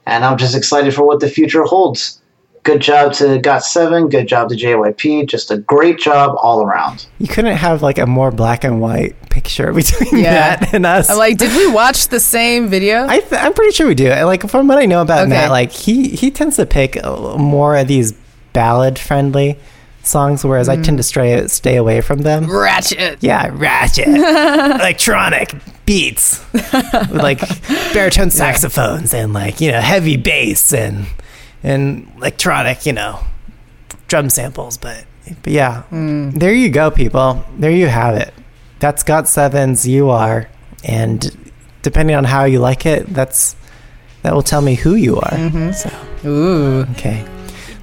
And 0.07 0.25
I'm 0.25 0.39
just 0.39 0.55
excited 0.55 0.95
for 0.95 1.03
what 1.03 1.19
the 1.19 1.29
future 1.29 1.65
holds. 1.65 2.23
Good 2.65 2.81
job 2.81 3.13
to 3.15 3.25
Got7, 3.41 4.11
good 4.11 4.29
job 4.29 4.49
to 4.51 4.55
JYP, 4.55 5.27
just 5.27 5.51
a 5.51 5.57
great 5.59 5.99
job 5.99 6.37
all 6.43 6.63
around. 6.63 7.07
You 7.19 7.27
couldn't 7.29 7.57
have 7.57 7.83
like 7.83 7.99
a 7.99 8.07
more 8.07 8.31
black 8.31 8.63
and 8.65 8.81
white 8.81 9.15
picture 9.31 9.73
between 9.75 10.23
Yeah. 10.23 10.57
Matt 10.61 10.75
and 10.75 10.85
us. 10.85 11.09
I'm 11.09 11.17
like, 11.17 11.39
did 11.39 11.55
we 11.57 11.71
watch 11.71 12.09
the 12.09 12.21
same 12.21 12.69
video? 12.69 13.07
I 13.07 13.21
th- 13.21 13.41
I'm 13.41 13.55
pretty 13.55 13.73
sure 13.73 13.87
we 13.87 13.95
do. 13.95 14.11
Like 14.11 14.49
from 14.51 14.69
what 14.69 14.79
I 14.79 14.87
know 14.87 15.01
about 15.03 15.21
Okay. 15.21 15.31
Matt, 15.31 15.51
like 15.51 15.73
he 15.73 16.09
he 16.11 16.31
tends 16.31 16.57
to 16.57 16.67
pick 16.67 17.03
more 17.05 17.77
of 17.77 17.89
these 17.89 18.13
ballad 18.53 18.99
friendly 18.99 19.59
songs, 20.03 20.45
whereas 20.45 20.69
I 20.69 20.77
Mm. 20.77 20.85
tend 20.85 20.97
to 20.99 21.03
stray 21.03 21.47
stay 21.49 21.77
away 21.77 22.01
from 22.01 22.19
them. 22.21 22.51
Ratchet. 22.51 23.19
Yeah, 23.23 23.51
ratchet, 23.53 24.09
electronic 24.81 25.55
beats 25.87 26.45
with 26.53 26.73
like 27.13 27.41
baritone 27.95 28.31
saxophones 28.43 29.15
and 29.15 29.33
like 29.33 29.61
you 29.61 29.71
know 29.73 29.81
heavy 29.81 30.17
bass 30.17 30.73
and 30.73 31.07
and 31.63 32.11
electronic 32.17 32.87
you 32.87 32.93
know 32.93 33.21
drum 34.07 34.31
samples. 34.31 34.77
But 34.79 35.05
but 35.43 35.53
yeah, 35.53 35.83
mm. 35.91 36.33
there 36.33 36.53
you 36.53 36.71
go, 36.71 36.91
people. 36.91 37.45
There 37.59 37.71
you 37.71 37.87
have 37.87 38.17
it. 38.17 38.35
That's 38.79 39.03
got 39.03 39.29
sevens. 39.29 39.87
You 39.87 40.11
are, 40.11 40.49
and 40.85 41.53
depending 41.83 42.17
on 42.17 42.25
how 42.25 42.45
you 42.45 42.61
like 42.61 42.87
it, 42.87 43.07
that's 43.07 43.57
that 44.23 44.35
will 44.35 44.43
tell 44.43 44.63
me 44.63 44.75
who 44.75 44.95
you 44.95 45.17
are. 45.17 45.33
Mm-hmm. 45.33 45.73
So 45.73 45.91
Ooh, 46.25 46.87
okay. 46.93 47.25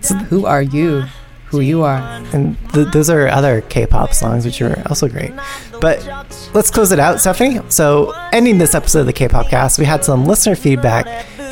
So, 0.02 0.16
who 0.16 0.46
are 0.46 0.62
you? 0.62 1.06
Who 1.48 1.60
you 1.62 1.84
are? 1.84 2.00
and 2.34 2.58
th- 2.74 2.90
those 2.92 3.10
are 3.10 3.28
other 3.28 3.62
K-pop 3.62 4.14
songs, 4.14 4.46
which 4.46 4.62
are 4.62 4.82
also 4.88 5.08
great. 5.08 5.32
But 5.80 6.06
let's 6.54 6.70
close 6.70 6.92
it 6.92 7.00
out, 7.00 7.22
Stephanie. 7.22 7.60
So, 7.70 8.12
ending 8.34 8.58
this 8.58 8.76
episode 8.76 9.02
of 9.02 9.06
the 9.06 9.14
K-pop 9.14 9.50
Cast, 9.50 9.80
we 9.80 9.86
had 9.86 10.04
some 10.04 10.26
listener 10.26 10.56
feedback 10.56 11.06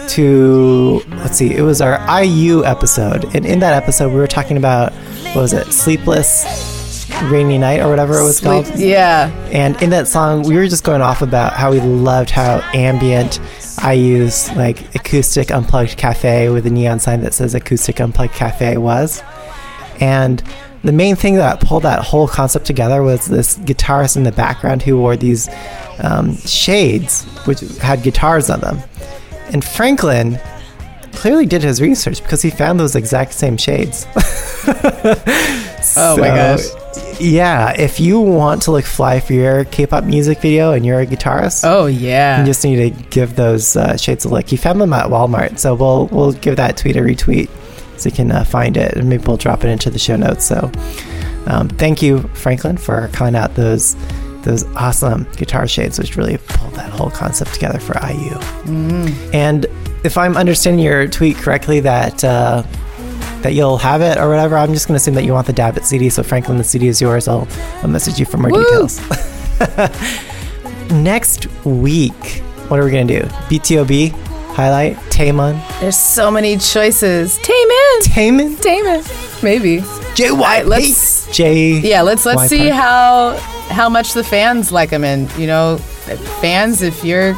to 0.10 1.02
let's 1.10 1.38
see, 1.38 1.54
it 1.54 1.62
was 1.62 1.82
our 1.82 2.00
IU 2.24 2.64
episode, 2.66 3.26
and 3.36 3.46
in 3.46 3.60
that 3.60 3.82
episode, 3.82 4.10
we 4.10 4.16
were 4.16 4.28
talking 4.28 4.58
about 4.58 4.94
what 5.34 5.42
was 5.42 5.54
it, 5.54 5.72
Sleepless 5.72 7.10
Rainy 7.24 7.58
Night 7.58 7.80
or 7.80 7.90
whatever 7.90 8.18
it 8.20 8.24
was 8.24 8.38
Sleep- 8.38 8.66
called. 8.66 8.80
Yeah. 8.80 9.30
And 9.52 9.82
in 9.82 9.90
that 9.92 10.08
song, 10.08 10.44
we 10.44 10.56
were 10.56 10.68
just 10.68 10.84
going 10.84 11.02
off 11.02 11.22
about 11.22 11.54
how 11.54 11.72
we 11.72 11.80
loved 11.80 12.30
how 12.30 12.60
ambient 12.74 13.40
IU's 13.84 14.50
like 14.56 14.96
acoustic 14.96 15.52
unplugged 15.52 15.98
cafe 15.98 16.50
with 16.50 16.66
a 16.66 16.70
neon 16.70 17.00
sign 17.00 17.22
that 17.22 17.34
says 17.34 17.54
acoustic 17.54 18.00
unplugged 18.00 18.34
cafe 18.34 18.78
was. 18.78 19.24
And 20.00 20.44
the 20.84 20.92
main 20.92 21.16
thing 21.16 21.36
that 21.36 21.62
pulled 21.62 21.84
that 21.84 22.04
whole 22.04 22.28
concept 22.28 22.66
together 22.66 23.02
was 23.02 23.26
this 23.26 23.58
guitarist 23.58 24.18
in 24.18 24.24
the 24.24 24.32
background 24.32 24.82
who 24.82 24.98
wore 24.98 25.16
these 25.16 25.50
um, 26.00 26.36
shades, 26.38 27.24
which 27.46 27.62
had 27.78 28.04
guitars 28.04 28.50
on 28.50 28.60
them. 28.60 28.80
And 29.52 29.64
Franklin 29.64 30.40
clearly 31.14 31.46
did 31.46 31.62
his 31.64 31.82
research 31.82 32.22
because 32.24 32.42
he 32.42 32.50
found 32.50 32.80
those 32.80 32.96
exact 32.96 33.34
same 33.34 33.58
shades. 33.58 34.06
Oh 35.96 36.16
my 36.18 36.28
gosh. 36.30 36.62
Yeah, 37.20 37.74
if 37.78 38.00
you 38.00 38.20
want 38.20 38.62
to 38.64 38.72
look 38.72 38.86
fly 38.86 39.20
for 39.20 39.34
your 39.34 39.66
K-pop 39.66 40.06
music 40.06 40.40
video 40.40 40.72
and 40.72 40.86
you're 40.86 41.02
a 41.02 41.06
guitarist, 41.06 41.64
Oh 41.66 41.86
yeah. 41.88 42.40
you 42.40 42.46
just 42.46 42.64
need 42.64 42.78
to 42.96 43.04
give 43.10 43.36
those 43.36 43.76
uh, 43.76 43.98
shades 43.98 44.24
a 44.26 44.30
look. 44.30 44.48
He 44.48 44.56
found 44.58 44.80
them 44.80 44.94
at 44.94 45.08
Walmart, 45.08 45.60
so 45.60 45.76
we'll 45.76 46.08
we'll 46.08 46.32
give 46.32 46.56
that 46.56 46.78
tweet 46.78 46.96
a 46.96 47.00
retweet 47.02 47.50
so 48.00 48.10
you 48.10 48.16
can 48.16 48.32
uh, 48.32 48.44
find 48.46 48.78
it, 48.78 48.94
and 48.94 49.10
maybe 49.10 49.24
we'll 49.26 49.38
drop 49.38 49.64
it 49.66 49.68
into 49.70 49.90
the 49.90 50.00
show 50.00 50.16
notes. 50.16 50.46
So, 50.46 50.72
um, 51.48 51.68
thank 51.68 52.02
you, 52.02 52.22
Franklin, 52.34 52.78
for 52.78 53.10
calling 53.14 53.36
out 53.36 53.56
those 53.56 53.96
those 54.44 54.64
awesome 54.76 55.28
guitar 55.36 55.68
shades, 55.68 55.98
which 56.00 56.16
really 56.16 56.38
pulled 56.38 56.74
that 56.76 56.90
whole 56.92 57.10
concept 57.10 57.54
together 57.54 57.80
for 57.80 57.94
IU. 58.06 58.36
And 59.34 59.66
if 60.04 60.18
I'm 60.18 60.36
understanding 60.38 60.84
your 60.84 61.08
tweet 61.08 61.38
correctly, 61.38 61.80
that 61.82 62.24
uh, 62.24 62.64
that 63.44 63.54
you'll 63.54 63.78
have 63.78 64.02
it 64.02 64.18
or 64.18 64.30
whatever. 64.30 64.58
I'm 64.58 64.74
just 64.74 64.88
going 64.88 64.94
to 64.94 65.02
assume 65.02 65.16
that 65.16 65.26
you 65.26 65.34
want 65.34 65.48
the 65.48 65.54
Dabbit 65.54 65.86
CD. 65.86 66.10
So, 66.10 66.24
Franklin, 66.24 66.58
the 66.58 66.64
CD 66.64 66.88
is 66.88 67.02
yours. 67.02 67.28
I'll, 67.28 67.48
I'll 67.82 67.90
message 67.90 68.20
you 68.20 68.26
for 68.26 68.38
more 68.38 68.52
Woo! 68.52 68.64
details. 68.64 69.02
Next 70.92 71.48
week, 71.66 72.14
what 72.70 72.80
are 72.80 72.86
we 72.86 72.92
going 72.92 73.08
to 73.08 73.20
do? 73.22 73.26
BTOB, 73.50 74.12
highlight, 74.54 74.96
Taemun, 75.12 75.62
There's 75.80 75.98
so 75.98 76.32
many 76.32 76.58
choices. 76.58 77.38
Taemin. 77.40 78.00
Taemun, 78.04 78.56
Taemin. 78.56 79.33
Maybe. 79.44 79.80
JY, 80.16 80.66
let's- 80.66 81.28
J. 81.32 81.80
Yeah, 81.80 82.02
let's 82.02 82.26
let's 82.26 82.48
see 82.48 82.70
how 82.70 83.36
how 83.70 83.90
much 83.90 84.14
the 84.14 84.24
fans 84.24 84.72
like 84.72 84.90
him, 84.92 85.04
and 85.04 85.32
you 85.36 85.48
know, 85.48 85.78
fans, 86.42 86.82
if 86.82 87.04
you're 87.04 87.36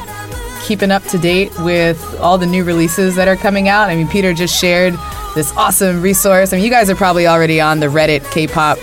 keeping 0.66 0.90
up 0.92 1.04
to 1.04 1.18
date 1.20 1.52
with 1.60 2.20
all 2.20 2.38
the 2.40 2.46
new 2.46 2.64
releases 2.64 3.16
that 3.16 3.28
are 3.28 3.36
coming 3.36 3.70
out. 3.70 3.88
I 3.90 3.96
mean, 3.96 4.08
Peter 4.08 4.34
just 4.34 4.60
shared 4.60 4.96
this 5.36 5.54
awesome 5.56 6.02
resource. 6.02 6.52
I 6.52 6.56
mean, 6.56 6.66
you 6.66 6.72
guys 6.72 6.90
are 6.90 6.96
probably 6.96 7.28
already 7.28 7.62
on 7.62 7.80
the 7.80 7.86
Reddit 7.86 8.30
K-pop. 8.32 8.80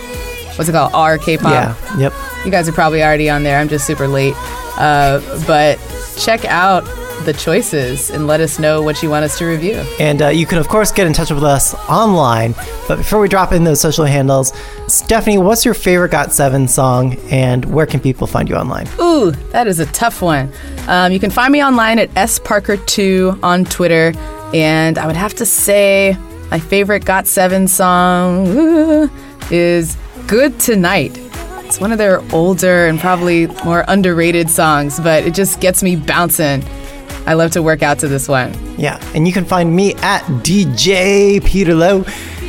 What's 0.57 0.69
it 0.69 0.71
called? 0.71 0.91
R 0.93 1.17
K-pop. 1.17 1.51
Yeah, 1.51 1.97
yep. 1.99 2.13
You 2.45 2.51
guys 2.51 2.69
are 2.69 2.73
probably 2.73 3.03
already 3.03 3.29
on 3.29 3.43
there. 3.43 3.59
I'm 3.59 3.67
just 3.67 3.85
super 3.85 4.07
late. 4.07 4.33
Uh, 4.77 5.19
but 5.45 5.77
check 6.17 6.45
out 6.45 6.83
the 7.25 7.33
choices 7.33 8.09
and 8.09 8.27
let 8.27 8.39
us 8.39 8.59
know 8.59 8.81
what 8.81 9.01
you 9.01 9.09
want 9.09 9.25
us 9.25 9.37
to 9.37 9.45
review. 9.45 9.83
And 9.99 10.21
uh, 10.21 10.27
you 10.29 10.45
can, 10.45 10.57
of 10.57 10.67
course, 10.67 10.91
get 10.91 11.07
in 11.07 11.13
touch 11.13 11.31
with 11.31 11.43
us 11.43 11.73
online. 11.89 12.53
But 12.87 12.97
before 12.97 13.19
we 13.19 13.27
drop 13.27 13.51
in 13.51 13.63
those 13.63 13.79
social 13.79 14.05
handles, 14.05 14.53
Stephanie, 14.87 15.37
what's 15.37 15.65
your 15.65 15.73
favorite 15.73 16.11
Got7 16.11 16.69
song 16.69 17.15
and 17.29 17.65
where 17.65 17.85
can 17.85 17.99
people 17.99 18.27
find 18.27 18.47
you 18.49 18.55
online? 18.55 18.87
Ooh, 18.99 19.31
that 19.51 19.67
is 19.67 19.79
a 19.79 19.85
tough 19.87 20.21
one. 20.21 20.51
Um, 20.87 21.11
you 21.11 21.19
can 21.19 21.31
find 21.31 21.51
me 21.51 21.63
online 21.63 21.99
at 21.99 22.09
sparker2 22.11 23.43
on 23.43 23.65
Twitter, 23.65 24.13
and 24.53 24.97
I 24.97 25.07
would 25.07 25.15
have 25.15 25.33
to 25.35 25.45
say 25.45 26.17
my 26.51 26.59
favorite 26.59 27.05
Got 27.05 27.25
Seven 27.25 27.67
song 27.67 28.47
ooh, 28.47 29.09
is 29.49 29.97
"Good 30.27 30.59
Tonight." 30.59 31.17
It's 31.65 31.79
one 31.81 31.91
of 31.91 31.97
their 31.97 32.21
older 32.31 32.85
and 32.85 32.99
probably 32.99 33.47
more 33.65 33.83
underrated 33.87 34.49
songs, 34.49 34.99
but 34.99 35.23
it 35.23 35.33
just 35.33 35.59
gets 35.59 35.81
me 35.81 35.95
bouncing. 35.95 36.63
I 37.25 37.33
love 37.33 37.51
to 37.51 37.61
work 37.63 37.81
out 37.81 37.99
to 37.99 38.07
this 38.07 38.27
one. 38.27 38.53
Yeah, 38.77 38.99
and 39.15 39.27
you 39.27 39.33
can 39.33 39.45
find 39.45 39.75
me 39.75 39.93
at 39.95 40.21
DJ 40.43 41.43
Peter 41.43 41.73
Lowe. 41.73 42.05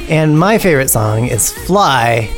And 0.09 0.39
my 0.39 0.59
favorite 0.59 0.89
song 0.91 1.27
is 1.29 1.51
Fly 1.51 2.29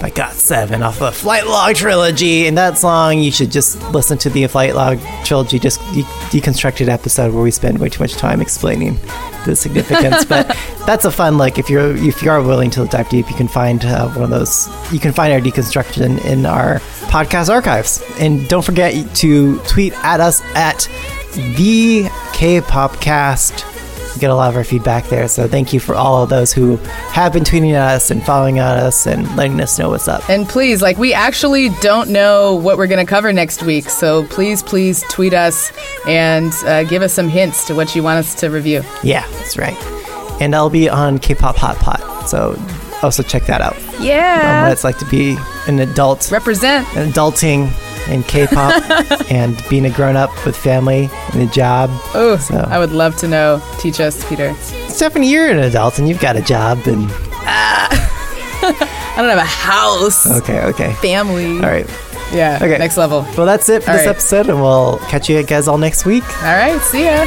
by 0.00 0.10
Got7 0.10 0.84
off 0.84 0.98
the 0.98 1.10
Flight 1.10 1.46
Log 1.46 1.74
trilogy. 1.76 2.46
And 2.46 2.58
that 2.58 2.76
song, 2.76 3.20
you 3.20 3.32
should 3.32 3.50
just 3.50 3.80
listen 3.92 4.18
to 4.18 4.28
the 4.28 4.46
Flight 4.46 4.74
Log 4.74 4.98
trilogy, 5.24 5.58
just 5.58 5.80
de- 5.94 6.02
deconstructed 6.28 6.88
episode 6.88 7.32
where 7.32 7.42
we 7.42 7.50
spend 7.50 7.78
way 7.78 7.88
too 7.88 8.02
much 8.02 8.12
time 8.14 8.42
explaining 8.42 8.98
the 9.46 9.56
significance. 9.56 10.24
but 10.26 10.54
that's 10.84 11.06
a 11.06 11.10
fun 11.10 11.38
like 11.38 11.58
If 11.58 11.70
you're 11.70 11.96
if 11.96 12.22
you 12.22 12.30
are 12.30 12.42
willing 12.42 12.70
to 12.72 12.84
dive 12.86 13.08
deep, 13.08 13.30
you 13.30 13.36
can 13.36 13.48
find 13.48 13.82
uh, 13.84 14.08
one 14.10 14.24
of 14.24 14.30
those. 14.30 14.68
You 14.92 15.00
can 15.00 15.12
find 15.12 15.32
our 15.32 15.40
deconstruction 15.40 16.22
in 16.26 16.44
our 16.44 16.80
podcast 17.08 17.48
archives. 17.48 18.02
And 18.18 18.46
don't 18.48 18.64
forget 18.64 19.14
to 19.16 19.58
tweet 19.60 19.94
at 20.04 20.20
us 20.20 20.42
at 20.54 20.88
the 21.56 22.08
K-Popcast. 22.32 23.70
We 24.14 24.20
get 24.20 24.30
a 24.30 24.34
lot 24.34 24.48
of 24.50 24.56
our 24.56 24.62
feedback 24.62 25.06
there, 25.08 25.26
so 25.26 25.48
thank 25.48 25.72
you 25.72 25.80
for 25.80 25.94
all 25.96 26.22
of 26.22 26.28
those 26.30 26.52
who 26.52 26.76
have 27.10 27.32
been 27.32 27.42
tweeting 27.42 27.72
at 27.72 27.94
us 27.96 28.12
and 28.12 28.22
following 28.24 28.60
at 28.60 28.76
us 28.76 29.06
and 29.08 29.26
letting 29.36 29.60
us 29.60 29.76
know 29.76 29.90
what's 29.90 30.06
up. 30.06 30.28
And 30.30 30.48
please, 30.48 30.80
like, 30.80 30.98
we 30.98 31.12
actually 31.12 31.70
don't 31.80 32.10
know 32.10 32.54
what 32.54 32.78
we're 32.78 32.86
going 32.86 33.04
to 33.04 33.10
cover 33.10 33.32
next 33.32 33.64
week. 33.64 33.90
So 33.90 34.24
please, 34.28 34.62
please 34.62 35.02
tweet 35.10 35.34
us 35.34 35.72
and 36.06 36.52
uh, 36.64 36.84
give 36.84 37.02
us 37.02 37.12
some 37.12 37.28
hints 37.28 37.66
to 37.66 37.74
what 37.74 37.96
you 37.96 38.04
want 38.04 38.18
us 38.20 38.36
to 38.36 38.50
review. 38.50 38.82
Yeah, 39.02 39.26
that's 39.32 39.58
right. 39.58 39.76
And 40.40 40.54
I'll 40.54 40.70
be 40.70 40.88
on 40.88 41.18
K-pop 41.18 41.56
Hot 41.56 41.76
Pot, 41.78 42.28
so 42.28 42.56
also 43.02 43.24
check 43.24 43.46
that 43.46 43.60
out. 43.60 43.76
Um, 43.76 44.04
Yeah. 44.04 44.62
what 44.62 44.72
it's 44.72 44.84
like 44.84 44.98
to 44.98 45.06
be 45.06 45.36
an 45.66 45.80
adult, 45.80 46.30
Represent. 46.30 46.86
an 46.96 47.10
adulting 47.10 47.68
and 48.08 48.26
K-pop 48.26 48.82
and 49.30 49.62
being 49.68 49.86
a 49.86 49.90
grown 49.90 50.16
up 50.16 50.30
with 50.44 50.56
family 50.56 51.08
and 51.32 51.42
a 51.42 51.46
job. 51.46 51.90
Oh, 52.14 52.36
so. 52.36 52.56
I 52.56 52.78
would 52.78 52.92
love 52.92 53.16
to 53.18 53.28
know. 53.28 53.62
Teach 53.78 54.00
us, 54.00 54.26
Peter. 54.28 54.54
Stephanie, 54.88 55.30
you're 55.30 55.50
an 55.50 55.58
adult 55.58 55.98
and 55.98 56.08
you've 56.08 56.20
got 56.20 56.36
a 56.36 56.42
job 56.42 56.78
and. 56.86 57.10
Uh, 57.10 57.88
I 58.66 59.14
don't 59.18 59.28
have 59.28 59.38
a 59.38 59.44
house. 59.44 60.26
Okay, 60.40 60.60
okay. 60.62 60.92
Family. 60.94 61.56
All 61.56 61.70
right. 61.70 61.86
Yeah. 62.32 62.58
Okay. 62.60 62.78
Next 62.78 62.96
level. 62.96 63.22
Well, 63.36 63.46
that's 63.46 63.68
it 63.68 63.84
for 63.84 63.90
all 63.90 63.96
this 63.96 64.06
right. 64.06 64.14
episode, 64.14 64.48
and 64.48 64.60
we'll 64.60 64.98
catch 65.08 65.28
you 65.28 65.42
guys 65.42 65.68
all 65.68 65.78
next 65.78 66.04
week. 66.04 66.24
All 66.42 66.56
right. 66.56 66.80
See 66.80 67.04
ya. 67.04 67.24